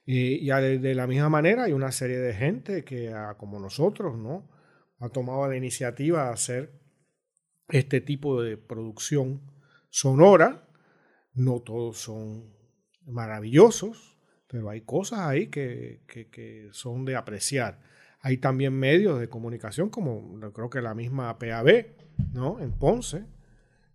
y 0.07 0.47
de 0.49 0.95
la 0.95 1.07
misma 1.07 1.31
manera 1.31 1.65
hay 1.65 1.73
una 1.73 1.91
serie 1.91 2.19
de 2.19 2.35
gente 2.35 2.85
que, 2.85 3.13
como 3.39 3.59
nosotros, 3.59 4.19
¿no? 4.19 4.51
ha 5.01 5.09
tomado 5.09 5.49
la 5.49 5.57
iniciativa 5.57 6.27
de 6.27 6.33
hacer 6.33 6.81
este 7.69 8.01
tipo 8.01 8.43
de 8.43 8.57
producción 8.57 9.41
sonora. 9.91 10.69
No 11.33 11.61
todos 11.61 11.99
son 11.99 12.55
maravillosos, 13.07 14.19
pero 14.47 14.71
hay 14.71 14.83
cosas 14.83 15.21
ahí 15.21 15.49
que, 15.49 16.03
que 16.07 16.69
son 16.73 17.05
de 17.05 17.17
apreciar. 17.17 17.81
Hay 18.27 18.39
también 18.39 18.73
medios 18.73 19.21
de 19.21 19.29
comunicación, 19.29 19.91
como 19.91 20.41
creo 20.55 20.71
que 20.71 20.81
la 20.81 20.95
misma 20.95 21.39
PAB, 21.39 21.89
¿no? 22.33 22.59
En 22.59 22.73
Ponce, 22.73 23.27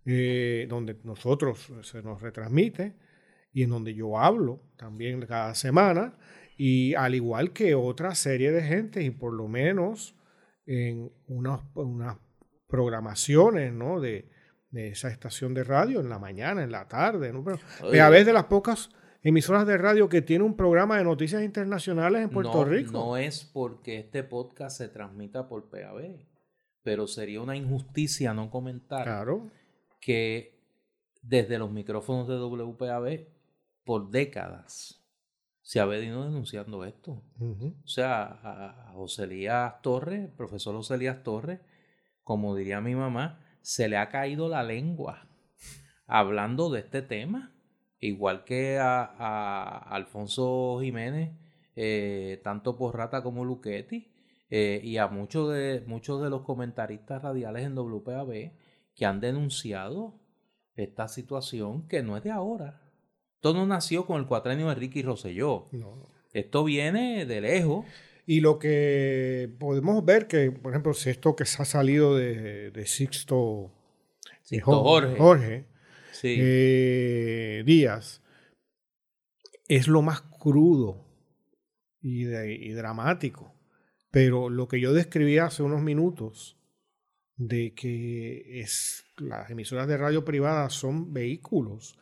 eh, 0.06 0.68
donde 0.70 0.96
nosotros 1.02 1.72
se 1.82 2.00
nos 2.00 2.22
retransmite 2.22 2.94
y 3.52 3.64
en 3.64 3.70
donde 3.70 3.92
yo 3.92 4.20
hablo 4.20 4.62
también 4.76 5.20
cada 5.26 5.56
semana, 5.56 6.16
y 6.56 6.94
al 6.94 7.16
igual 7.16 7.52
que 7.52 7.74
otra 7.74 8.14
serie 8.14 8.52
de 8.52 8.62
gente, 8.62 9.02
y 9.02 9.10
por 9.10 9.32
lo 9.32 9.48
menos 9.48 10.14
en 10.64 11.10
unas, 11.26 11.62
programaciones, 12.68 13.72
¿no? 13.72 13.98
De, 13.98 14.30
esa 14.72 15.08
estación 15.08 15.54
de 15.54 15.64
radio 15.64 15.98
en 15.98 16.08
la 16.08 16.20
mañana, 16.20 16.62
en 16.62 16.70
la 16.70 16.86
tarde, 16.86 17.32
¿no? 17.32 17.42
Pero 17.42 17.58
PAB 17.80 18.14
es 18.14 18.26
de 18.26 18.32
las 18.32 18.44
pocas 18.44 18.90
emisoras 19.22 19.66
de 19.66 19.76
radio 19.76 20.08
que 20.08 20.22
tiene 20.22 20.44
un 20.44 20.56
programa 20.56 20.98
de 20.98 21.04
noticias 21.04 21.42
internacionales 21.42 22.22
en 22.22 22.30
Puerto 22.30 22.64
Rico. 22.64 22.92
No 22.92 23.16
es 23.16 23.44
porque 23.44 23.98
este 23.98 24.22
podcast 24.24 24.78
se 24.78 24.88
transmita 24.88 25.48
por 25.48 25.68
PAB, 25.68 26.26
pero 26.82 27.06
sería 27.06 27.40
una 27.40 27.56
injusticia 27.56 28.32
no 28.32 28.50
comentar 28.50 29.26
que 30.00 30.58
desde 31.22 31.58
los 31.58 31.70
micrófonos 31.70 32.28
de 32.28 32.38
WPAB 32.38 33.26
por 33.84 34.10
décadas 34.10 34.96
se 35.62 35.78
ha 35.78 35.84
venido 35.84 36.24
denunciando 36.24 36.84
esto. 36.84 37.22
O 37.38 37.86
sea, 37.86 38.40
a 38.42 38.92
José 38.94 39.24
Elías 39.24 39.80
Torres, 39.82 40.20
el 40.20 40.32
profesor 40.32 40.74
José 40.74 40.94
Elías 40.94 41.22
Torres, 41.22 41.60
como 42.24 42.56
diría 42.56 42.80
mi 42.80 42.94
mamá, 42.94 43.40
se 43.60 43.88
le 43.88 43.98
ha 43.98 44.08
caído 44.08 44.48
la 44.48 44.62
lengua 44.62 45.28
hablando 46.06 46.70
de 46.70 46.80
este 46.80 47.02
tema 47.02 47.54
igual 48.00 48.44
que 48.44 48.78
a, 48.78 49.78
Alfonso 49.78 50.78
Jiménez, 50.80 51.32
eh, 51.76 52.40
tanto 52.42 52.76
por 52.76 52.96
Rata 52.96 53.22
como 53.22 53.44
Luchetti, 53.44 54.10
eh, 54.50 54.80
y 54.82 54.96
a 54.96 55.06
muchos 55.06 55.52
de, 55.52 55.84
muchos 55.86 56.20
de 56.22 56.30
los 56.30 56.42
comentaristas 56.42 57.22
radiales 57.22 57.64
en 57.64 57.76
WPAB 57.76 58.52
que 58.96 59.06
han 59.06 59.20
denunciado 59.20 60.18
esta 60.74 61.06
situación 61.08 61.86
que 61.86 62.02
no 62.02 62.16
es 62.16 62.24
de 62.24 62.32
ahora. 62.32 62.82
Esto 63.36 63.54
no 63.54 63.64
nació 63.64 64.06
con 64.06 64.20
el 64.20 64.26
cuatrenio 64.26 64.68
de 64.68 64.74
Ricky 64.74 65.02
Rosselló. 65.02 65.68
Esto 66.32 66.64
viene 66.64 67.24
de 67.26 67.40
lejos. 67.40 67.86
Y 68.26 68.40
lo 68.40 68.58
que 68.58 69.50
podemos 69.58 70.04
ver 70.04 70.26
que, 70.26 70.52
por 70.52 70.72
ejemplo, 70.72 70.94
si 70.94 71.10
esto 71.10 71.34
que 71.34 71.44
se 71.44 71.62
ha 71.62 71.64
salido 71.64 72.16
de, 72.16 72.84
Sixto, 72.86 73.72
Jorge 74.62 75.64
eh, 76.22 77.62
días, 77.64 78.22
es 79.68 79.88
lo 79.88 80.02
más 80.02 80.22
crudo 80.22 81.06
y, 82.00 82.24
dramático. 82.72 83.54
Pero 84.10 84.50
lo 84.50 84.66
que 84.66 84.80
yo 84.80 84.92
describí 84.92 85.38
hace 85.38 85.62
unos 85.62 85.82
minutos, 85.82 86.56
de 87.36 87.72
que 87.74 88.60
es, 88.60 89.04
las 89.16 89.50
emisoras 89.50 89.86
de 89.88 89.96
radio 89.96 90.24
privadas 90.24 90.74
son 90.74 91.12
vehículos. 91.12 91.98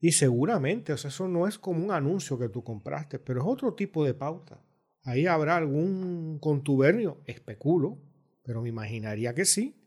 Y 0.00 0.12
seguramente, 0.12 0.92
o 0.92 0.96
sea, 0.96 1.08
eso 1.08 1.26
no 1.26 1.48
es 1.48 1.58
como 1.58 1.84
un 1.84 1.90
anuncio 1.90 2.38
que 2.38 2.48
tú 2.48 2.62
compraste, 2.62 3.18
pero 3.18 3.40
es 3.40 3.46
otro 3.48 3.74
tipo 3.74 4.04
de 4.04 4.14
pauta. 4.14 4.62
Ahí 5.02 5.26
habrá 5.26 5.56
algún 5.56 6.38
contubernio, 6.38 7.22
especulo, 7.24 7.98
pero 8.44 8.62
me 8.62 8.68
imaginaría 8.68 9.34
que 9.34 9.44
sí, 9.44 9.82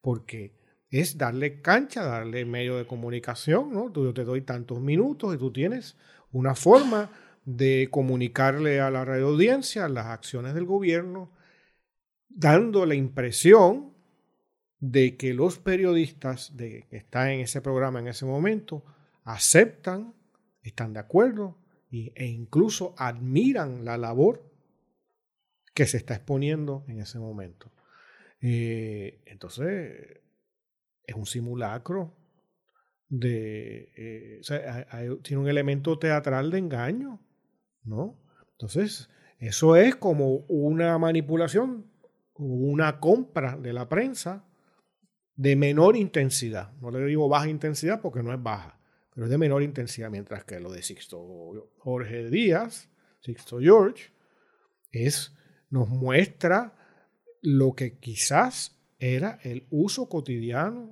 porque 0.00 0.63
es 1.00 1.18
darle 1.18 1.60
cancha, 1.60 2.04
darle 2.04 2.44
medio 2.44 2.76
de 2.76 2.86
comunicación, 2.86 3.72
¿no? 3.72 3.92
Yo 3.92 4.14
te 4.14 4.22
doy 4.22 4.42
tantos 4.42 4.80
minutos 4.80 5.34
y 5.34 5.38
tú 5.38 5.52
tienes 5.52 5.96
una 6.30 6.54
forma 6.54 7.10
de 7.44 7.88
comunicarle 7.90 8.80
a 8.80 8.92
la 8.92 9.04
radio 9.04 9.26
audiencia 9.26 9.88
las 9.88 10.06
acciones 10.06 10.54
del 10.54 10.66
gobierno, 10.66 11.32
dando 12.28 12.86
la 12.86 12.94
impresión 12.94 13.92
de 14.78 15.16
que 15.16 15.34
los 15.34 15.58
periodistas 15.58 16.56
de, 16.56 16.86
que 16.88 16.98
están 16.98 17.30
en 17.30 17.40
ese 17.40 17.60
programa 17.60 17.98
en 17.98 18.06
ese 18.06 18.24
momento 18.24 18.84
aceptan, 19.24 20.14
están 20.62 20.92
de 20.92 21.00
acuerdo 21.00 21.58
e 21.90 22.26
incluso 22.26 22.94
admiran 22.98 23.84
la 23.84 23.98
labor 23.98 24.48
que 25.74 25.86
se 25.86 25.96
está 25.96 26.14
exponiendo 26.14 26.84
en 26.86 27.00
ese 27.00 27.18
momento. 27.18 27.72
Eh, 28.40 29.22
entonces, 29.26 30.23
es 31.06 31.14
un 31.14 31.26
simulacro 31.26 32.14
de... 33.08 33.92
Eh, 33.96 34.40
o 35.10 35.16
tiene 35.18 35.42
un 35.42 35.48
elemento 35.48 35.98
teatral 35.98 36.50
de 36.50 36.58
engaño, 36.58 37.20
¿no? 37.84 38.18
Entonces, 38.52 39.10
eso 39.38 39.76
es 39.76 39.96
como 39.96 40.38
una 40.48 40.96
manipulación, 40.98 41.86
una 42.34 43.00
compra 43.00 43.56
de 43.56 43.72
la 43.72 43.88
prensa 43.88 44.44
de 45.36 45.56
menor 45.56 45.96
intensidad. 45.96 46.72
No 46.80 46.90
le 46.90 47.04
digo 47.04 47.28
baja 47.28 47.48
intensidad 47.48 48.00
porque 48.00 48.22
no 48.22 48.32
es 48.32 48.42
baja, 48.42 48.78
pero 49.12 49.26
es 49.26 49.30
de 49.30 49.38
menor 49.38 49.62
intensidad, 49.62 50.10
mientras 50.10 50.44
que 50.44 50.60
lo 50.60 50.72
de 50.72 50.82
Sixto 50.82 51.72
Jorge 51.78 52.30
Díaz, 52.30 52.88
Sixto 53.20 53.58
George, 53.58 54.12
es, 54.92 55.34
nos 55.70 55.88
muestra 55.88 56.74
lo 57.42 57.74
que 57.74 57.98
quizás 57.98 58.78
era 59.04 59.38
el 59.42 59.66
uso 59.70 60.08
cotidiano, 60.08 60.90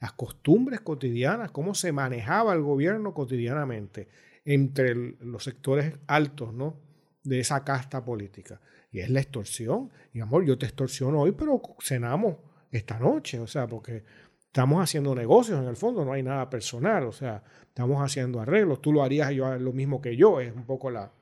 las, 0.00 0.12
costumbres 0.14 0.80
cotidianas, 0.80 1.52
cómo 1.52 1.74
se 1.74 1.92
manejaba 1.92 2.54
el 2.54 2.62
gobierno 2.62 3.14
cotidianamente 3.14 4.08
entre 4.44 4.94
los 5.20 5.44
sectores 5.44 5.94
altos 6.08 6.52
¿no? 6.52 6.74
de 7.22 7.38
esa 7.38 7.62
casta 7.62 8.04
política. 8.04 8.60
Y 8.90 8.98
es 8.98 9.10
la 9.10 9.20
extorsión. 9.20 9.90
Y 10.12 10.20
amor, 10.20 10.44
yo 10.44 10.58
te 10.58 10.66
extorsiono 10.66 11.20
hoy, 11.20 11.32
pero 11.32 11.62
cenamos 11.80 12.36
esta 12.72 12.98
noche. 12.98 13.38
O 13.38 13.46
sea, 13.46 13.68
porque 13.68 14.02
estamos 14.46 14.82
haciendo 14.82 15.14
negocios 15.14 15.60
en 15.62 15.68
el 15.68 15.76
fondo, 15.76 16.04
no 16.04 16.12
hay 16.12 16.24
nada 16.24 16.50
personal. 16.50 17.04
O 17.04 17.12
sea, 17.12 17.44
estamos 17.62 18.02
haciendo 18.02 18.40
arreglos. 18.40 18.82
Tú 18.82 18.92
lo 18.92 19.04
harías 19.04 19.30
yo 19.30 19.56
lo 19.56 19.72
mismo 19.72 20.02
que 20.02 20.16
yo. 20.16 20.40
Es 20.40 20.52
un 20.52 20.66
poco 20.66 20.90
la, 20.90 21.12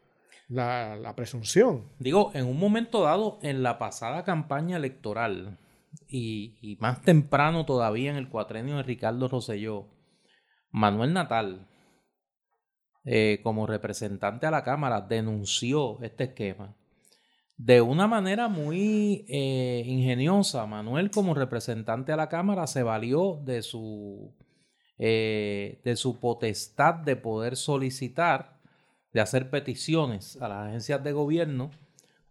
la, 0.50 1.14
presunción. 1.16 1.88
Digo, 1.98 2.32
en 2.34 2.46
un 2.46 2.58
momento 2.58 3.02
dado, 3.02 3.38
en 3.42 3.62
la 3.62 3.78
pasada 3.78 4.24
campaña 4.24 4.76
electoral, 4.76 5.58
y, 6.08 6.76
más 6.80 7.02
temprano 7.02 7.64
todavía 7.64 8.10
en 8.10 8.16
el 8.16 8.28
cuatrenio 8.28 8.76
de 8.76 8.82
Ricardo 8.82 9.28
Rosselló, 9.28 9.86
Manuel 10.70 11.12
Natal, 11.12 11.68
eh, 13.04 13.40
como 13.42 13.66
representante 13.66 14.46
a 14.46 14.50
la 14.50 14.64
Cámara, 14.64 15.00
denunció 15.00 16.02
este 16.02 16.24
esquema. 16.24 16.76
De 17.56 17.80
una 17.80 18.06
manera 18.06 18.48
muy 18.48 19.26
eh, 19.28 19.82
ingeniosa, 19.86 20.66
Manuel 20.66 21.10
como 21.10 21.34
representante 21.34 22.12
a 22.12 22.16
la 22.16 22.28
Cámara 22.28 22.66
se 22.66 22.82
valió 22.82 23.40
de 23.44 23.62
su, 23.62 24.34
eh, 24.98 25.80
de 25.84 25.96
su 25.96 26.20
potestad 26.20 26.94
de 26.94 27.16
poder 27.16 27.56
solicitar 27.56 28.59
de 29.12 29.20
hacer 29.20 29.50
peticiones 29.50 30.40
a 30.40 30.48
las 30.48 30.68
agencias 30.68 31.02
de 31.02 31.12
gobierno 31.12 31.70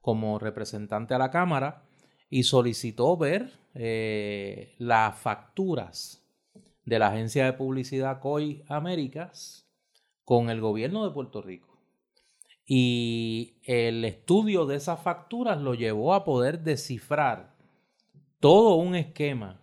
como 0.02 0.40
representante 0.40 1.14
a 1.14 1.18
la 1.18 1.32
Cámara 1.32 1.84
y 2.30 2.44
solicitó 2.44 3.18
ver 3.18 3.52
eh, 3.74 4.76
las 4.78 5.18
facturas 5.18 6.24
de 6.86 7.00
la 7.00 7.08
agencia 7.08 7.46
de 7.46 7.54
publicidad 7.54 8.20
COI 8.20 8.64
Américas 8.68 9.68
con 10.24 10.50
el 10.50 10.62
gobierno 10.62 11.06
de 11.06 11.14
Puerto 11.14 11.42
Rico. 11.42 11.68
Y 12.66 13.56
el 13.64 14.06
estudio 14.06 14.66
de 14.66 14.76
esas 14.76 15.02
facturas 15.02 15.60
lo 15.60 15.74
llevó 15.74 16.14
a 16.14 16.24
poder 16.24 16.62
descifrar 16.62 17.56
todo 18.40 18.76
un 18.76 18.96
esquema 18.96 19.60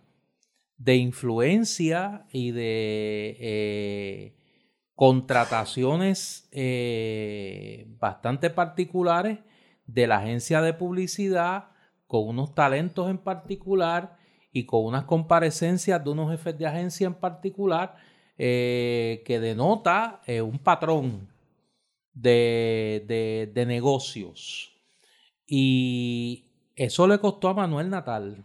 de 0.77 0.97
influencia 0.97 2.25
y 2.31 2.51
de 2.51 3.37
eh, 3.39 4.36
contrataciones 4.97 6.49
eh, 6.51 7.85
bastante 7.99 8.49
particulares 8.49 9.37
de 9.85 10.07
la 10.07 10.17
agencia 10.17 10.59
de 10.59 10.73
publicidad 10.73 11.65
con 12.07 12.27
unos 12.27 12.55
talentos 12.55 13.07
en 13.11 13.19
particular 13.19 14.17
y 14.51 14.65
con 14.65 14.85
unas 14.85 15.03
comparecencias 15.03 16.03
de 16.03 16.09
unos 16.09 16.31
jefes 16.31 16.57
de 16.57 16.65
agencia 16.65 17.05
en 17.05 17.13
particular 17.13 17.95
eh, 18.39 19.21
que 19.23 19.39
denota 19.39 20.23
eh, 20.25 20.41
un 20.41 20.57
patrón 20.57 21.31
de, 22.11 23.51
de 23.53 23.65
negocios. 23.67 24.73
Y 25.45 26.49
eso 26.75 27.05
le 27.05 27.19
costó 27.19 27.49
a 27.49 27.53
Manuel 27.53 27.91
Natal 27.91 28.43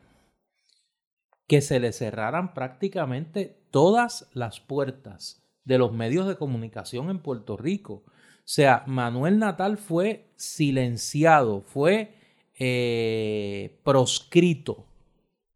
que 1.46 1.62
se 1.62 1.80
le 1.80 1.92
cerraran 1.92 2.52
prácticamente 2.52 3.64
todas 3.70 4.28
las 4.34 4.60
puertas 4.60 5.41
de 5.64 5.78
los 5.78 5.92
medios 5.92 6.26
de 6.26 6.36
comunicación 6.36 7.10
en 7.10 7.18
Puerto 7.18 7.56
Rico. 7.56 8.02
O 8.04 8.44
sea, 8.44 8.82
Manuel 8.86 9.38
Natal 9.38 9.76
fue 9.78 10.32
silenciado, 10.36 11.62
fue 11.62 12.14
eh, 12.58 13.80
proscrito 13.84 14.86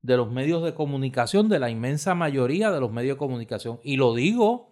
de 0.02 0.16
los 0.16 0.30
medios 0.30 0.62
de 0.62 0.72
comunicación, 0.72 1.48
de 1.48 1.58
la 1.58 1.68
inmensa 1.68 2.14
mayoría 2.14 2.70
de 2.70 2.80
los 2.80 2.92
medios 2.92 3.16
de 3.16 3.18
comunicación. 3.18 3.80
Y 3.82 3.96
lo 3.96 4.14
digo 4.14 4.68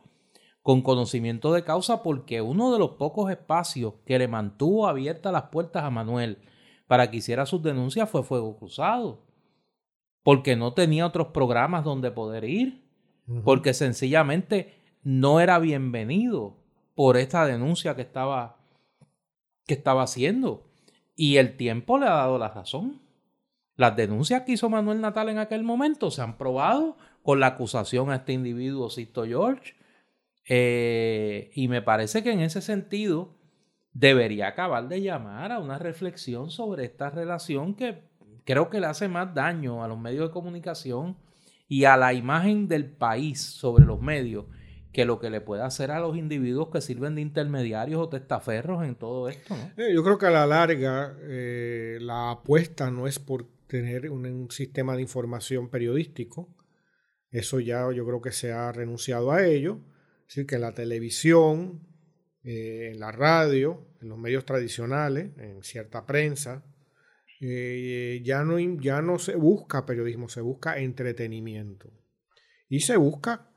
con 0.63 0.81
conocimiento 0.81 1.53
de 1.53 1.65
causa 1.65 2.03
porque 2.03 2.41
uno 2.41 2.73
de 2.73 2.79
los 2.79 2.93
pocos 2.93 3.31
espacios 3.31 3.95
que 4.07 4.19
le 4.19 4.29
mantuvo 4.29 4.87
abiertas 4.87 5.33
las 5.33 5.45
puertas 5.45 5.83
a 5.85 5.91
Manuel 5.91 6.39
para 6.87 7.11
que 7.11 7.19
hiciera 7.19 7.47
sus 7.47 7.63
denuncias 7.63 8.09
fue 8.09 8.23
Fuego 8.23 8.57
Cruzado. 8.57 9.25
Porque 10.23 10.57
no 10.57 10.73
tenía 10.73 11.07
otros 11.07 11.29
programas 11.29 11.85
donde 11.85 12.11
poder 12.11 12.45
ir. 12.45 12.85
Porque 13.43 13.75
sencillamente 13.75 14.84
no 15.05 15.39
era 15.41 15.59
bienvenido 15.59 16.57
por 16.95 17.19
esta 17.19 17.47
denuncia 17.47 17.95
que 17.95 18.03
estaba, 18.03 18.57
que 19.67 19.75
estaba 19.75 20.03
haciendo. 20.03 20.67
Y 21.15 21.37
el 21.37 21.57
tiempo 21.57 21.99
le 21.99 22.07
ha 22.07 22.15
dado 22.15 22.39
la 22.39 22.49
razón. 22.49 23.03
Las 23.77 23.97
denuncias 23.97 24.43
que 24.43 24.53
hizo 24.53 24.71
Manuel 24.71 25.01
Natal 25.01 25.29
en 25.29 25.39
aquel 25.39 25.63
momento 25.63 26.11
se 26.11 26.23
han 26.23 26.39
probado 26.39 26.97
con 27.23 27.39
la 27.39 27.49
acusación 27.49 28.11
a 28.11 28.17
este 28.17 28.33
individuo, 28.33 28.89
Sisto 28.89 29.25
George. 29.25 29.75
Eh, 30.49 31.51
y 31.55 31.69
me 31.69 31.83
parece 31.83 32.23
que 32.23 32.33
en 32.33 32.41
ese 32.41 32.63
sentido 32.63 33.37
debería 33.93 34.49
acabar 34.49 34.89
de 34.89 35.03
llamar 35.03 35.53
a 35.53 35.59
una 35.59 35.79
reflexión 35.79 36.51
sobre 36.51 36.85
esta 36.85 37.11
relación 37.11 37.75
que 37.75 38.03
creo 38.45 38.71
que 38.71 38.81
le 38.81 38.87
hace 38.87 39.09
más 39.09 39.35
daño 39.35 39.85
a 39.85 39.89
los 39.89 39.99
medios 39.99 40.29
de 40.29 40.33
comunicación 40.33 41.17
y 41.69 41.85
a 41.85 41.97
la 41.97 42.13
imagen 42.13 42.69
del 42.69 42.91
país 42.91 43.41
sobre 43.41 43.85
los 43.85 44.01
medios 44.01 44.47
que 44.95 45.05
lo 45.05 45.19
que 45.19 45.29
le 45.29 45.41
puede 45.41 45.63
hacer 45.63 45.91
a 45.91 45.99
los 45.99 46.17
individuos 46.17 46.69
que 46.71 46.81
sirven 46.81 47.17
de 47.17 47.21
intermediarios 47.21 48.01
o 48.01 48.09
testaferros 48.09 48.85
en 48.85 48.95
todo 48.95 49.29
esto. 49.29 49.57
Eh, 49.77 49.93
yo 49.93 50.05
creo 50.05 50.19
que 50.19 50.27
a 50.27 50.31
la 50.31 50.47
larga 50.47 51.19
eh, 51.23 51.99
la 52.01 52.31
apuesta 52.31 52.93
no 52.93 53.09
es 53.09 53.19
por 53.19 53.45
tener 53.67 54.09
un, 54.09 54.49
sistema 54.53 54.95
de 54.95 55.03
información 55.03 55.69
periodístico, 55.69 56.55
eso 57.33 57.59
ya 57.59 57.91
yo 57.93 58.07
creo 58.07 58.23
que 58.23 58.31
se 58.31 58.53
ha 58.53 58.71
renunciado 58.71 59.33
a 59.33 59.45
ello, 59.45 59.81
es 60.21 60.27
decir, 60.29 60.47
que 60.47 60.61
la 60.61 60.73
televisión, 60.73 61.89
eh, 62.45 62.91
en 62.93 63.01
la 63.01 63.11
radio, 63.11 63.85
en 64.01 64.11
los 64.11 64.19
medios 64.19 64.45
tradicionales, 64.45 65.37
en 65.39 65.65
cierta 65.65 66.07
prensa, 66.07 66.65
ya, 67.41 68.45
no, 68.45 68.59
ya 68.59 69.03
no 69.03 69.19
se 69.19 69.35
busca 69.35 69.85
periodismo, 69.85 70.29
se 70.29 70.41
busca 70.41 70.79
entretenimiento. 70.79 71.91
Y 72.69 72.81
se 72.81 72.97
busca 72.97 73.51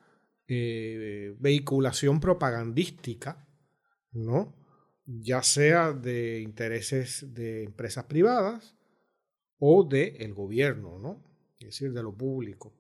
eh, 0.48 1.36
vehiculación 1.40 2.20
propagandística, 2.20 3.48
¿no? 4.12 4.56
ya 5.06 5.42
sea 5.42 5.94
de 5.94 6.42
intereses 6.42 7.34
de 7.34 7.64
empresas 7.64 8.06
privadas 8.06 8.76
o 9.60 9.84
del 9.84 10.16
el 10.22 10.34
gobierno, 10.34 11.00
¿no? 11.00 11.24
es 11.60 11.68
decir, 11.68 11.94
de 11.94 12.04
lo 12.04 12.16
público. 12.16 12.74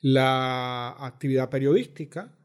La 0.00 0.96
actividad 0.98 1.50
periodística 1.50 2.36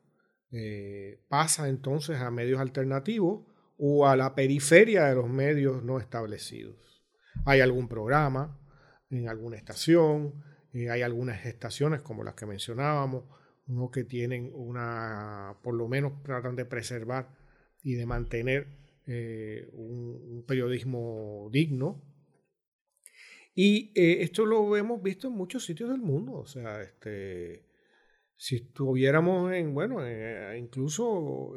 eh, 0.52 1.24
pasa 1.28 1.70
entonces 1.70 2.18
a 2.18 2.30
medios 2.30 2.60
alternativos 2.60 3.46
o 3.78 4.08
a 4.08 4.16
la 4.16 4.36
periferia 4.36 5.06
de 5.06 5.16
los 5.16 5.30
medios 5.30 5.84
no 5.84 6.00
establecidos. 6.00 7.04
Hay 7.46 7.62
algún 7.62 7.88
programa 7.88 8.60
en 9.10 9.28
alguna 9.28 9.58
estación, 9.58 10.44
eh, 10.74 10.90
hay 10.90 11.02
algunas 11.02 11.46
estaciones 11.46 12.02
como 12.02 12.24
las 12.24 12.36
que 12.36 12.46
mencionábamos, 12.46 13.26
uno 13.68 13.90
que 13.92 14.04
tienen 14.04 14.52
una, 14.54 15.58
por 15.64 15.74
lo 15.74 15.88
menos 15.88 16.22
tratan 16.24 16.56
de 16.56 16.66
preservar 16.66 17.30
y 17.84 17.96
de 17.96 18.06
mantener 18.06 18.68
eh, 19.08 19.70
un, 19.74 20.44
periodismo 20.48 21.50
digno. 21.52 22.02
Y 23.54 23.92
eh, 23.96 24.22
esto 24.22 24.46
lo 24.46 24.76
hemos 24.76 25.02
visto 25.02 25.28
en 25.28 25.34
muchos 25.34 25.66
sitios 25.66 25.90
del 25.90 26.02
mundo. 26.02 26.34
O 26.34 26.46
sea, 26.46 26.82
este, 26.82 27.64
si 28.36 28.58
estuviéramos 28.58 29.54
en, 29.54 29.74
bueno, 29.74 30.06
eh, 30.06 30.58
incluso 30.60 31.54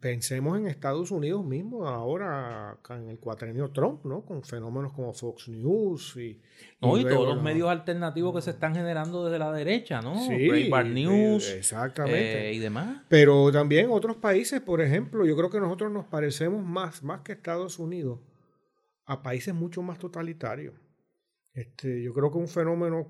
pensemos 0.00 0.58
en 0.58 0.68
Estados 0.68 1.10
Unidos 1.10 1.44
mismo, 1.44 1.86
ahora 1.86 2.78
en 2.90 3.10
el 3.10 3.18
cuatrenio 3.18 3.70
Trump, 3.70 4.04
¿no? 4.06 4.24
Con 4.24 4.42
fenómenos 4.42 4.92
como 4.92 5.12
Fox 5.12 5.48
News 5.48 6.16
y... 6.16 6.40
No, 6.80 6.96
y, 6.96 7.04
todos 7.04 7.34
los 7.34 7.42
medios 7.42 7.68
alternativos 7.68 8.34
que 8.34 8.42
se 8.42 8.50
están 8.50 8.74
generando 8.74 9.24
desde 9.24 9.38
la 9.38 9.52
derecha, 9.52 10.00
¿no? 10.00 10.18
Sí, 10.18 10.48
Breitbart 10.48 10.88
News. 10.88 11.50
exactamente. 11.50 12.50
Eh, 12.50 12.54
y 12.54 12.58
demás. 12.58 13.02
Pero 13.08 13.52
también 13.52 13.88
otros 13.90 14.16
países, 14.16 14.62
por 14.62 14.80
ejemplo, 14.80 15.26
yo 15.26 15.36
creo 15.36 15.50
que 15.50 15.60
nosotros 15.60 15.92
nos 15.92 16.06
parecemos 16.06 16.64
más, 16.64 17.02
más 17.02 17.20
que 17.20 17.32
Estados 17.32 17.78
Unidos, 17.78 18.20
a 19.04 19.22
países 19.22 19.54
mucho 19.54 19.82
más 19.82 19.98
totalitarios. 19.98 20.74
Este, 21.52 22.02
yo 22.02 22.14
creo 22.14 22.32
que 22.32 22.38
un 22.38 22.48
fenómeno 22.48 23.08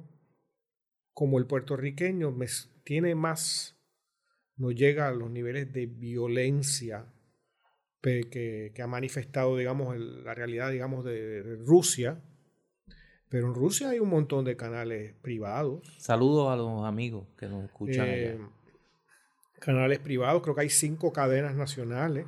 como 1.13 1.39
el 1.39 1.47
puertorriqueño 1.47 2.33
me, 2.33 2.47
tiene 2.83 3.15
más 3.15 3.74
no 4.57 4.71
llega 4.71 5.09
a 5.09 5.13
los 5.13 5.31
niveles 5.31 5.73
de 5.73 5.87
violencia 5.87 7.07
que, 8.01 8.73
ha 8.83 8.87
manifestado, 8.87 9.57
digamos, 9.57 9.97
la 9.97 10.35
realidad, 10.35 10.71
digamos, 10.71 11.05
de, 11.05 11.43
Rusia. 11.65 12.23
Pero 13.31 13.49
en 13.49 13.55
Rusia 13.55 13.91
hay 13.91 13.99
un 13.99 14.11
montón 14.11 14.45
de 14.45 14.57
canales 14.57 15.15
privados. 15.23 15.83
Saludos 15.99 16.53
a 16.53 16.57
los 16.57 16.85
amigos 16.85 17.29
que 17.37 17.47
nos 17.47 17.65
escuchan 17.65 18.07
eh, 18.09 18.39
Canales 19.59 19.99
privados, 19.99 20.43
creo 20.43 20.55
que 20.55 20.61
hay 20.61 20.71
cinco 20.71 21.13
cadenas 21.13 21.55
nacionales. 21.55 22.27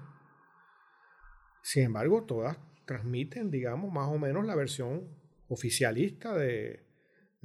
Sin 1.62 1.84
embargo, 1.84 2.24
todas 2.24 2.58
transmiten, 2.86 3.50
digamos, 3.50 3.92
más 3.92 4.08
o 4.08 4.18
menos 4.18 4.46
la 4.46 4.54
versión 4.54 5.06
oficialista 5.48 6.34
de, 6.34 6.85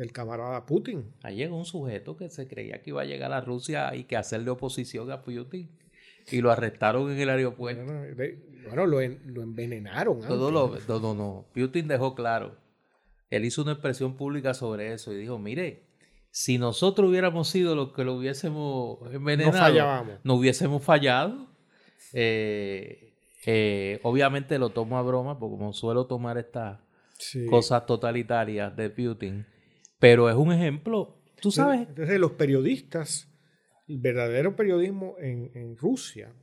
del 0.01 0.11
camarada 0.11 0.65
Putin. 0.65 1.13
Ahí 1.21 1.35
llegó 1.37 1.55
un 1.55 1.65
sujeto 1.65 2.17
que 2.17 2.27
se 2.29 2.47
creía 2.47 2.81
que 2.81 2.89
iba 2.89 3.03
a 3.03 3.05
llegar 3.05 3.31
a 3.33 3.39
Rusia 3.39 3.93
y 3.95 4.05
que 4.05 4.17
hacerle 4.17 4.49
oposición 4.49 5.11
a 5.11 5.21
Putin. 5.21 5.69
y 6.31 6.41
lo 6.41 6.51
arrestaron 6.51 7.11
en 7.11 7.19
el 7.19 7.29
aeropuerto. 7.29 7.85
Bueno, 8.65 8.87
lo, 8.87 8.99
envenenaron. 8.99 10.19
Todo 10.21 10.49
lo, 10.49 10.75
no, 10.87 10.99
no, 10.99 11.13
no. 11.13 11.45
Putin 11.53 11.87
dejó 11.87 12.15
claro. 12.15 12.57
Él 13.29 13.45
hizo 13.45 13.61
una 13.61 13.73
expresión 13.73 14.17
pública 14.17 14.55
sobre 14.55 14.91
eso 14.91 15.13
y 15.13 15.17
dijo, 15.17 15.37
mire, 15.37 15.83
si 16.31 16.57
nosotros 16.57 17.09
hubiéramos 17.09 17.47
sido 17.47 17.75
los 17.75 17.93
que 17.93 18.03
lo 18.03 18.15
hubiésemos 18.15 18.99
envenenado, 19.13 20.19
no, 20.23 20.33
hubiésemos 20.33 20.83
fallado. 20.83 21.47
Eh, 22.13 23.13
eh, 23.45 23.99
obviamente 24.01 24.57
lo 24.57 24.71
tomo 24.71 24.97
a 24.97 25.03
broma, 25.03 25.37
porque 25.37 25.57
como 25.57 25.73
suelo 25.73 26.07
tomar 26.07 26.39
estas 26.39 26.79
cosas 27.51 27.85
totalitarias 27.85 28.75
de 28.75 28.89
Putin, 28.89 29.45
pero 30.01 30.29
es 30.31 30.35
un 30.35 30.51
ejemplo, 30.51 31.23
tú 31.39 31.51
sabes. 31.51 31.87
Entonces 31.87 32.19
los 32.19 32.31
periodistas, 32.31 33.31
el 33.87 33.99
verdadero 33.99 34.55
periodismo 34.55 35.15
en, 35.19 35.77
Rusia, 35.77 36.33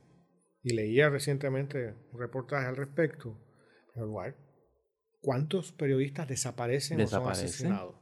y 0.63 0.73
leía 0.73 1.09
recientemente 1.09 1.93
un 2.13 2.19
reportaje 2.21 2.67
al 2.67 2.77
respecto, 2.77 3.37
¿cuántos 5.19 5.73
periodistas 5.73 6.29
desaparecen, 6.29 7.01
o 7.01 7.07
son 7.07 7.29
asesinados? 7.29 7.95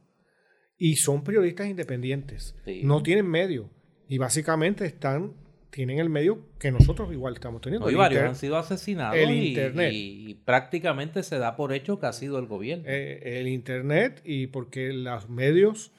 Y 0.76 0.94
son 0.94 1.24
periodistas 1.24 1.66
independientes, 1.66 2.54
no 2.84 3.02
tienen 3.02 3.26
medio, 3.26 3.68
y 4.06 4.16
básicamente 4.18 4.86
están 4.86 5.34
tienen 5.70 5.98
el 5.98 6.08
medio 6.08 6.46
que 6.58 6.72
nosotros 6.72 7.12
igual 7.12 7.34
estamos 7.34 7.60
teniendo. 7.60 7.86
Hoy 7.86 7.94
varios 7.94 8.22
han 8.22 8.34
sido 8.34 8.56
asesinados 8.56 9.16
el 9.16 9.30
y, 9.30 9.48
Internet. 9.48 9.92
Y, 9.94 10.34
prácticamente 10.34 11.22
se 11.22 11.38
da 11.38 11.56
por 11.56 11.72
hecho 11.72 11.98
que 12.00 12.06
ha 12.06 12.12
sido 12.12 12.38
el 12.38 12.46
gobierno. 12.46 12.84
Eh, 12.86 13.40
el 13.40 13.48
Internet 13.48 14.20
y 14.24 14.46
porque 14.48 14.92
los 14.92 15.28
medios, 15.28 15.92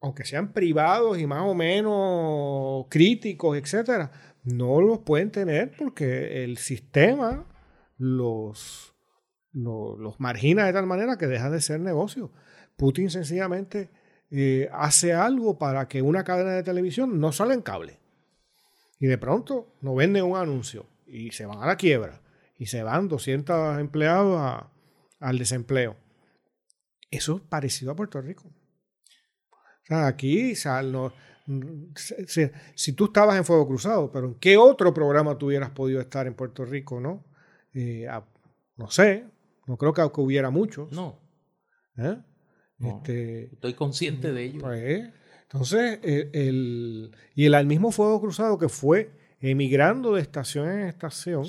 aunque 0.00 0.24
sean 0.24 0.52
privados 0.52 1.18
y 1.18 1.26
más 1.26 1.42
o 1.42 1.54
menos 1.54 2.86
críticos, 2.90 3.56
etcétera, 3.56 4.10
no 4.44 4.80
los 4.80 5.00
pueden 5.00 5.30
tener 5.30 5.72
porque 5.78 6.44
el 6.44 6.58
sistema 6.58 7.46
los, 7.96 8.94
los, 9.52 10.20
margina 10.20 10.66
de 10.66 10.72
tal 10.72 10.86
manera 10.86 11.16
que 11.16 11.26
deja 11.26 11.50
de 11.50 11.60
ser 11.60 11.80
negocio. 11.80 12.32
Putin 12.76 13.10
sencillamente 13.10 13.90
eh, 14.30 14.68
hace 14.72 15.14
algo 15.14 15.58
para 15.58 15.88
que 15.88 16.02
una 16.02 16.22
cadena 16.22 16.52
de 16.52 16.62
televisión 16.62 17.18
no 17.18 17.32
salga 17.32 17.54
en 17.54 17.62
cable 17.62 17.98
y 18.98 19.06
de 19.06 19.18
pronto 19.18 19.76
no 19.80 19.94
venden 19.94 20.24
un 20.24 20.36
anuncio 20.36 20.86
y 21.06 21.30
se 21.30 21.46
van 21.46 21.62
a 21.62 21.66
la 21.66 21.76
quiebra 21.76 22.20
y 22.58 22.66
se 22.66 22.82
van 22.82 23.08
200 23.08 23.78
empleados 23.78 24.64
al 25.20 25.38
desempleo. 25.38 25.96
Eso 27.10 27.36
es 27.36 27.42
parecido 27.42 27.92
a 27.92 27.96
Puerto 27.96 28.20
Rico. 28.20 28.48
O 28.48 29.86
sea, 29.86 30.06
aquí, 30.06 30.54
si, 30.54 30.68
tú 32.92 33.06
estabas 33.06 33.38
en 33.38 33.44
Fuego 33.44 33.66
Cruzado, 33.66 34.12
pero 34.12 34.26
¿en 34.26 34.34
qué 34.34 34.58
otro 34.58 34.92
programa 34.92 35.38
tú 35.38 35.46
hubieras 35.46 35.70
podido 35.70 36.00
estar 36.00 36.26
en 36.26 36.34
Puerto 36.34 36.64
Rico, 36.64 37.00
no? 37.00 37.24
Eh, 37.72 38.06
no 38.76 38.90
sé, 38.90 39.24
no 39.66 39.78
creo 39.78 39.94
que, 39.94 40.02
hubiera 40.20 40.50
muchos. 40.50 40.92
No. 40.92 41.18
¿Eh? 41.96 42.18
Este, 42.80 43.44
estoy 43.54 43.74
consciente 43.74 44.32
de 44.32 44.44
ello. 44.44 44.60
Pues, 44.60 45.08
entonces, 45.50 45.98
eh, 46.02 46.30
el, 46.34 47.10
y 47.34 47.46
el 47.46 47.54
al 47.54 47.64
mismo 47.64 47.90
fuego 47.90 48.20
cruzado 48.20 48.58
que 48.58 48.68
fue 48.68 49.10
emigrando 49.40 50.14
de 50.14 50.20
estación 50.20 50.68
en 50.68 50.80
estación 50.80 51.46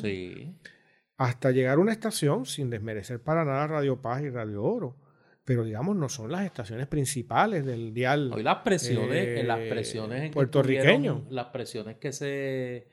hasta 1.17 1.51
llegar 1.51 1.77
a 1.77 1.81
una 1.81 1.91
estación 1.91 2.45
sin 2.45 2.69
desmerecer 2.69 3.21
para 3.21 3.43
nada 3.43 3.67
Radio 3.67 4.01
Paz 4.01 4.21
y 4.21 4.29
Radio 4.29 4.63
Oro. 4.63 4.95
Pero 5.43 5.65
digamos, 5.65 5.97
no 5.97 6.07
son 6.07 6.31
las 6.31 6.45
estaciones 6.45 6.87
principales 6.87 7.65
del 7.65 7.93
dial. 7.93 8.31
Hoy 8.33 8.41
las 8.41 8.59
presiones, 8.59 9.39
en 9.39 9.47
las 9.47 9.59
eh, 9.59 9.69
presiones 9.69 10.23
en 10.23 10.31
puertorriqueño. 10.31 11.25
las 11.29 11.47
presiones 11.47 11.97
que 11.97 12.13
se, 12.13 12.87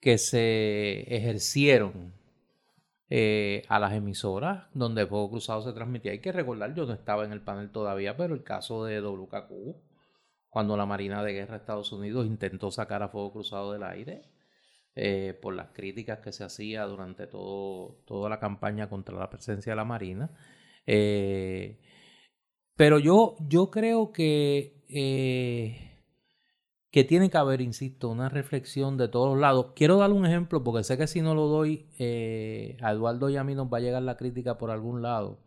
que 0.00 0.18
se 0.18 1.02
ejercieron 1.14 2.12
eh, 3.08 3.62
a 3.68 3.78
las 3.78 3.92
emisoras 3.92 4.64
donde 4.74 5.06
Fuego 5.06 5.30
Cruzado 5.30 5.62
se 5.62 5.72
transmitía. 5.72 6.10
Hay 6.10 6.18
que 6.18 6.32
recordar, 6.32 6.74
yo 6.74 6.86
no 6.86 6.92
estaba 6.92 7.24
en 7.24 7.30
el 7.30 7.40
panel 7.40 7.70
todavía, 7.70 8.16
pero 8.16 8.34
el 8.34 8.42
caso 8.42 8.84
de 8.84 9.00
WKQ 9.00 9.93
cuando 10.54 10.76
la 10.76 10.86
Marina 10.86 11.24
de 11.24 11.32
Guerra 11.32 11.54
de 11.54 11.62
Estados 11.62 11.90
Unidos 11.90 12.28
intentó 12.28 12.70
sacar 12.70 13.02
a 13.02 13.08
fuego 13.08 13.32
cruzado 13.32 13.72
del 13.72 13.82
aire 13.82 14.22
eh, 14.94 15.36
por 15.42 15.52
las 15.52 15.70
críticas 15.70 16.20
que 16.20 16.30
se 16.30 16.44
hacía 16.44 16.84
durante 16.84 17.26
todo, 17.26 17.96
toda 18.06 18.30
la 18.30 18.38
campaña 18.38 18.88
contra 18.88 19.18
la 19.18 19.28
presencia 19.30 19.72
de 19.72 19.76
la 19.76 19.84
Marina. 19.84 20.30
Eh, 20.86 21.80
pero 22.76 23.00
yo, 23.00 23.34
yo 23.40 23.72
creo 23.72 24.12
que, 24.12 24.84
eh, 24.88 26.04
que 26.92 27.02
tiene 27.02 27.30
que 27.30 27.36
haber, 27.36 27.60
insisto, 27.60 28.08
una 28.08 28.28
reflexión 28.28 28.96
de 28.96 29.08
todos 29.08 29.36
lados. 29.36 29.72
Quiero 29.74 29.96
dar 29.96 30.12
un 30.12 30.24
ejemplo 30.24 30.62
porque 30.62 30.84
sé 30.84 30.96
que 30.96 31.08
si 31.08 31.20
no 31.20 31.34
lo 31.34 31.48
doy, 31.48 31.88
a 32.80 32.92
Eduardo 32.92 33.28
y 33.28 33.36
a 33.36 33.42
mí 33.42 33.56
nos 33.56 33.66
va 33.66 33.78
a 33.78 33.80
llegar 33.80 34.02
la 34.02 34.16
crítica 34.16 34.56
por 34.56 34.70
algún 34.70 35.02
lado. 35.02 35.40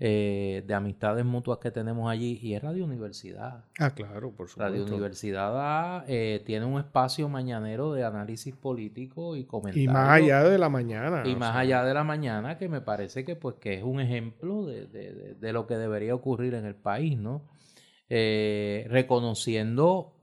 Eh, 0.00 0.64
de 0.66 0.74
amistades 0.74 1.24
mutuas 1.24 1.60
que 1.60 1.70
tenemos 1.70 2.10
allí 2.10 2.40
y 2.42 2.54
es 2.54 2.62
Radio 2.62 2.84
Universidad. 2.84 3.64
Ah, 3.78 3.94
claro, 3.94 4.32
por 4.32 4.48
supuesto. 4.48 4.72
Radio 4.72 4.84
Universidad 4.84 6.04
eh, 6.08 6.42
tiene 6.44 6.66
un 6.66 6.80
espacio 6.80 7.28
mañanero 7.28 7.92
de 7.92 8.02
análisis 8.02 8.56
político 8.56 9.36
y 9.36 9.44
comentarios. 9.44 9.84
Y 9.84 9.88
más 9.88 10.08
allá 10.10 10.42
de 10.42 10.58
la 10.58 10.68
mañana. 10.68 11.22
Y 11.24 11.36
más 11.36 11.54
allá 11.54 11.84
de 11.84 11.94
la 11.94 12.02
mañana, 12.02 12.58
que 12.58 12.68
me 12.68 12.80
parece 12.80 13.24
que 13.24 13.36
pues 13.36 13.54
que 13.60 13.74
es 13.74 13.84
un 13.84 14.00
ejemplo 14.00 14.66
de, 14.66 15.52
lo 15.52 15.68
que 15.68 15.76
debería 15.76 16.16
ocurrir 16.16 16.54
en 16.54 16.66
el 16.66 16.74
país, 16.74 17.16
¿no? 17.16 17.48
Eh, 18.08 18.88
reconociendo 18.90 20.16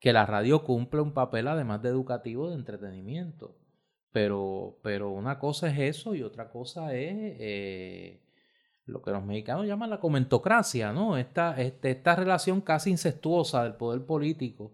que 0.00 0.12
la 0.12 0.26
radio 0.26 0.64
cumple 0.64 1.00
un 1.00 1.14
papel 1.14 1.48
además 1.48 1.80
de 1.80 1.88
educativo 1.88 2.50
de 2.50 2.56
entretenimiento. 2.56 3.56
Pero, 4.12 4.78
pero 4.82 5.10
una 5.10 5.38
cosa 5.38 5.70
es 5.70 5.96
eso 5.96 6.14
y 6.14 6.22
otra 6.22 6.50
cosa 6.50 6.94
es 6.94 7.40
lo 8.86 9.02
que 9.02 9.10
los 9.10 9.24
mexicanos 9.24 9.66
llaman 9.66 9.90
la 9.90 10.00
comentocracia, 10.00 10.92
¿no? 10.92 11.16
Esta, 11.16 11.60
este, 11.60 11.90
esta 11.90 12.16
relación 12.16 12.60
casi 12.60 12.90
incestuosa 12.90 13.62
del 13.62 13.74
poder 13.74 14.04
político 14.04 14.72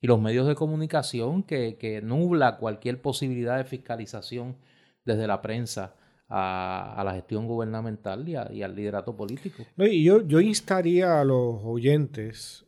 y 0.00 0.06
los 0.06 0.20
medios 0.20 0.46
de 0.46 0.54
comunicación 0.54 1.42
que, 1.42 1.76
que 1.78 2.02
nubla 2.02 2.56
cualquier 2.56 3.00
posibilidad 3.00 3.56
de 3.56 3.64
fiscalización 3.64 4.56
desde 5.04 5.26
la 5.26 5.40
prensa 5.40 5.94
a, 6.28 7.02
la 7.04 7.14
gestión 7.14 7.46
gubernamental 7.46 8.28
y, 8.28 8.34
al 8.36 8.74
liderato 8.74 9.16
político. 9.16 9.64
y 9.76 10.04
yo, 10.04 10.26
yo 10.26 10.40
instaría 10.40 11.20
a 11.20 11.24
los 11.24 11.60
oyentes 11.62 12.66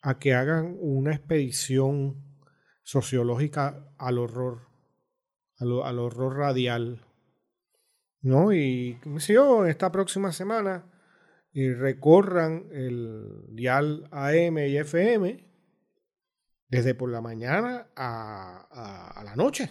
a 0.00 0.18
que 0.18 0.34
hagan 0.34 0.76
una 0.80 1.12
expedición 1.14 2.16
sociológica 2.82 3.86
al 3.98 4.18
horror, 4.18 4.62
al 5.58 5.98
horror 5.98 6.36
radial 6.36 7.04
¿no? 8.22 8.52
Y 8.52 8.98
si 9.18 9.34
yo 9.34 9.66
esta 9.66 9.92
próxima 9.92 10.32
semana 10.32 10.84
y 11.52 11.72
recorran 11.72 12.66
el 12.72 13.44
dial 13.50 14.08
AM 14.10 14.58
y 14.58 14.76
FM 14.78 15.44
desde 16.68 16.94
por 16.94 17.10
la 17.10 17.20
mañana 17.20 17.88
a, 17.94 19.22
la 19.24 19.36
noche. 19.36 19.70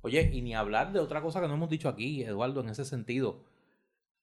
Oye, 0.00 0.30
y 0.32 0.42
ni 0.42 0.54
hablar 0.54 0.92
de 0.92 0.98
otra 0.98 1.22
cosa 1.22 1.40
que 1.40 1.48
no 1.48 1.54
hemos 1.54 1.70
dicho 1.70 1.88
aquí, 1.88 2.22
Eduardo, 2.22 2.60
en 2.60 2.70
ese 2.70 2.84
sentido. 2.84 3.44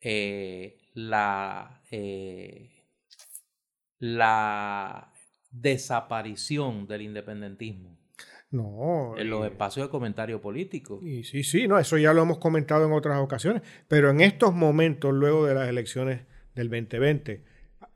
Eh, 0.01 0.78
la, 0.93 1.82
eh, 1.91 2.70
la 3.99 5.14
desaparición 5.51 6.88
del 6.88 7.03
independentismo 7.03 8.01
no. 8.52 9.16
En 9.18 9.30
los 9.30 9.45
espacios 9.45 9.88
de 9.88 9.89
comentario 9.89 10.41
político. 10.41 10.99
Y 11.02 11.24
sí, 11.24 11.43
sí, 11.43 11.68
no, 11.68 11.80
eso 11.80 11.97
ya 11.97 12.14
lo 12.14 12.22
hemos 12.22 12.38
comentado 12.38 12.86
en 12.86 12.91
otras 12.91 13.20
ocasiones. 13.20 13.62
Pero 13.88 14.10
en 14.10 14.20
estos 14.20 14.54
momentos, 14.54 15.14
luego 15.14 15.45
de 15.45 15.56
las 15.56 15.70
elecciones 15.70 16.22
del 16.54 16.70
2020, 16.70 17.43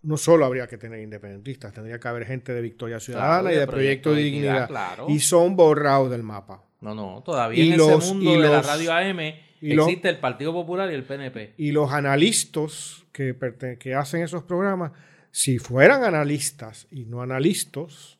no 0.03 0.17
solo 0.17 0.45
habría 0.45 0.67
que 0.67 0.77
tener 0.77 1.01
independentistas, 1.01 1.73
tendría 1.73 1.99
que 1.99 2.07
haber 2.07 2.25
gente 2.25 2.53
de 2.53 2.61
Victoria 2.61 2.99
Ciudadana 2.99 3.51
y 3.51 3.57
de, 3.57 3.67
Proyecto, 3.67 4.13
de 4.13 4.21
Dignidad. 4.21 4.69
Y 5.09 5.19
son 5.19 5.57
borrados 5.57 6.09
del 6.09 6.23
mapa. 6.23 6.63
No, 6.79 6.95
no, 6.95 7.21
todavía 7.23 7.63
en 7.63 7.73
ese 7.73 8.13
mundo 8.13 8.39
de 8.39 8.49
la 8.49 8.61
radio 8.61 8.93
AM 8.93 9.19
existe 9.59 10.07
el 10.09 10.19
Partido 10.19 10.53
Popular 10.53 10.89
y 10.89 10.95
el 10.95 11.03
PNP. 11.03 11.55
Y 11.57 11.71
los 11.71 11.91
analistas 11.91 13.03
que, 13.11 13.35
que 13.79 13.93
hacen 13.95 14.21
esos 14.21 14.43
programas, 14.43 14.91
si 15.31 15.57
fueran 15.59 16.03
analistas 16.03 16.87
y 16.91 17.05
no 17.05 17.21
analistas, 17.21 18.19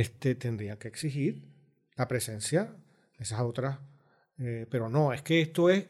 este, 0.00 0.34
tendría 0.34 0.78
que 0.78 0.88
exigir 0.88 1.42
la 1.96 2.08
presencia 2.08 2.74
de 3.16 3.24
esas 3.24 3.40
otras. 3.40 3.78
Eh, 4.38 4.66
pero 4.70 4.88
no, 4.88 5.12
es 5.12 5.22
que 5.22 5.40
esto 5.40 5.70
es 5.70 5.86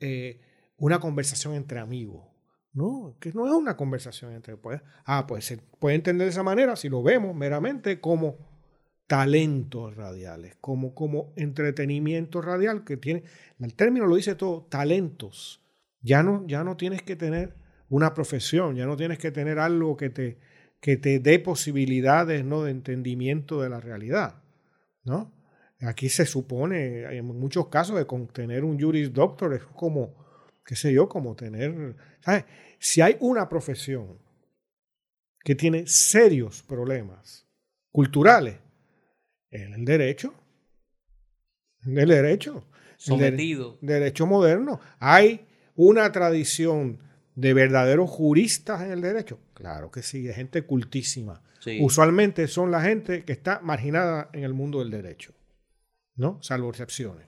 eh, 0.00 0.40
una 0.78 0.98
conversación 0.98 1.54
entre 1.54 1.78
amigos. 1.78 2.24
No, 2.72 3.16
que 3.18 3.32
no 3.32 3.46
es 3.46 3.52
una 3.52 3.76
conversación 3.76 4.32
entre. 4.32 4.56
Pues, 4.56 4.80
ah, 5.04 5.26
pues 5.26 5.44
se 5.44 5.58
puede 5.58 5.96
entender 5.96 6.26
de 6.26 6.30
esa 6.30 6.42
manera 6.42 6.76
si 6.76 6.88
lo 6.88 7.02
vemos 7.02 7.34
meramente 7.34 8.00
como 8.00 8.38
talentos 9.08 9.96
radiales, 9.96 10.56
como, 10.60 10.94
como 10.94 11.32
entretenimiento 11.34 12.40
radial 12.40 12.84
que 12.84 12.96
tiene. 12.96 13.24
El 13.58 13.74
término 13.74 14.06
lo 14.06 14.14
dice 14.14 14.36
todo, 14.36 14.66
talentos. 14.70 15.60
Ya 16.00 16.22
no, 16.22 16.46
ya 16.46 16.62
no 16.62 16.76
tienes 16.76 17.02
que 17.02 17.16
tener 17.16 17.56
una 17.88 18.14
profesión, 18.14 18.76
ya 18.76 18.86
no 18.86 18.96
tienes 18.96 19.18
que 19.18 19.32
tener 19.32 19.58
algo 19.58 19.96
que 19.96 20.10
te, 20.10 20.38
que 20.80 20.96
te 20.96 21.18
dé 21.18 21.38
posibilidades 21.38 22.44
¿no? 22.44 22.64
de 22.64 22.70
entendimiento 22.70 23.60
de 23.60 23.68
la 23.68 23.80
realidad. 23.80 24.42
¿no? 25.04 25.32
Aquí 25.80 26.08
se 26.08 26.26
supone, 26.26 27.16
en 27.16 27.24
muchos 27.24 27.68
casos, 27.68 27.98
que 27.98 28.06
con 28.06 28.26
tener 28.28 28.64
un 28.64 28.80
Juris 28.80 29.12
Doctor 29.12 29.54
es 29.54 29.62
como, 29.64 30.14
qué 30.64 30.76
sé 30.76 30.92
yo, 30.92 31.08
como 31.08 31.36
tener... 31.36 31.96
¿sabes? 32.20 32.44
Si 32.78 33.00
hay 33.00 33.16
una 33.20 33.48
profesión 33.48 34.18
que 35.42 35.54
tiene 35.54 35.86
serios 35.86 36.62
problemas 36.62 37.46
culturales, 37.92 38.56
es 39.50 39.62
el 39.62 39.84
derecho. 39.84 40.34
El 41.84 42.08
derecho. 42.08 42.66
Sometido. 42.96 43.78
El 43.82 43.88
derecho 43.88 44.26
moderno. 44.26 44.80
Hay 44.98 45.46
una 45.74 46.12
tradición 46.12 47.00
de 47.34 47.54
verdaderos 47.54 48.10
juristas 48.10 48.82
en 48.82 48.92
el 48.92 49.00
derecho. 49.00 49.40
Claro 49.54 49.90
que 49.90 50.02
sí, 50.02 50.22
de 50.22 50.34
gente 50.34 50.62
cultísima. 50.62 51.42
Usualmente 51.80 52.48
son 52.48 52.70
la 52.70 52.80
gente 52.80 53.24
que 53.24 53.32
está 53.32 53.60
marginada 53.60 54.30
en 54.32 54.44
el 54.44 54.54
mundo 54.54 54.78
del 54.78 54.90
derecho. 54.90 55.34
¿no? 56.20 56.38
Salvo 56.42 56.68
excepciones, 56.68 57.26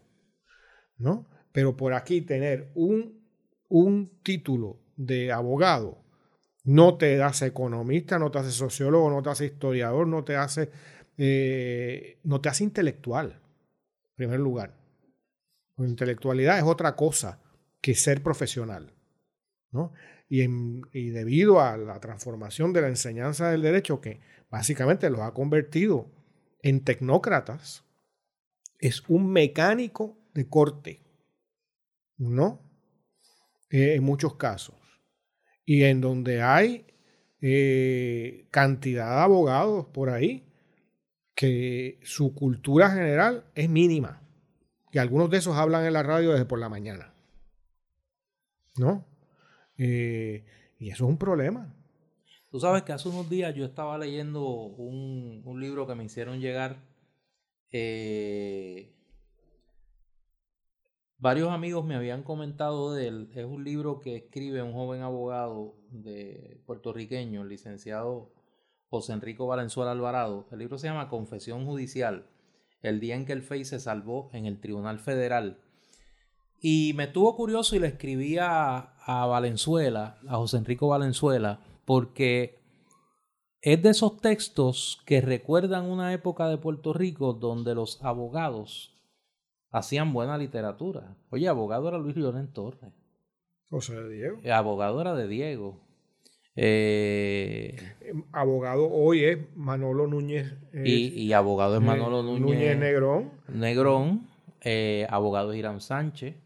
¿no? 0.99 1.27
Pero 1.51 1.77
por 1.77 1.95
aquí 1.95 2.21
tener 2.21 2.71
un, 2.75 3.27
un 3.69 4.21
título 4.23 4.81
de 4.97 5.33
abogado 5.33 6.05
no 6.65 6.99
te 6.99 7.23
hace 7.23 7.47
economista, 7.47 8.19
no 8.19 8.31
te 8.31 8.39
hace 8.39 8.51
sociólogo, 8.51 9.11
no 9.11 9.23
te 9.23 9.31
hace 9.31 9.47
historiador, 9.47 10.07
no 10.07 10.25
te 10.25 10.37
hace, 10.37 10.71
eh, 11.17 12.21
no 12.25 12.43
te 12.43 12.51
hace 12.51 12.65
intelectual, 12.65 13.33
en 13.33 14.17
primer 14.17 14.41
lugar. 14.41 14.77
La 15.79 15.89
intelectualidad 15.89 16.59
es 16.59 16.65
otra 16.65 16.95
cosa 16.95 17.41
que 17.81 17.95
ser 17.95 18.23
profesional. 18.23 18.93
Y, 20.29 21.11
debido 21.11 21.61
a 21.61 21.77
la 21.77 22.01
transformación 22.01 22.73
de 22.73 22.83
la 22.83 22.89
enseñanza 22.89 23.51
del 23.51 23.63
derecho, 23.63 24.01
que 24.01 24.21
básicamente 24.51 25.11
los 25.11 25.21
ha 25.21 25.33
convertido 25.33 26.11
en 26.63 26.85
tecnócratas, 26.85 27.85
es 28.79 29.03
un 29.09 29.31
mecánico 29.31 30.19
de 30.35 30.49
corte, 30.49 31.01
¿no? 32.17 32.61
Eh, 33.71 33.95
en 33.95 34.05
muchos 34.05 34.37
casos. 34.37 34.77
Y 35.65 35.85
en 35.85 36.01
donde 36.01 36.43
hay 36.43 36.87
eh, 37.41 38.47
cantidad 38.51 39.17
de 39.17 39.23
abogados 39.23 39.87
por 39.87 40.11
ahí 40.11 40.47
que 41.35 41.99
su 42.03 42.35
cultura 42.35 42.91
general 42.91 43.45
es 43.55 43.69
mínima. 43.69 44.23
Y 44.93 44.99
algunos 44.99 45.31
de 45.31 45.39
esos 45.39 45.57
hablan 45.57 45.85
en 45.85 45.95
la 45.95 46.03
radio 46.03 46.33
desde 46.33 46.45
por 46.45 46.59
la 46.59 46.69
mañana. 46.69 47.15
¿No? 48.77 49.12
Eh, 49.85 50.45
y 50.79 50.91
eso 50.91 51.05
es 51.05 51.11
un 51.11 51.19
problema. 51.19 51.75
Tú 52.51 52.61
sabes 52.61 52.83
que 52.83 52.93
hace 52.93 53.09
unos 53.09 53.29
días 53.29 53.55
yo 53.55 53.65
estaba 53.65 53.99
leyendo 53.99 54.47
un, 54.47 55.43
un 55.45 55.61
libro 55.61 55.87
que 55.87 55.95
me 55.95 56.05
hicieron 56.05 56.41
llegar 56.41 56.77
eh, 57.73 58.95
varios 61.19 61.51
amigos 61.51 61.85
me 61.87 61.97
habían 61.97 62.23
comentado 62.23 62.95
de 62.95 63.09
él. 63.09 63.31
Es 63.35 63.47
un 63.47 63.65
libro 63.65 64.01
que 64.01 64.17
escribe 64.17 64.63
un 64.63 64.75
joven 64.75 65.01
abogado 65.01 65.75
de 65.91 66.61
puertorriqueño, 66.67 67.43
el 67.43 67.49
licenciado 67.49 68.31
José 68.91 69.15
Enrico 69.15 69.47
Valenzuela 69.47 69.93
Alvarado. 69.93 70.47
El 70.53 70.59
libro 70.59 70.79
se 70.79 70.89
llama 70.89 71.09
Confesión 71.09 71.65
Judicial, 71.65 72.27
el 72.83 73.01
día 73.01 73.17
en 73.17 73.25
que 73.25 73.33
el 73.33 73.43
FEI 73.43 73.65
se 73.65 73.81
salvó 73.81 74.31
en 74.35 74.45
el 74.45 74.61
Tribunal 74.61 74.99
Federal. 74.99 75.59
Y 76.63 76.93
me 76.95 77.09
tuvo 77.09 77.37
curioso 77.37 77.77
y 77.77 77.81
le 77.81 77.89
escribí 77.89 78.39
a, 78.39 78.95
a 79.05 79.27
Valenzuela, 79.27 80.19
a 80.27 80.37
José 80.37 80.57
Enrico 80.57 80.89
Valenzuela, 80.89 81.61
porque 81.85 82.63
es 83.61 83.83
de 83.83 83.91
esos 83.91 84.21
textos 84.21 85.03
que 85.05 85.21
recuerdan 85.21 85.87
una 85.87 86.13
época 86.13 86.49
de 86.49 86.59
Puerto 86.59 86.93
Rico 86.93 87.33
donde 87.33 87.75
los 87.75 88.03
abogados 88.03 88.93
hacían 89.73 90.13
buena 90.13 90.39
literatura. 90.39 91.17
Oye, 91.31 91.49
abogado 91.49 91.89
era 91.89 91.99
Luis 91.99 92.17
Leonel 92.17 92.49
Torres. 92.53 92.93
José 93.71 93.95
de 93.95 94.09
Diego. 94.11 94.39
Eh, 94.43 94.53
abogado 94.53 95.01
era 95.01 95.15
de 95.15 95.27
Diego. 95.27 95.81
Eh, 96.55 97.77
abogado 98.33 98.91
hoy 98.91 99.25
es 99.25 99.39
Manolo 99.57 100.07
Núñez. 100.07 100.55
y, 100.75 101.33
abogado 101.33 101.77
es 101.77 101.83
Manolo 101.83 102.23
Núñez. 102.23 102.41
Núñez 102.41 102.79
Negrón. 102.79 103.31
Negrón. 103.49 104.29
Eh, 104.61 105.07
abogado 105.09 105.53
es 105.53 105.59
Irán 105.59 105.81
Sánchez. 105.81 106.37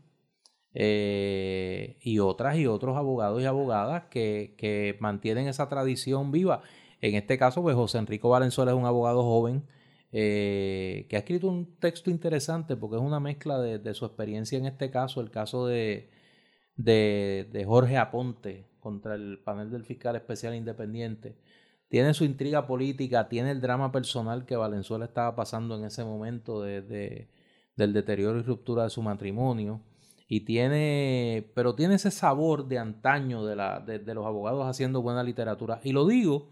Y 0.78 2.18
otras 2.18 2.56
y 2.58 2.66
otros 2.66 2.96
abogados 2.96 3.42
y 3.42 3.46
abogadas 3.46 4.04
que, 4.10 4.54
que 4.58 4.96
mantienen 5.00 5.48
esa 5.48 5.68
tradición 5.68 6.32
viva. 6.32 6.62
En 7.00 7.14
este 7.14 7.38
caso, 7.38 7.62
pues 7.62 7.76
José 7.76 7.98
Enrico 7.98 8.28
Valenzuela 8.28 8.72
es 8.72 8.76
un 8.76 8.86
abogado 8.86 9.22
joven 9.22 9.64
eh, 10.12 11.06
que 11.10 11.16
ha 11.16 11.18
escrito 11.20 11.48
un 11.48 11.78
texto 11.78 12.10
interesante 12.10 12.76
porque 12.76 12.96
es 12.96 13.02
una 13.02 13.20
mezcla 13.20 13.58
de, 13.60 13.94
su 13.94 14.06
experiencia 14.06 14.56
en 14.56 14.66
este 14.66 14.90
caso, 14.90 15.20
el 15.20 15.30
caso 15.30 15.66
de, 15.66 16.10
de, 16.76 17.64
Jorge 17.66 17.96
Aponte 17.98 18.66
contra 18.80 19.14
el 19.14 19.40
panel 19.44 19.70
del 19.70 19.84
fiscal 19.84 20.16
especial 20.16 20.54
independiente. 20.54 21.36
Tiene 21.88 22.14
su 22.14 22.24
intriga 22.24 22.66
política, 22.66 23.28
tiene 23.28 23.50
el 23.50 23.60
drama 23.60 23.92
personal 23.92 24.46
que 24.46 24.56
Valenzuela 24.56 25.04
estaba 25.04 25.36
pasando 25.36 25.76
en 25.76 25.84
ese 25.84 26.04
momento 26.04 26.62
de, 26.62 27.28
del 27.76 27.92
deterioro 27.92 28.38
y 28.38 28.42
ruptura 28.42 28.84
de 28.84 28.90
su 28.90 29.02
matrimonio. 29.02 29.82
Y 30.28 30.40
tiene, 30.40 31.50
pero 31.54 31.74
tiene 31.74 31.94
ese 31.94 32.10
sabor 32.10 32.66
de 32.66 32.78
antaño 32.78 33.44
de, 33.44 33.56
la, 33.56 33.80
de 33.80 34.14
los 34.14 34.26
abogados 34.26 34.66
haciendo 34.66 35.02
buena 35.02 35.22
literatura. 35.22 35.80
Y 35.84 35.92
lo 35.92 36.06
digo 36.06 36.48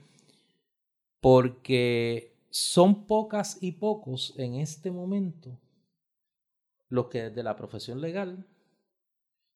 porque 1.21 2.37
son 2.51 3.07
pocas 3.07 3.59
y 3.61 3.73
pocos 3.73 4.35
en 4.37 4.57
este 4.57 4.91
momento 4.91 5.59
los 6.89 7.07
que 7.07 7.25
desde 7.25 7.43
la 7.43 7.57
profesión 7.57 8.01
legal 8.01 8.47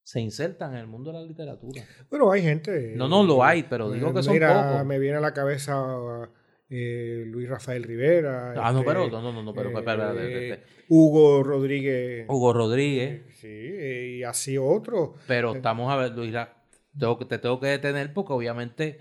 se 0.02 0.20
insertan 0.20 0.72
en 0.72 0.78
el 0.78 0.86
mundo 0.86 1.12
de 1.12 1.20
la 1.20 1.24
literatura. 1.24 1.84
Bueno, 2.10 2.32
hay 2.32 2.42
gente. 2.42 2.94
No, 2.96 3.08
no 3.08 3.22
lo 3.22 3.44
hay, 3.44 3.64
pero 3.64 3.90
digo 3.90 4.14
que 4.14 4.22
son 4.22 4.38
pocos. 4.38 4.86
Me 4.86 4.98
viene 4.98 5.18
a 5.18 5.20
la 5.20 5.34
cabeza 5.34 6.30
eh, 6.70 7.24
Luis 7.26 7.48
Rafael 7.48 7.82
Rivera. 7.82 8.52
Ah, 8.56 8.72
no, 8.72 8.80
este, 8.80 8.90
pero 8.90 9.08
no, 9.08 9.32
no, 9.32 9.42
no, 9.42 9.54
pero, 9.54 9.70
eh, 10.20 10.62
Hugo 10.88 11.42
Rodríguez. 11.42 12.26
Hugo 12.28 12.52
Rodríguez. 12.52 13.22
sí, 13.36 13.48
y 14.18 14.22
así 14.22 14.58
otros. 14.58 15.10
Pero 15.26 15.54
estamos 15.54 15.90
a 15.90 15.96
ver, 15.96 16.12
Luis, 16.12 16.34
te 17.28 17.38
tengo 17.38 17.60
que 17.60 17.68
detener 17.68 18.12
porque 18.12 18.32
obviamente 18.32 19.00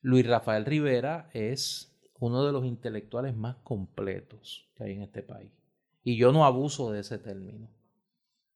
Luis 0.00 0.26
Rafael 0.26 0.64
Rivera 0.64 1.28
es 1.32 1.92
uno 2.18 2.44
de 2.46 2.52
los 2.52 2.64
intelectuales 2.64 3.36
más 3.36 3.56
completos 3.56 4.70
que 4.74 4.84
hay 4.84 4.92
en 4.92 5.02
este 5.02 5.22
país. 5.22 5.50
Y 6.02 6.16
yo 6.16 6.32
no 6.32 6.44
abuso 6.44 6.92
de 6.92 7.00
ese 7.00 7.18
término. 7.18 7.68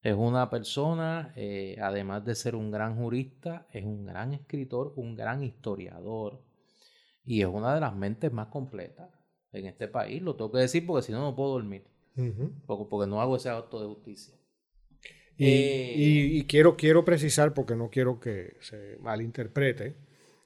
Es 0.02 0.14
una 0.14 0.48
persona, 0.48 1.32
eh, 1.36 1.76
además 1.82 2.24
de 2.24 2.34
ser 2.34 2.54
un 2.54 2.70
gran 2.70 2.96
jurista, 2.96 3.66
es 3.70 3.84
un 3.84 4.06
gran 4.06 4.32
escritor, 4.32 4.94
un 4.96 5.14
gran 5.14 5.42
historiador 5.42 6.40
y 7.30 7.42
es 7.42 7.46
una 7.46 7.72
de 7.76 7.80
las 7.80 7.94
mentes 7.94 8.32
más 8.32 8.48
completas 8.48 9.08
en 9.52 9.66
este 9.66 9.86
país. 9.86 10.20
Lo 10.20 10.34
tengo 10.34 10.50
que 10.50 10.58
decir 10.58 10.84
porque 10.84 11.06
si 11.06 11.12
no, 11.12 11.20
no 11.20 11.36
puedo 11.36 11.52
dormir. 11.52 11.84
porque, 12.66 13.06
no 13.06 13.20
hago 13.20 13.36
ese 13.36 13.48
acto 13.48 13.80
de 13.80 13.86
justicia. 13.86 14.34
Y, 15.36 15.46
eh, 15.46 15.94
y, 15.96 16.44
quiero, 16.46 16.76
quiero 16.76 17.04
precisar, 17.04 17.54
porque 17.54 17.76
no 17.76 17.88
quiero 17.88 18.18
que 18.18 18.56
se 18.58 18.98
malinterprete, 18.98 19.94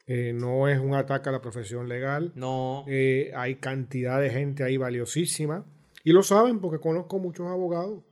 eh, 0.06 0.34
no 0.34 0.68
es 0.68 0.78
un 0.78 0.94
ataque 0.94 1.30
a 1.30 1.32
la 1.32 1.40
profesión 1.40 1.88
legal. 1.88 2.32
No. 2.34 2.84
Eh, 2.86 3.32
hay 3.34 3.54
cantidad 3.54 4.20
de 4.20 4.28
gente 4.28 4.62
ahí 4.62 4.76
valiosísima. 4.76 5.64
Y 6.04 6.12
lo 6.12 6.22
saben 6.22 6.60
porque 6.60 6.80
conozco 6.80 7.18
muchos 7.18 7.46
abogados 7.46 8.04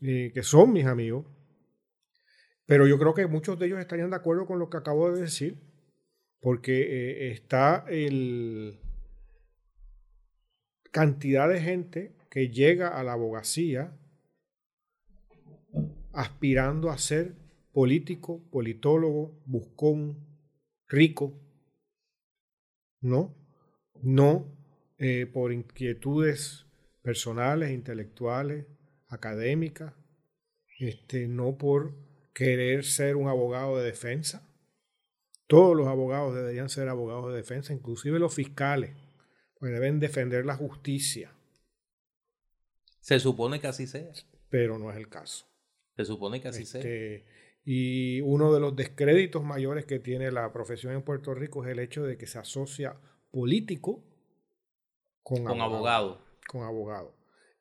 que 0.00 0.42
son 0.42 0.72
mis 0.72 0.86
amigos. 0.86 1.26
Pero 2.64 2.86
yo 2.86 2.98
creo 2.98 3.12
que 3.12 3.26
muchos 3.26 3.58
de 3.58 3.66
ellos 3.66 3.80
estarían 3.80 4.08
de 4.08 4.16
acuerdo 4.16 4.46
con 4.46 4.58
lo 4.58 4.70
que 4.70 4.78
acabo 4.78 5.12
de 5.12 5.20
decir. 5.20 5.73
Porque 6.44 7.30
está 7.32 7.86
el 7.88 8.78
cantidad 10.90 11.48
de 11.48 11.58
gente 11.62 12.14
que 12.28 12.50
llega 12.50 12.88
a 12.88 13.02
la 13.02 13.14
abogacía 13.14 13.96
aspirando 16.12 16.90
a 16.90 16.98
ser 16.98 17.34
político, 17.72 18.42
politólogo, 18.50 19.40
buscón, 19.46 20.18
rico, 20.86 21.32
¿no? 23.00 23.34
No 24.02 24.46
eh, 24.98 25.24
por 25.24 25.50
inquietudes 25.50 26.66
personales, 27.00 27.70
intelectuales, 27.70 28.66
académicas, 29.08 29.94
este, 30.78 31.26
no 31.26 31.56
por 31.56 31.94
querer 32.34 32.84
ser 32.84 33.16
un 33.16 33.28
abogado 33.28 33.78
de 33.78 33.86
defensa. 33.86 34.46
Todos 35.46 35.76
los 35.76 35.86
abogados 35.86 36.34
deberían 36.34 36.68
ser 36.68 36.88
abogados 36.88 37.30
de 37.30 37.36
defensa, 37.36 37.72
inclusive 37.72 38.18
los 38.18 38.34
fiscales, 38.34 38.96
pues 39.58 39.72
deben 39.72 40.00
defender 40.00 40.46
la 40.46 40.56
justicia. 40.56 41.32
Se 43.00 43.20
supone 43.20 43.60
que 43.60 43.66
así 43.66 43.86
sea. 43.86 44.10
Pero 44.48 44.78
no 44.78 44.90
es 44.90 44.96
el 44.96 45.08
caso. 45.08 45.46
Se 45.96 46.04
supone 46.04 46.40
que 46.40 46.48
así 46.48 46.64
sea. 46.64 46.80
Este, 46.80 47.26
y 47.64 48.20
uno 48.20 48.52
de 48.52 48.60
los 48.60 48.76
descréditos 48.76 49.42
mayores 49.42 49.86
que 49.86 49.98
tiene 49.98 50.30
la 50.30 50.52
profesión 50.52 50.92
en 50.92 51.02
Puerto 51.02 51.34
Rico 51.34 51.64
es 51.64 51.70
el 51.70 51.78
hecho 51.78 52.04
de 52.04 52.18
que 52.18 52.26
se 52.26 52.38
asocia 52.38 52.96
político 53.30 54.04
con, 55.22 55.48
abogado. 55.60 56.20
Con 56.46 56.62
abogado. 56.62 57.16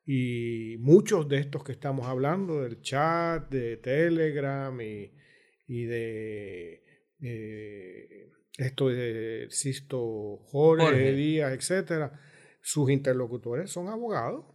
Y 0.05 0.75
muchos 0.79 1.29
de 1.29 1.37
estos 1.39 1.63
que 1.63 1.71
estamos 1.71 2.07
hablando, 2.07 2.61
del 2.61 2.81
chat, 2.81 3.49
de 3.49 3.77
Telegram 3.77 4.77
y, 4.81 5.85
de 5.85 6.83
eh, 7.23 8.31
esto 8.57 8.89
de 8.89 9.47
Sisto 9.49 10.37
Jorge, 10.45 11.13
Díaz, 11.13 11.53
etcétera, 11.53 12.19
sus 12.61 12.89
interlocutores 12.89 13.71
son 13.71 13.87
abogados 13.87 14.45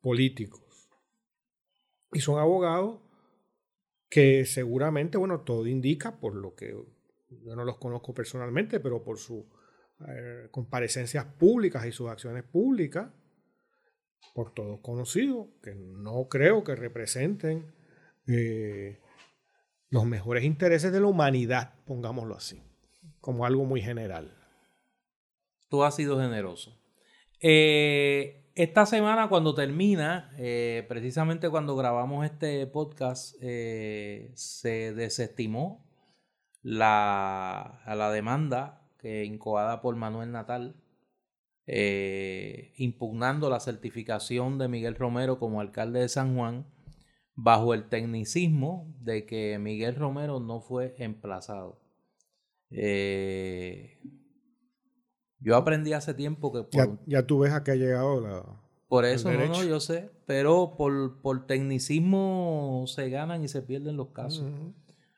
políticos. 0.00 0.62
Y 2.12 2.20
son 2.20 2.38
abogados 2.38 3.00
que 4.08 4.44
seguramente, 4.44 5.16
bueno, 5.16 5.42
todo 5.42 5.66
indica 5.66 6.18
por 6.18 6.34
lo 6.34 6.54
que 6.54 6.74
yo 7.44 7.56
no 7.56 7.64
los 7.64 7.78
conozco 7.78 8.12
personalmente, 8.12 8.80
pero 8.80 9.02
por 9.02 9.18
sus 9.18 9.44
eh, 10.08 10.48
comparecencias 10.50 11.24
públicas 11.24 11.86
y 11.86 11.92
sus 11.92 12.08
acciones 12.08 12.42
públicas, 12.42 13.12
por 14.34 14.52
todos 14.52 14.80
conocidos, 14.80 15.48
que 15.62 15.74
no 15.74 16.28
creo 16.28 16.64
que 16.64 16.74
representen 16.74 17.74
eh, 18.26 19.00
los 19.90 20.06
mejores 20.06 20.44
intereses 20.44 20.92
de 20.92 21.00
la 21.00 21.08
humanidad, 21.08 21.74
pongámoslo 21.84 22.36
así, 22.36 22.62
como 23.20 23.44
algo 23.44 23.64
muy 23.64 23.82
general. 23.82 24.32
Tú 25.68 25.82
has 25.82 25.96
sido 25.96 26.20
generoso. 26.20 26.78
Eh, 27.40 28.50
esta 28.54 28.86
semana 28.86 29.28
cuando 29.28 29.54
termina, 29.54 30.32
eh, 30.38 30.84
precisamente 30.88 31.50
cuando 31.50 31.74
grabamos 31.74 32.24
este 32.24 32.66
podcast, 32.66 33.34
eh, 33.40 34.30
se 34.34 34.94
desestimó 34.94 35.84
la, 36.62 37.82
la 37.86 38.12
demanda 38.12 38.88
que 38.98 39.24
incoada 39.24 39.80
por 39.80 39.96
Manuel 39.96 40.30
Natal, 40.30 40.76
impugnando 42.76 43.48
la 43.48 43.60
certificación 43.60 44.58
de 44.58 44.66
Miguel 44.66 44.96
Romero 44.96 45.38
como 45.38 45.60
alcalde 45.60 46.00
de 46.00 46.08
San 46.08 46.34
Juan, 46.34 46.66
bajo 47.42 47.74
el 47.74 47.88
tecnicismo 47.88 48.94
de 49.00 49.24
que 49.24 49.58
Miguel 49.58 49.96
Romero 49.96 50.40
no 50.40 50.60
fue 50.60 50.94
emplazado. 50.98 51.80
Yo 55.40 55.56
aprendí 55.56 55.92
hace 55.94 56.14
tiempo 56.14 56.52
que... 56.52 56.66
ya, 57.06 57.26
tú 57.26 57.40
ves 57.40 57.52
a 57.52 57.64
qué 57.64 57.72
ha 57.72 57.76
llegado 57.76 58.20
la... 58.20 58.44
Por 58.88 59.04
eso, 59.04 59.30
no, 59.30 59.46
no, 59.46 59.62
yo 59.62 59.78
sé. 59.78 60.10
Pero 60.26 60.74
por, 60.76 61.22
por, 61.22 61.46
tecnicismo 61.46 62.84
se 62.88 63.08
ganan 63.08 63.44
y 63.44 63.48
se 63.48 63.62
pierden 63.62 63.96
los 63.96 64.08
casos. 64.08 64.44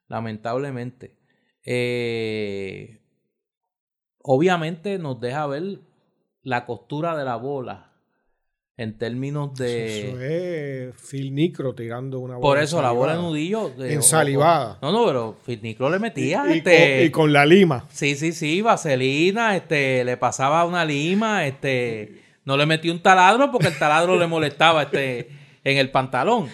Lamentablemente. 0.09 1.17
Eh, 1.65 3.01
obviamente 4.19 4.99
nos 4.99 5.19
deja 5.21 5.47
ver 5.47 5.81
la 6.43 6.67
costura 6.67 7.17
de 7.17 7.25
la 7.25 7.37
bola 7.37 7.92
en 8.77 8.97
términos 8.97 9.55
de. 9.55 10.09
Eso 10.09 10.21
es 10.21 11.11
Phil 11.11 11.35
Nicro 11.35 11.75
tirando 11.75 12.19
una 12.21 12.37
bola. 12.37 12.43
Por 12.43 12.59
eso, 12.59 12.81
la 12.81 12.93
bola 12.93 13.17
de 13.17 13.23
nudillo. 13.23 13.71
De, 13.71 13.95
ensalivada. 13.95 14.79
no, 14.81 14.93
no, 14.93 15.07
pero 15.07 15.37
Phil 15.45 15.61
Nicro 15.63 15.91
le 15.91 15.99
metía. 15.99 16.45
Y, 16.49 16.59
este, 16.59 17.05
y, 17.05 17.11
con, 17.11 17.33
la 17.33 17.45
lima. 17.45 17.87
Sí, 17.91 18.15
sí, 18.17 18.33
sí, 18.33 18.63
vaselina, 18.63 19.57
este, 19.57 20.05
le 20.05 20.17
pasaba 20.17 20.65
una 20.65 20.85
lima, 20.85 21.47
este. 21.47 22.23
No 22.45 22.57
le 22.57 22.67
metía 22.67 22.93
un 22.93 23.03
taladro 23.03 23.53
porque 23.53 23.69
el 23.69 23.79
taladro 23.79 24.19
le 24.19 24.27
molestaba 24.27 24.83
este, 24.85 25.29
en 25.63 25.79
el 25.79 25.91
pantalón. 25.91 26.49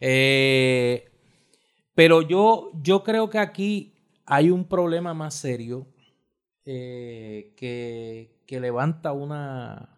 Eh, 0.00 1.08
pero 1.94 2.22
yo, 2.22 2.70
yo 2.80 3.02
creo 3.02 3.28
que 3.28 3.38
aquí 3.38 3.94
hay 4.24 4.50
un 4.50 4.68
problema 4.68 5.14
más 5.14 5.34
serio 5.34 5.86
eh, 6.64 7.52
que, 7.56 8.36
que 8.46 8.60
levanta 8.60 9.12
una 9.12 9.91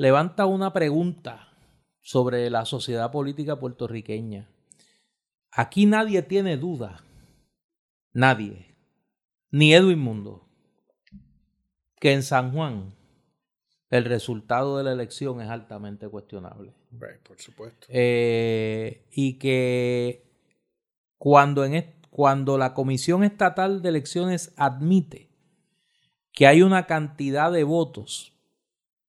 levanta 0.00 0.46
una 0.46 0.72
pregunta 0.72 1.52
sobre 2.00 2.48
la 2.48 2.64
sociedad 2.64 3.12
política 3.12 3.60
puertorriqueña. 3.60 4.48
Aquí 5.52 5.84
nadie 5.84 6.22
tiene 6.22 6.56
duda, 6.56 7.04
nadie, 8.14 8.74
ni 9.50 9.74
Edwin 9.74 9.98
Mundo, 9.98 10.48
que 11.96 12.14
en 12.14 12.22
San 12.22 12.50
Juan 12.52 12.94
el 13.90 14.06
resultado 14.06 14.78
de 14.78 14.84
la 14.84 14.92
elección 14.92 15.42
es 15.42 15.50
altamente 15.50 16.08
cuestionable. 16.08 16.72
por 17.22 17.38
supuesto. 17.38 17.86
Eh, 17.90 19.06
y 19.10 19.34
que 19.34 20.24
cuando, 21.18 21.62
en 21.62 21.94
cuando 22.08 22.56
la 22.56 22.72
Comisión 22.72 23.22
Estatal 23.22 23.82
de 23.82 23.90
Elecciones 23.90 24.54
admite 24.56 25.28
que 26.32 26.46
hay 26.46 26.62
una 26.62 26.86
cantidad 26.86 27.52
de 27.52 27.64
votos 27.64 28.39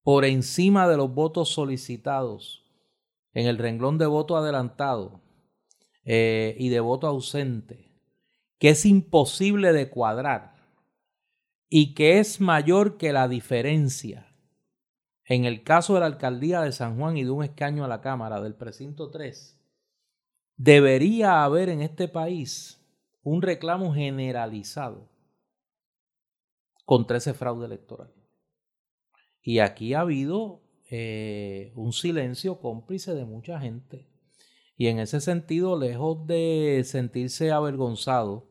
por 0.04 0.26
encima 0.26 0.88
de 0.88 0.97
los 0.97 1.14
votos 1.14 1.49
solicitados 1.49 2.66
en 3.34 3.47
el 3.47 3.58
renglón 3.58 3.97
de 3.97 4.08
voto 4.08 4.36
adelantado 4.36 5.22
eh, 6.04 6.56
y 6.58 6.70
de 6.70 6.80
voto 6.80 7.08
ausente, 7.08 7.91
que 8.58 8.70
es 8.70 8.86
imposible 8.86 9.74
de 9.74 9.89
cuadrar 9.89 10.56
y 11.70 11.93
que 11.93 12.20
es 12.20 12.41
mayor 12.41 12.97
que 12.97 13.14
la 13.14 13.28
diferencia 13.28 14.32
en 15.32 15.45
el 15.45 15.64
caso 15.64 15.93
de 15.93 16.02
la 16.02 16.08
alcaldía 16.08 16.60
de 16.60 16.74
San 16.74 16.97
Juan 16.97 17.16
y 17.16 17.24
de 17.24 17.30
un 17.30 17.41
escaño 17.41 17.86
a 17.86 17.88
la 17.88 18.02
Cámara 18.02 18.41
del 18.41 18.54
precinto 18.54 19.10
3, 19.10 19.58
debería 20.58 21.45
haber 21.45 21.70
en 21.70 21.82
este 21.82 22.10
país 22.10 22.86
un 23.24 23.41
reclamo 23.41 23.93
generalizado 23.93 25.08
contra 26.84 27.16
ese 27.16 27.34
fraude 27.34 27.66
electoral. 27.66 28.12
Y 29.44 29.60
aquí 29.60 29.94
ha 29.94 30.02
habido 30.02 30.62
eh, 30.89 31.72
un 31.76 31.94
silencio 31.94 32.60
cómplice 32.60 33.14
de 33.16 33.26
mucha 33.26 33.60
gente. 33.60 34.08
Y 34.78 34.88
en 34.88 35.00
ese 35.00 35.22
sentido, 35.22 35.80
lejos 35.80 36.26
de 36.28 36.82
sentirse 36.86 37.52
avergonzado 37.52 38.50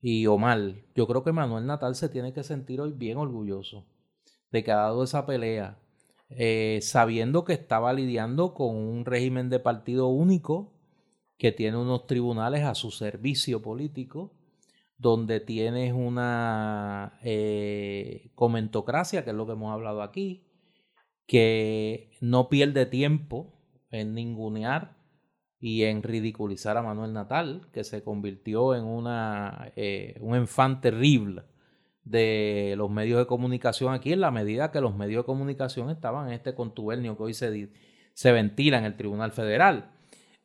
y 0.00 0.26
o 0.26 0.38
mal, 0.38 0.84
yo 0.94 1.06
creo 1.06 1.24
que 1.24 1.32
Manuel 1.32 1.66
Natal 1.66 1.94
se 1.94 2.08
tiene 2.08 2.32
que 2.32 2.44
sentir 2.44 2.80
hoy 2.80 2.92
bien 2.92 3.18
orgulloso 3.18 3.86
de 4.52 4.62
que 4.62 4.72
ha 4.72 4.76
dado 4.76 5.02
esa 5.04 5.26
pelea, 5.26 5.78
eh, 6.30 6.78
sabiendo 6.82 7.44
que 7.44 7.52
estaba 7.52 7.92
lidiando 7.92 8.54
con 8.54 8.76
un 8.76 9.04
régimen 9.04 9.50
de 9.50 9.58
partido 9.58 10.08
único 10.08 10.72
que 11.38 11.52
tiene 11.52 11.76
unos 11.76 12.06
tribunales 12.06 12.64
a 12.64 12.74
su 12.74 12.90
servicio 12.90 13.62
político 13.62 14.37
donde 14.98 15.38
tienes 15.40 15.92
una 15.92 17.18
eh, 17.22 18.30
comentocracia, 18.34 19.24
que 19.24 19.30
es 19.30 19.36
lo 19.36 19.46
que 19.46 19.52
hemos 19.52 19.72
hablado 19.72 20.02
aquí, 20.02 20.44
que 21.26 22.10
no 22.20 22.48
pierde 22.48 22.84
tiempo 22.86 23.54
en 23.90 24.14
ningunear 24.14 24.96
y 25.60 25.84
en 25.84 26.02
ridiculizar 26.02 26.76
a 26.76 26.82
Manuel 26.82 27.12
Natal, 27.12 27.68
que 27.72 27.84
se 27.84 28.02
convirtió 28.02 28.74
en 28.74 28.84
una, 28.84 29.72
eh, 29.76 30.16
un 30.20 30.34
enfant 30.34 30.80
terrible 30.80 31.42
de 32.02 32.74
los 32.76 32.90
medios 32.90 33.18
de 33.18 33.26
comunicación 33.26 33.92
aquí, 33.92 34.12
en 34.12 34.20
la 34.20 34.30
medida 34.30 34.72
que 34.72 34.80
los 34.80 34.96
medios 34.96 35.22
de 35.22 35.26
comunicación 35.26 35.90
estaban 35.90 36.28
en 36.28 36.34
este 36.34 36.54
contubernio 36.54 37.16
que 37.16 37.22
hoy 37.22 37.34
se, 37.34 37.70
se 38.14 38.32
ventila 38.32 38.78
en 38.78 38.84
el 38.84 38.96
Tribunal 38.96 39.30
Federal. 39.32 39.92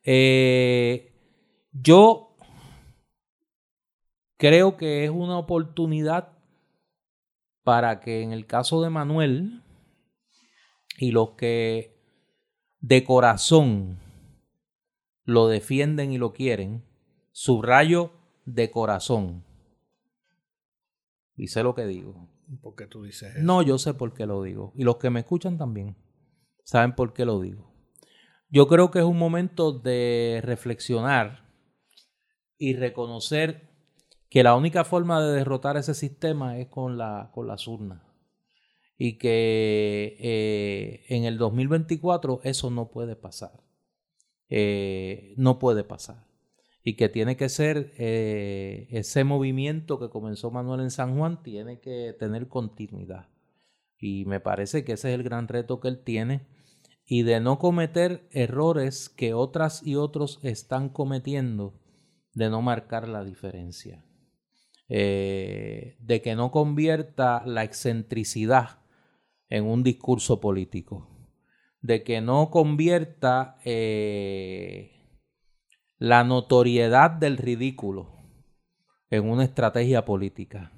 Eh, 0.02 1.12
yo 1.72 2.33
creo 4.36 4.76
que 4.76 5.04
es 5.04 5.10
una 5.10 5.38
oportunidad 5.38 6.32
para 7.62 8.00
que 8.00 8.22
en 8.22 8.32
el 8.32 8.46
caso 8.46 8.82
de 8.82 8.90
Manuel 8.90 9.62
y 10.98 11.10
los 11.10 11.30
que 11.30 11.98
de 12.80 13.04
corazón 13.04 13.98
lo 15.24 15.48
defienden 15.48 16.12
y 16.12 16.18
lo 16.18 16.32
quieren, 16.32 16.84
subrayo 17.32 18.12
de 18.44 18.70
corazón. 18.70 19.44
Y 21.36 21.48
sé 21.48 21.62
lo 21.62 21.74
que 21.74 21.86
digo. 21.86 22.28
¿Por 22.60 22.74
qué 22.76 22.86
tú 22.86 23.02
dices 23.02 23.34
eso? 23.34 23.44
No, 23.44 23.62
yo 23.62 23.78
sé 23.78 23.94
por 23.94 24.12
qué 24.12 24.26
lo 24.26 24.42
digo. 24.42 24.72
Y 24.76 24.84
los 24.84 24.98
que 24.98 25.10
me 25.10 25.20
escuchan 25.20 25.56
también 25.56 25.96
saben 26.62 26.94
por 26.94 27.12
qué 27.14 27.24
lo 27.24 27.40
digo. 27.40 27.72
Yo 28.50 28.68
creo 28.68 28.90
que 28.90 29.00
es 29.00 29.04
un 29.04 29.18
momento 29.18 29.72
de 29.72 30.40
reflexionar 30.44 31.50
y 32.58 32.74
reconocer 32.74 33.73
que 34.34 34.42
la 34.42 34.56
única 34.56 34.82
forma 34.82 35.22
de 35.22 35.32
derrotar 35.32 35.76
ese 35.76 35.94
sistema 35.94 36.58
es 36.58 36.66
con, 36.66 36.98
la, 36.98 37.30
con 37.32 37.46
las 37.46 37.68
urnas. 37.68 38.02
Y 38.98 39.16
que 39.16 40.16
eh, 40.18 41.04
en 41.08 41.22
el 41.22 41.38
2024 41.38 42.40
eso 42.42 42.68
no 42.68 42.90
puede 42.90 43.14
pasar. 43.14 43.52
Eh, 44.48 45.34
no 45.36 45.60
puede 45.60 45.84
pasar. 45.84 46.26
Y 46.82 46.96
que 46.96 47.08
tiene 47.08 47.36
que 47.36 47.48
ser 47.48 47.92
eh, 47.96 48.88
ese 48.90 49.22
movimiento 49.22 50.00
que 50.00 50.10
comenzó 50.10 50.50
Manuel 50.50 50.80
en 50.80 50.90
San 50.90 51.16
Juan, 51.16 51.40
tiene 51.44 51.78
que 51.78 52.12
tener 52.18 52.48
continuidad. 52.48 53.28
Y 54.00 54.24
me 54.24 54.40
parece 54.40 54.84
que 54.84 54.94
ese 54.94 55.10
es 55.10 55.14
el 55.14 55.22
gran 55.22 55.46
reto 55.46 55.78
que 55.78 55.86
él 55.86 56.02
tiene. 56.02 56.44
Y 57.06 57.22
de 57.22 57.38
no 57.38 57.60
cometer 57.60 58.26
errores 58.32 59.08
que 59.08 59.32
otras 59.32 59.86
y 59.86 59.94
otros 59.94 60.40
están 60.42 60.88
cometiendo, 60.88 61.80
de 62.32 62.50
no 62.50 62.62
marcar 62.62 63.08
la 63.08 63.22
diferencia. 63.22 64.03
Eh, 64.88 65.96
de 66.00 66.20
que 66.20 66.34
no 66.34 66.50
convierta 66.50 67.42
la 67.46 67.64
excentricidad 67.64 68.80
en 69.48 69.64
un 69.64 69.82
discurso 69.82 70.40
político, 70.40 71.08
de 71.80 72.02
que 72.02 72.20
no 72.20 72.50
convierta 72.50 73.56
eh, 73.64 74.92
la 75.98 76.22
notoriedad 76.24 77.10
del 77.10 77.38
ridículo 77.38 78.12
en 79.08 79.28
una 79.28 79.44
estrategia 79.44 80.04
política 80.04 80.72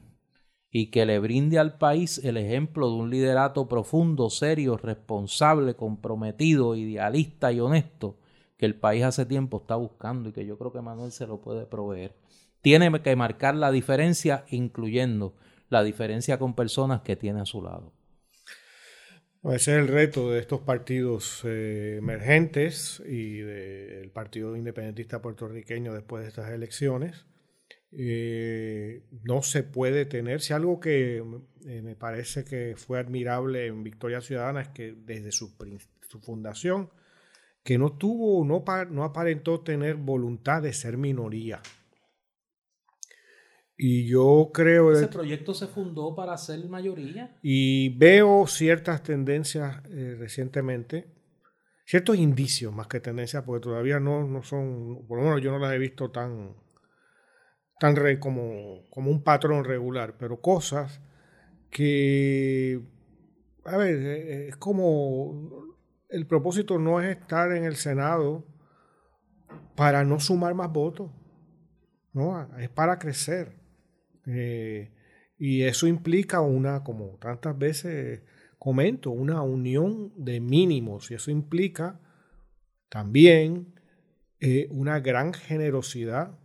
y 0.70 0.91
que 0.91 1.07
le 1.07 1.19
brinde 1.19 1.59
al 1.59 1.78
país 1.78 2.19
el 2.23 2.37
ejemplo 2.37 2.89
de 2.89 2.97
un 2.97 3.11
liderato 3.11 3.66
profundo, 3.66 4.31
serio, 4.31 4.77
responsable, 4.77 5.74
comprometido, 5.74 6.77
idealista 6.77 7.51
y 7.51 7.61
honesto 7.61 8.19
que 8.57 8.66
el 8.66 8.74
país 8.74 9.03
hace 9.03 9.27
tiempo 9.27 9.59
está 9.59 9.77
buscando 9.77 10.28
y 10.28 10.33
que 10.33 10.47
yo 10.47 10.59
creo 10.59 10.73
que 10.73 10.81
Manuel 10.81 11.12
se 11.12 11.27
lo 11.27 11.41
puede 11.41 11.66
proveer. 11.66 12.15
Tiene 12.66 13.01
que 13.01 13.14
marcar 13.14 13.55
la 13.55 13.70
diferencia, 13.70 14.44
incluyendo 14.48 15.36
la 15.68 15.84
diferencia 15.84 16.36
con 16.36 16.56
personas 16.56 17.02
que 17.02 17.14
tiene 17.14 17.40
a 17.40 17.44
su 17.44 17.62
lado. 17.62 17.93
Ese 19.44 19.55
es 19.55 19.68
el 19.68 19.86
reto 19.86 20.32
de 20.32 20.40
estos 20.40 20.62
partidos 20.62 21.43
eh, 21.44 21.98
emergentes 21.98 23.01
y 23.06 23.36
del 23.38 24.10
Partido 24.10 24.56
Independentista 24.56 25.22
Puertorriqueño 25.22 25.94
después 25.94 26.24
de 26.24 26.28
estas 26.28 26.51
elecciones. 26.51 27.26
Eh, 27.93 29.05
no 29.22 29.43
se 29.43 29.62
puede 29.62 30.05
tener, 30.05 30.40
si 30.40 30.52
algo 30.52 30.80
que 30.80 31.18
eh, 31.18 31.82
me 31.82 31.94
parece 31.94 32.44
que 32.44 32.74
fue 32.76 32.98
admirable 32.98 33.66
en 33.68 33.84
Victoria 33.84 34.20
Ciudadana 34.20 34.62
es 34.62 34.68
que 34.70 34.93
desde 34.93 35.30
su, 35.30 35.55
fundación, 36.20 36.90
que 37.62 37.78
no 37.78 37.93
tuvo, 37.97 38.44
no, 38.44 38.64
no 38.90 39.05
aparentó 39.05 39.60
tener 39.60 39.94
voluntad 39.94 40.62
de 40.62 40.72
ser 40.72 40.97
minoría. 40.97 41.62
Y 43.77 44.07
yo 44.07 44.51
creo... 44.55 44.93
Ese 44.93 45.09
proyecto 45.09 45.53
se 45.53 45.66
fundó 45.66 46.15
para 46.15 46.36
ser 46.39 46.66
mayoría. 46.69 47.36
Y 47.43 47.90
veo 47.98 48.47
ciertas 48.47 49.03
tendencias 49.03 49.82
eh, 49.90 50.16
recientemente, 50.19 51.12
ciertos 51.85 52.16
indicios 52.16 52.73
más 52.73 52.86
que 52.86 53.01
tendencias, 53.01 53.43
porque 53.44 53.65
todavía 53.65 54.01
no, 54.01 54.27
no 54.27 54.43
son, 54.43 55.07
por 55.07 55.19
lo 55.19 55.24
menos 55.24 55.43
yo 55.43 55.53
no 55.53 55.59
las 55.59 55.74
he 55.74 55.78
visto 55.78 56.11
tan, 56.11 56.57
tan 57.78 57.97
re, 57.97 58.19
como, 58.19 58.89
como 58.89 59.11
un 59.11 59.23
patrón 59.23 59.65
regular, 59.65 60.16
pero 60.19 60.40
cosas 60.40 61.03
que, 61.70 62.81
a 63.66 63.77
ver, 63.77 63.97
eh, 63.97 64.16
eh, 64.16 64.48
es 64.48 64.57
como, 64.57 65.51
el 66.09 66.27
propósito 66.27 66.78
no 66.78 67.03
es 67.03 67.19
estar 67.19 67.53
en 67.53 67.65
el 67.65 67.77
Senado 67.77 68.47
para 69.74 70.03
no 70.03 70.19
sumar 70.19 70.55
más 70.55 70.73
votos, 70.73 71.11
no, 72.15 72.57
es 72.57 72.70
para 72.70 72.98
crecer. 72.98 73.56
Eh, 74.27 74.93
y 75.39 75.62
eso 75.62 75.86
implica 75.86 76.40
una, 76.40 76.82
como 76.82 77.19
tantas 77.19 77.57
veces 77.57 78.23
comento, 78.59 79.11
una 79.11 79.43
unión 79.43 80.12
de 80.16 80.40
mínimos. 80.40 81.11
Y 81.11 81.15
eso 81.15 81.31
implica 81.31 82.01
también 82.89 83.74
eh, 84.40 84.66
una 84.70 85.01
gran 85.01 85.32
generosidad 85.32 86.39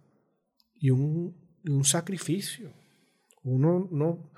y 0.75 0.89
un, 0.89 1.39
sacrificio. 1.83 2.73
Uno 3.43 3.87
no, 3.91 4.31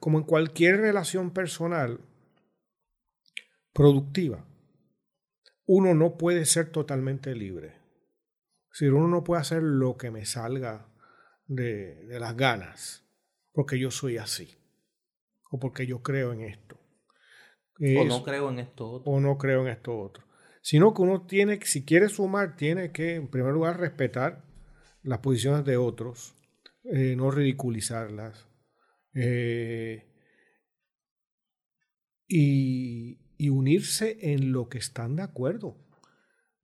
como 0.00 0.18
en 0.18 0.24
cualquier 0.24 0.78
relación 0.80 1.30
personal 1.32 2.00
productiva, 3.72 4.44
uno 5.66 5.94
no 5.94 6.18
puede 6.18 6.44
ser 6.46 6.70
totalmente 6.70 7.34
libre. 7.34 7.68
Es 8.72 8.80
decir, 8.80 8.92
uno 8.92 9.08
no 9.08 9.22
puede 9.22 9.40
hacer 9.40 9.62
lo 9.62 9.96
que 9.96 10.10
me 10.10 10.26
salga 10.26 10.89
de, 11.50 12.06
las 12.20 12.36
ganas, 12.36 13.04
porque 13.52 13.78
yo 13.78 13.90
soy 13.90 14.18
así, 14.18 14.56
o 15.50 15.58
porque 15.58 15.86
yo 15.86 16.02
creo 16.02 16.32
en 16.32 16.42
esto. 16.42 16.78
o 17.78 18.04
no 18.04 18.22
creo 18.22 18.50
en 18.50 18.60
esto 18.60 18.88
otro. 18.88 19.12
O 19.12 19.20
no 19.20 19.36
creo 19.36 19.62
en 19.62 19.68
esto 19.68 19.98
otro. 19.98 20.24
Sino 20.62 20.94
que 20.94 21.02
uno 21.02 21.26
tiene, 21.26 21.58
si 21.62 21.84
quiere 21.84 22.08
sumar, 22.08 22.56
tiene 22.56 22.92
que, 22.92 23.16
en 23.16 23.28
primer 23.28 23.52
lugar, 23.52 23.80
respetar 23.80 24.44
las 25.02 25.18
posiciones 25.18 25.64
de 25.64 25.76
otros, 25.76 26.36
eh, 26.84 27.14
no 27.16 27.30
ridiculizarlas. 27.30 28.46
Eh, 29.14 30.06
y, 32.28 33.18
y 33.38 33.48
unirse 33.48 34.18
en 34.32 34.52
lo 34.52 34.68
que 34.68 34.78
están 34.78 35.16
de 35.16 35.22
acuerdo 35.22 35.89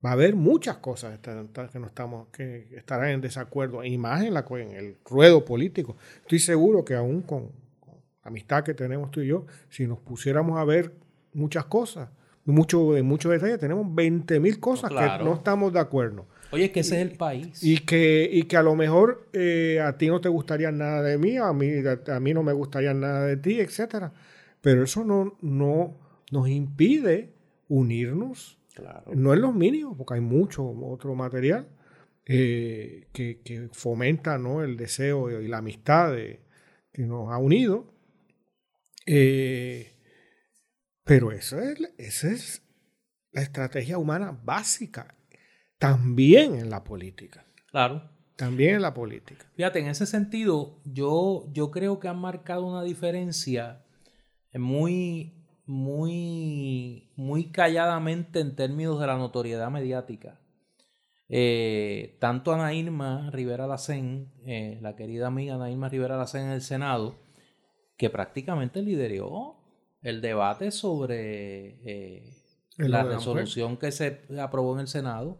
va 0.05 0.11
a 0.11 0.13
haber 0.13 0.35
muchas 0.35 0.77
cosas 0.77 1.19
que, 1.19 1.79
no 1.79 1.87
estamos, 1.87 2.27
que 2.29 2.67
estarán 2.75 3.09
en 3.09 3.21
desacuerdo, 3.21 3.83
y 3.83 3.97
más 3.97 4.23
en, 4.23 4.33
la, 4.33 4.45
en 4.49 4.71
el 4.71 4.97
ruedo 5.05 5.43
político. 5.43 5.97
Estoy 6.21 6.39
seguro 6.39 6.85
que 6.85 6.95
aún 6.95 7.21
con, 7.21 7.51
la 8.23 8.29
amistad 8.29 8.63
que 8.63 8.73
tenemos 8.73 9.11
tú 9.11 9.21
y 9.21 9.27
yo, 9.27 9.45
si 9.69 9.87
nos 9.87 9.99
pusiéramos 9.99 10.59
a 10.59 10.63
ver 10.63 10.93
muchas 11.33 11.65
cosas, 11.65 12.09
mucho, 12.45 12.95
en 12.95 13.05
muchos 13.05 13.31
detalles, 13.31 13.59
tenemos 13.59 13.93
20 13.93 14.39
mil 14.39 14.59
cosas 14.59 14.89
que 14.89 15.23
no 15.23 15.33
estamos 15.33 15.73
de 15.73 15.79
acuerdo. 15.79 16.27
Oye, 16.51 16.71
que 16.71 16.79
ese 16.79 17.01
es 17.01 17.01
el 17.01 17.17
país. 17.17 17.61
Y 17.61 17.79
que, 17.79 18.29
y 18.31 18.43
que 18.43 18.55
a 18.55 18.63
lo 18.63 18.75
mejor 18.75 19.27
eh, 19.33 19.81
a 19.83 19.97
ti 19.97 20.07
no 20.07 20.21
te 20.21 20.29
gustaría 20.29 20.71
nada 20.71 21.01
de 21.01 21.17
mí, 21.17 21.35
a 21.35 21.51
mí, 21.51 21.67
a, 22.07 22.19
mí 22.21 22.33
no 22.33 22.43
me 22.43 22.53
gustaría 22.53 22.93
nada 22.93 23.25
de 23.25 23.35
ti, 23.35 23.59
etc. 23.59 24.11
Pero 24.61 24.83
eso 24.83 25.03
no, 25.03 25.37
no 25.41 25.97
nos 26.31 26.47
impide 26.47 27.33
unirnos 27.67 28.56
no 29.13 29.33
es 29.33 29.39
los 29.39 29.53
mínimos, 29.53 29.97
porque 29.97 30.15
hay 30.15 30.21
mucho 30.21 30.67
otro 30.67 31.15
material 31.15 31.67
eh, 32.25 33.07
que, 33.13 33.69
fomenta 33.71 34.37
¿no? 34.37 34.63
el 34.63 34.77
deseo 34.77 35.41
y 35.41 35.47
la 35.47 35.59
amistad 35.59 36.13
que 36.13 37.03
nos 37.03 37.31
ha 37.31 37.37
unido. 37.37 37.93
Eh, 39.05 39.93
pero 41.03 41.31
eso 41.31 41.59
es, 41.59 41.79
esa 41.97 42.29
es 42.29 42.61
la 43.31 43.41
estrategia 43.41 43.97
humana 43.97 44.37
básica, 44.43 45.15
también 45.77 46.55
en 46.55 46.69
la 46.69 46.83
política. 46.83 47.45
Claro. 47.71 48.09
También 48.35 48.75
en 48.75 48.81
la 48.81 48.93
política. 48.93 49.49
Fíjate, 49.55 49.79
en 49.79 49.87
ese 49.87 50.05
sentido, 50.05 50.79
yo, 50.85 51.47
yo 51.53 51.71
creo 51.71 51.99
que 51.99 52.07
han 52.07 52.19
marcado 52.19 52.67
una 52.67 52.83
diferencia 52.83 53.83
muy 54.53 55.36
muy, 55.67 57.11
muy 57.17 57.51
calladamente 57.51 58.39
en 58.39 58.55
términos 58.55 58.99
de 58.99 59.07
la 59.07 59.17
notoriedad 59.17 59.69
mediática. 59.69 60.39
Eh, 61.29 62.17
tanto 62.21 62.53
Ana 62.53 62.73
Irma 62.73 63.29
Rivera 63.31 63.67
Lacén, 63.67 64.31
eh, 64.45 64.79
la 64.81 64.95
querida 64.95 65.27
amiga 65.27 65.55
Ana 65.55 65.69
Irma 65.69 65.89
Rivera 65.89 66.17
Lacén 66.17 66.45
en 66.45 66.51
el 66.51 66.61
Senado, 66.61 67.19
que 67.97 68.09
prácticamente 68.09 68.81
lideró 68.81 69.57
el 70.01 70.21
debate 70.21 70.71
sobre 70.71 71.81
eh, 71.83 72.33
la 72.77 73.03
resolución 73.03 73.75
que 73.75 73.91
se 73.91 74.21
aprobó 74.39 74.73
en 74.75 74.81
el 74.81 74.87
Senado 74.87 75.37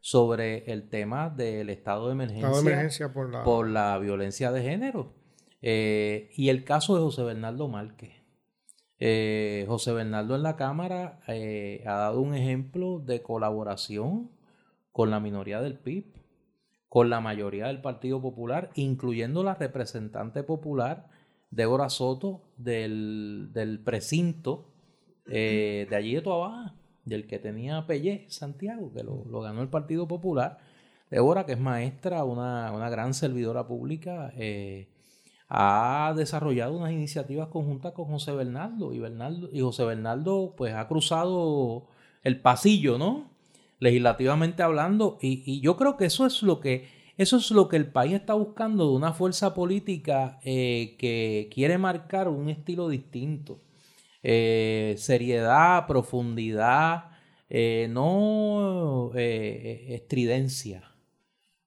sobre 0.00 0.72
el 0.72 0.88
tema 0.88 1.28
del 1.28 1.68
estado 1.68 2.06
de 2.06 2.12
emergencia, 2.12 3.12
por, 3.12 3.30
la... 3.30 3.44
por, 3.44 3.68
la... 3.68 3.98
violencia 3.98 4.50
de 4.50 4.62
género. 4.62 5.14
y 5.60 6.48
el 6.48 6.64
caso 6.64 6.96
de 6.96 7.02
José 7.02 7.22
Bernardo 7.22 7.68
Márquez. 7.68 8.19
Eh, 9.02 9.64
José 9.66 9.94
Bernardo 9.94 10.36
en 10.36 10.42
la 10.42 10.56
Cámara 10.56 11.20
eh, 11.26 11.82
ha 11.86 11.94
dado 11.94 12.20
un 12.20 12.34
ejemplo 12.34 12.98
de 12.98 13.22
colaboración 13.22 14.30
con 14.92 15.10
la 15.10 15.20
minoría 15.20 15.62
del 15.62 15.78
PIB, 15.78 16.04
con 16.86 17.08
la 17.08 17.22
mayoría 17.22 17.68
del 17.68 17.80
Partido 17.80 18.20
Popular, 18.20 18.70
incluyendo 18.74 19.42
la 19.42 19.54
representante 19.54 20.42
popular 20.42 21.08
Débora 21.50 21.88
Soto 21.88 22.42
del, 22.58 23.80
precinto 23.82 24.70
eh, 25.26 25.86
de 25.88 25.96
allí 25.96 26.14
de 26.14 26.20
Tuabaja, 26.20 26.74
del 27.06 27.26
que 27.26 27.38
tenía 27.38 27.86
Pellé, 27.86 28.26
Santiago, 28.28 28.92
que 28.92 29.02
lo, 29.02 29.40
ganó 29.40 29.62
el 29.62 29.68
Partido 29.68 30.06
Popular. 30.06 30.58
Débora, 31.08 31.46
que 31.46 31.52
es 31.52 31.58
maestra, 31.58 32.22
una, 32.24 32.70
una 32.70 32.90
gran 32.90 33.14
servidora 33.14 33.66
pública, 33.66 34.30
ha 35.50 36.14
desarrollado 36.16 36.78
unas 36.78 36.92
iniciativas 36.92 37.48
conjuntas 37.48 37.92
con 37.92 38.06
José 38.06 38.30
Bernardo 38.32 38.94
y, 38.94 39.00
Bernardo, 39.00 39.48
y 39.52 39.60
José 39.60 39.84
Bernardo 39.84 40.54
pues 40.56 40.74
ha 40.74 40.86
cruzado 40.86 41.88
el 42.22 42.40
pasillo, 42.40 42.98
¿no? 42.98 43.28
Legislativamente 43.80 44.62
hablando 44.62 45.18
y, 45.20 45.60
yo 45.60 45.76
creo 45.76 45.96
que 45.96 46.04
eso 46.04 46.24
es 46.24 46.44
lo 46.44 46.60
que 46.60 47.00
eso 47.16 47.36
es 47.36 47.50
lo 47.50 47.68
que 47.68 47.76
el 47.76 47.86
país 47.86 48.14
está 48.14 48.34
buscando 48.34 48.88
de 48.88 48.96
una 48.96 49.12
fuerza 49.12 49.52
política 49.52 50.38
eh, 50.44 50.94
que 50.98 51.50
quiere 51.52 51.76
marcar 51.76 52.28
un 52.28 52.48
estilo 52.48 52.88
distinto. 52.88 53.60
Eh, 54.22 54.94
seriedad, 54.96 55.86
profundidad, 55.86 57.10
eh, 57.50 57.88
no 57.90 59.10
estridencia 59.14 60.89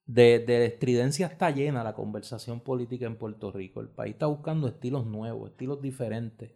de, 0.06 0.38
de 0.40 0.66
estridencia 0.66 1.26
está 1.26 1.50
llena 1.50 1.84
la 1.84 1.94
conversación 1.94 2.60
política 2.60 3.06
en 3.06 3.16
Puerto 3.16 3.50
Rico. 3.52 3.80
El 3.80 3.88
país 3.88 4.14
está 4.14 4.26
buscando 4.26 4.68
estilos 4.68 5.06
nuevos, 5.06 5.50
estilos 5.50 5.80
diferentes. 5.80 6.50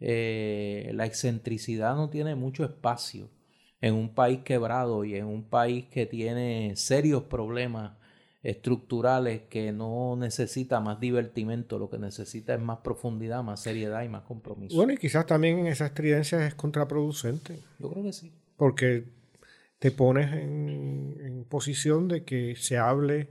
Eh, 0.00 0.90
la 0.94 1.06
excentricidad 1.06 1.96
no 1.96 2.10
tiene 2.10 2.34
mucho 2.34 2.64
espacio 2.64 3.30
en 3.80 3.94
un 3.94 4.14
país 4.14 4.40
quebrado 4.40 5.04
y 5.04 5.14
en 5.14 5.26
un 5.26 5.44
país 5.44 5.86
que 5.86 6.06
tiene 6.06 6.74
serios 6.76 7.24
problemas 7.24 7.92
estructurales 8.42 9.42
que 9.50 9.72
no 9.72 10.14
necesita 10.16 10.80
más 10.80 11.00
divertimento, 11.00 11.78
lo 11.78 11.90
que 11.90 11.98
necesita 11.98 12.54
es 12.54 12.60
más 12.60 12.78
profundidad, 12.78 13.42
más 13.42 13.60
seriedad 13.60 14.04
y 14.04 14.08
más 14.08 14.22
compromiso. 14.22 14.76
Bueno, 14.76 14.92
y 14.92 14.98
quizás 14.98 15.26
también 15.26 15.58
en 15.58 15.66
esas 15.66 15.88
estridencias 15.88 16.42
es 16.42 16.54
contraproducente. 16.54 17.58
Yo 17.78 17.90
creo 17.90 18.04
que 18.04 18.12
sí. 18.12 18.32
Porque 18.56 19.04
te 19.78 19.90
pones 19.90 20.32
en, 20.32 21.46
posición 21.48 22.08
de 22.08 22.24
que 22.24 22.56
se 22.56 22.76
hable 22.76 23.30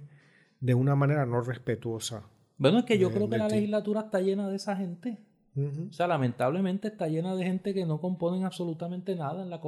de 0.61 0.73
una 0.73 0.95
manera 0.95 1.25
no 1.25 1.41
respetuosa. 1.41 2.23
Bueno, 2.57 2.79
es 2.79 2.85
que 2.85 2.97
yo 2.97 3.11
creo 3.11 3.29
que 3.29 3.37
la 3.37 3.49
legislatura 3.49 4.01
está 4.01 4.21
llena 4.21 4.47
de 4.47 4.55
esa 4.55 4.75
gente. 4.77 5.19
O 5.57 5.91
sea, 5.91 6.07
lamentablemente 6.07 6.87
está 6.87 7.07
llena 7.07 7.35
de 7.35 7.43
gente 7.43 7.73
que 7.73 7.85
no 7.85 7.99
componen 7.99 8.45
absolutamente 8.45 9.15
nada 9.15 9.43
en 9.43 9.49
la, 9.49 9.61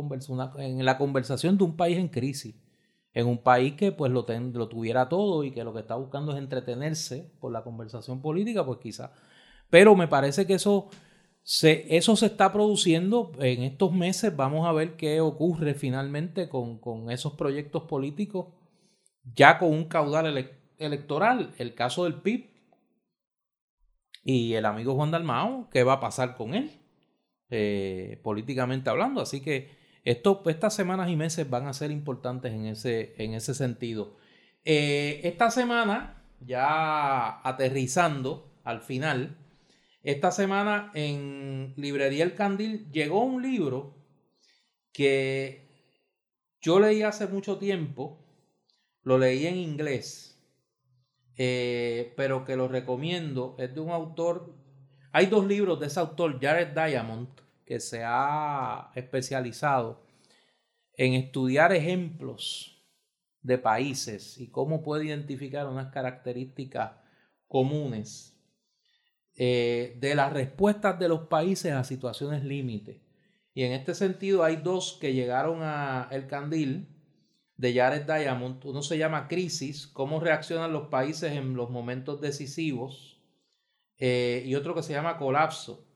en 0.58 0.86
la 0.86 0.98
conversación 0.98 1.58
de 1.58 1.64
un 1.66 1.76
país 1.76 1.98
en 1.98 2.08
crisis. 2.08 2.56
En 3.14 3.28
un 3.28 3.38
país 3.38 3.74
que 3.74 3.92
pues 3.92 4.12
lo, 4.12 4.26
lo 4.54 4.70
tuviera 4.70 5.10
todo 5.10 5.44
y 5.44 5.52
que 5.52 5.64
lo 5.64 5.74
que 5.74 5.82
está 5.82 5.96
buscando 5.96 6.32
es 6.32 6.38
entretenerse 6.38 7.32
por 7.40 7.52
la 7.52 7.64
conversación 7.64 8.22
política, 8.22 8.66
pues 8.66 8.80
quizá. 8.80 9.12
Pero 9.70 9.96
me 9.96 10.08
parece 10.08 10.46
que 10.46 10.54
eso 10.54 10.90
se, 11.50 11.96
eso 11.96 12.18
se 12.18 12.26
está 12.26 12.52
produciendo 12.52 13.32
en 13.40 13.64
estos 13.64 13.94
meses. 13.94 14.36
Vamos 14.36 14.68
a 14.68 14.74
ver 14.74 14.98
qué 14.98 15.22
ocurre 15.22 15.76
finalmente 15.76 16.50
con, 16.50 17.10
esos 17.10 17.36
proyectos 17.36 17.84
políticos, 17.84 18.48
ya 19.34 19.58
con 19.58 19.70
un 19.70 19.86
caudal 19.86 20.58
electoral. 20.78 21.54
El 21.58 21.74
caso 21.74 22.04
del 22.04 22.16
PIB 22.16 22.50
y 24.26 24.56
el 24.56 24.66
amigo 24.66 24.96
Juan 24.96 25.12
Dalmao, 25.12 25.70
¿qué 25.72 25.84
va 25.84 25.94
a 25.94 26.00
pasar 26.02 26.36
con 26.36 26.54
él? 26.54 26.70
Eh, 27.50 28.20
políticamente 28.24 28.90
hablando. 28.90 29.22
Así 29.22 29.40
que 29.40 29.72
estas 30.04 30.76
semanas 30.76 31.10
y 31.10 31.16
meses 31.16 31.50
van 31.50 31.68
a 31.68 31.74
ser 31.74 31.92
importantes 31.92 32.52
en 32.52 32.66
ese, 32.66 33.16
en 33.24 33.34
ese 33.36 33.54
sentido. 33.54 34.18
Eh, 34.66 35.22
esta 35.24 35.50
semana, 35.50 36.26
ya 36.42 37.40
aterrizando 37.48 38.52
al 38.66 38.82
final, 38.82 39.38
esta 40.08 40.32
semana 40.32 40.90
en 40.94 41.74
Librería 41.76 42.24
El 42.24 42.34
Candil 42.34 42.90
llegó 42.94 43.26
un 43.26 43.42
libro 43.42 43.94
que 44.94 45.68
yo 46.62 46.80
leí 46.80 47.02
hace 47.02 47.28
mucho 47.28 47.58
tiempo, 47.58 48.18
lo 49.04 49.18
leí 49.18 49.46
en 49.48 49.58
inglés, 49.58 50.42
eh, 51.36 52.14
pero 52.16 52.46
que 52.46 52.56
lo 52.56 52.70
recomiendo, 52.70 53.58
es 53.60 53.76
de 53.76 53.82
un 53.82 53.90
autor, 53.90 54.56
hay 55.12 55.26
dos 55.26 55.46
libros 55.46 55.78
de 55.82 55.88
ese 55.88 56.00
autor, 56.00 56.40
Jared 56.40 56.70
Diamond, 56.70 57.28
que 57.66 57.82
se 57.82 58.02
ha 58.06 58.94
especializado 58.96 60.06
en 60.94 61.16
estudiar 61.16 61.74
ejemplos 61.74 62.82
de 63.42 63.58
países 63.58 64.38
y 64.38 64.48
cómo 64.52 64.82
puede 64.84 65.08
identificar 65.08 65.68
unas 65.68 65.92
características 65.92 66.94
comunes 67.50 68.37
eh, 69.40 69.96
de 70.00 70.16
las 70.16 70.34
respuestas 70.34 70.98
de 70.98 71.08
los 71.08 71.28
países 71.28 71.72
a 71.72 71.84
situaciones 71.84 72.44
límite. 72.44 73.04
Y 73.54 73.64
en 73.64 73.72
este 73.72 73.94
sentido 73.94 74.44
hay 74.44 74.56
dos 74.56 74.98
que 75.00 75.14
llegaron 75.14 75.60
a 75.62 76.08
El 76.10 76.26
Candil 76.26 76.88
de 77.56 77.74
Jared 77.74 78.04
Diamond. 78.04 78.66
Uno 78.66 78.82
se 78.82 78.98
llama 78.98 79.28
Crisis, 79.28 79.86
cómo 79.86 80.20
reaccionan 80.20 80.74
los 80.74 80.88
países 80.88 81.34
en 81.34 81.56
los 81.56 81.70
momentos 81.70 82.20
decisivos. 82.20 83.22
Eh, 84.00 84.44
y 84.46 84.56
otro 84.56 84.74
que 84.74 84.82
se 84.82 84.94
llama 84.94 85.18
Colapso, 85.18 85.88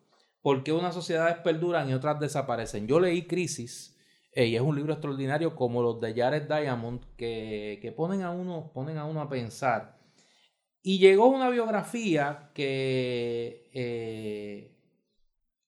por 0.41 0.63
qué 0.63 0.71
unas 0.71 0.93
sociedades 0.93 1.37
perduran 1.37 1.89
y 1.89 1.93
otras 1.93 2.19
desaparecen. 2.19 2.87
Yo 2.87 2.99
leí 2.99 3.27
Crisis 3.27 3.97
eh, 4.33 4.45
y 4.47 4.55
es 4.55 4.61
un 4.61 4.75
libro 4.75 4.93
extraordinario 4.93 5.55
como 5.55 5.81
los 5.81 5.99
de 5.99 6.13
Jared 6.13 6.47
Diamond 6.47 7.01
que, 7.15 7.79
que 7.81 7.91
ponen, 7.91 8.21
a 8.21 8.29
uno, 8.29 8.71
ponen 8.71 8.97
a 8.97 9.05
uno 9.05 9.21
a 9.21 9.29
pensar 9.29 10.00
y 10.83 10.99
llegó 10.99 11.27
una 11.27 11.49
biografía 11.49 12.51
que 12.53 13.69
eh, 13.73 14.75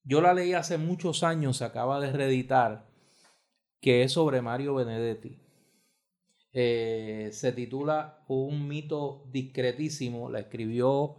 yo 0.03 0.21
la 0.21 0.33
leí 0.33 0.53
hace 0.53 0.77
muchos 0.77 1.23
años, 1.23 1.57
se 1.57 1.65
acaba 1.65 1.99
de 1.99 2.11
reeditar, 2.11 2.87
que 3.79 4.03
es 4.03 4.13
sobre 4.13 4.41
Mario 4.41 4.75
Benedetti. 4.75 5.39
Eh, 6.51 7.29
se 7.31 7.51
titula 7.51 8.23
Un 8.27 8.67
mito 8.67 9.25
discretísimo, 9.31 10.29
la 10.29 10.39
escribió 10.39 11.15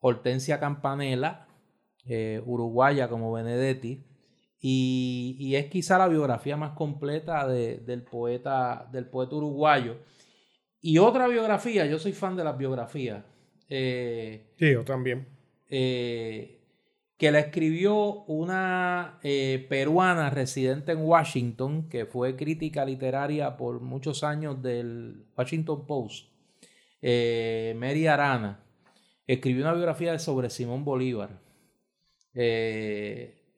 Hortensia 0.00 0.60
Campanella, 0.60 1.46
eh, 2.06 2.42
uruguaya 2.44 3.08
como 3.08 3.32
Benedetti, 3.32 4.04
y, 4.58 5.54
es 5.54 5.66
quizá 5.66 5.98
la 5.98 6.08
biografía 6.08 6.56
más 6.56 6.72
completa 6.72 7.46
del, 7.46 8.02
poeta, 8.02 8.88
del 8.90 9.06
poeta 9.08 9.36
uruguayo. 9.36 9.98
Y 10.86 10.98
otra 10.98 11.26
biografía, 11.26 11.84
yo 11.86 11.98
soy 11.98 12.12
fan 12.12 12.36
de 12.36 12.44
las 12.44 12.56
biografías. 12.56 13.24
Eh, 13.68 14.52
sí, 14.56 14.70
yo 14.70 14.84
también. 14.84 15.26
Eh, 15.68 16.60
que 17.18 17.32
la 17.32 17.40
escribió 17.40 18.22
una 18.26 19.18
eh, 19.24 19.66
peruana 19.68 20.30
residente 20.30 20.92
en 20.92 21.00
Washington, 21.00 21.88
que 21.88 22.06
fue 22.06 22.36
crítica 22.36 22.84
literaria 22.84 23.56
por 23.56 23.80
muchos 23.80 24.22
años 24.22 24.62
del 24.62 25.24
Washington 25.36 25.84
Post, 25.88 26.28
Mary 27.02 28.06
Arana. 28.06 28.60
Escribió 29.26 29.64
una 29.64 29.74
biografía 29.74 30.16
sobre 30.20 30.50
Simón 30.50 30.84
Bolívar. 30.84 31.30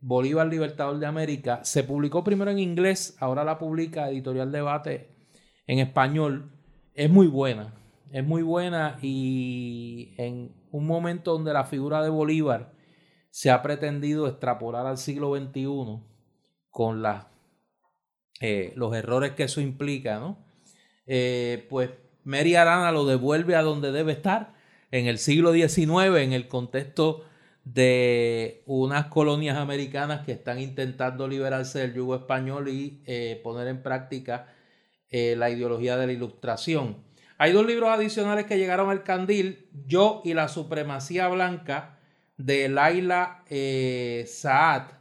Bolívar 0.01 0.47
Libertador 0.47 0.99
de 0.99 1.05
América. 1.05 1.63
Se 1.63 1.85
publicó 1.85 2.25
primero 2.25 2.51
en 2.51 2.59
inglés, 2.59 3.19
ahora 3.21 3.45
la 3.45 3.59
publica 3.59 4.09
Editorial 4.09 4.51
Debate 4.51 5.09
en 5.67 5.81
español 5.81 6.53
es 6.99 7.09
muy 7.09 7.29
buena. 7.29 7.73
Es 8.11 8.25
muy 8.25 8.43
buena 8.43 8.99
y 9.01 10.15
en 10.19 10.53
un 10.73 10.85
momento 10.85 11.33
donde 11.33 11.53
la 11.53 11.65
figura 11.65 12.03
de 12.03 12.09
Bolívar 12.09 12.73
se 13.31 13.53
ha 13.53 13.63
pretendido 13.63 14.27
extrapolar 14.27 14.85
al 14.85 14.99
siglo 14.99 15.37
XXI 15.37 16.03
con 16.71 17.05
eh, 18.41 18.73
los 18.75 18.97
errores 18.97 19.33
que 19.33 19.45
eso 19.45 19.61
implica, 19.61 20.19
¿no? 20.19 20.45
Eh, 21.07 21.69
pues 21.71 21.91
Mary 22.25 22.57
Arana 22.57 22.91
lo 22.91 23.07
devuelve 23.07 23.55
a 23.55 23.63
donde 23.63 23.93
debe 23.93 24.11
estar, 24.11 24.55
en 24.91 25.07
el 25.07 25.19
siglo 25.19 25.53
XIX, 25.53 26.19
en 26.19 26.33
el 26.33 26.49
contexto 26.49 27.25
de 27.63 28.65
unas 28.67 29.07
colonias 29.07 29.57
americanas 29.57 30.27
que 30.27 30.33
están 30.33 30.59
intentando 30.59 31.29
liberarse 31.29 31.79
del 31.79 31.95
yugo 31.95 32.17
español 32.17 32.69
y 32.69 33.03
eh, 33.07 33.41
poner 33.45 33.69
en 33.69 33.85
práctica 33.85 34.49
eh, 35.11 35.35
la 35.37 35.51
ideología 35.51 35.97
de 35.97 36.07
la 36.07 36.13
ilustración. 36.13 36.99
Hay 37.39 37.53
dos 37.53 37.67
libros 37.67 37.89
adicionales 37.89 38.47
que 38.47 38.59
llegaron 38.59 38.91
al 38.91 39.05
candil, 39.05 39.69
Yo 39.87 40.21
y 40.25 40.35
la 40.35 40.49
supremacía 40.49 41.29
blanca, 41.29 41.99
de 42.37 42.69
Laila 42.69 43.45
eh, 43.49 44.25
Saad. 44.29 44.93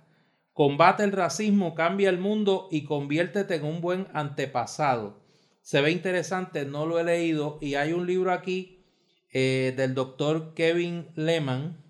Combate 0.54 1.04
el 1.04 1.12
racismo, 1.12 1.76
cambia 1.76 2.10
el 2.10 2.20
mundo 2.20 2.68
y 2.72 2.84
conviértete 2.84 3.56
en 3.56 3.66
un 3.66 3.82
buen 3.82 4.08
antepasado. 4.14 5.20
Se 5.62 5.82
ve 5.82 5.92
interesante, 5.92 6.66
no 6.66 6.86
lo 6.86 7.00
he 7.00 7.04
leído. 7.04 7.60
Y 7.62 7.76
hay 7.76 7.94
un 7.94 8.08
libro 8.08 8.32
aquí 8.32 8.84
eh, 9.32 9.74
del 9.76 9.94
doctor 9.94 10.54
Kevin 10.54 11.10
Lehman 11.16 11.84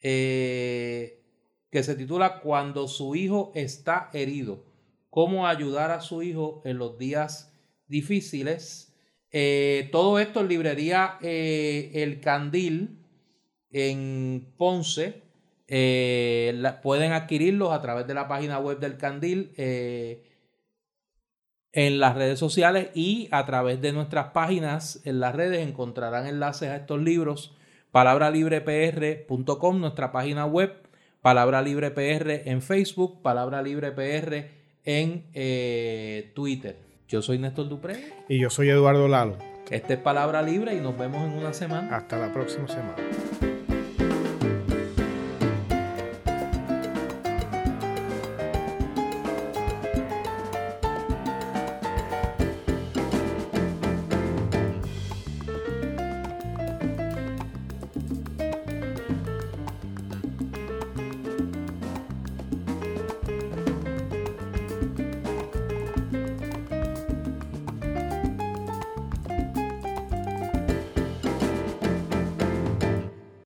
que 0.00 1.82
se 1.82 1.94
titula 1.96 2.40
Cuando 2.40 2.88
su 2.88 3.14
hijo 3.14 3.52
está 3.54 4.10
herido. 4.12 4.67
Cómo 5.18 5.48
ayudar 5.48 5.90
a 5.90 6.00
su 6.00 6.22
hijo 6.22 6.62
en 6.64 6.78
los 6.78 6.96
días 6.96 7.52
difíciles. 7.88 8.94
Eh, 9.32 9.88
todo 9.90 10.20
esto 10.20 10.38
en 10.38 10.46
librería 10.46 11.18
eh, 11.20 11.90
El 11.92 12.20
Candil 12.20 13.04
en 13.72 14.54
Ponce. 14.56 15.24
Eh, 15.66 16.62
pueden 16.84 17.10
adquirirlos 17.10 17.72
a 17.72 17.82
través 17.82 18.06
de 18.06 18.14
la 18.14 18.28
página 18.28 18.60
web 18.60 18.78
del 18.78 18.96
Candil 18.96 19.50
en 19.56 20.22
las 21.98 22.14
redes 22.14 22.38
sociales 22.38 22.90
y 22.94 23.26
a 23.32 23.44
través 23.44 23.80
de 23.80 23.90
nuestras 23.90 24.28
páginas 24.28 25.00
en 25.04 25.18
las 25.18 25.34
redes 25.34 25.66
encontrarán 25.66 26.28
enlaces 26.28 26.68
a 26.68 26.76
estos 26.76 27.02
libros. 27.02 27.56
Palabralibrepr.com, 27.90 29.80
nuestra 29.80 30.12
página 30.12 30.46
web. 30.46 30.76
Palabra 31.22 31.60
Libre 31.60 31.90
PR 31.90 32.48
en 32.48 32.62
Facebook. 32.62 33.20
Palabra 33.20 33.62
Libre 33.62 33.90
PR 33.90 34.57
en 34.88 36.32
Twitter. 36.32 36.76
Yo 37.08 37.20
soy 37.20 37.38
Néstor 37.38 37.68
Dupré. 37.68 38.14
Y 38.26 38.38
yo 38.38 38.48
soy 38.48 38.70
Eduardo 38.70 39.06
Lalo. 39.06 39.36
Esta 39.70 39.92
es 39.92 40.00
Palabra 40.00 40.40
Libre 40.40 40.74
y 40.74 40.80
nos 40.80 40.96
vemos 40.96 41.22
en 41.22 41.34
una 41.38 41.52
semana. 41.52 41.94
Hasta 41.94 42.16
la 42.18 42.32
próxima 42.32 42.66
semana. 42.68 42.96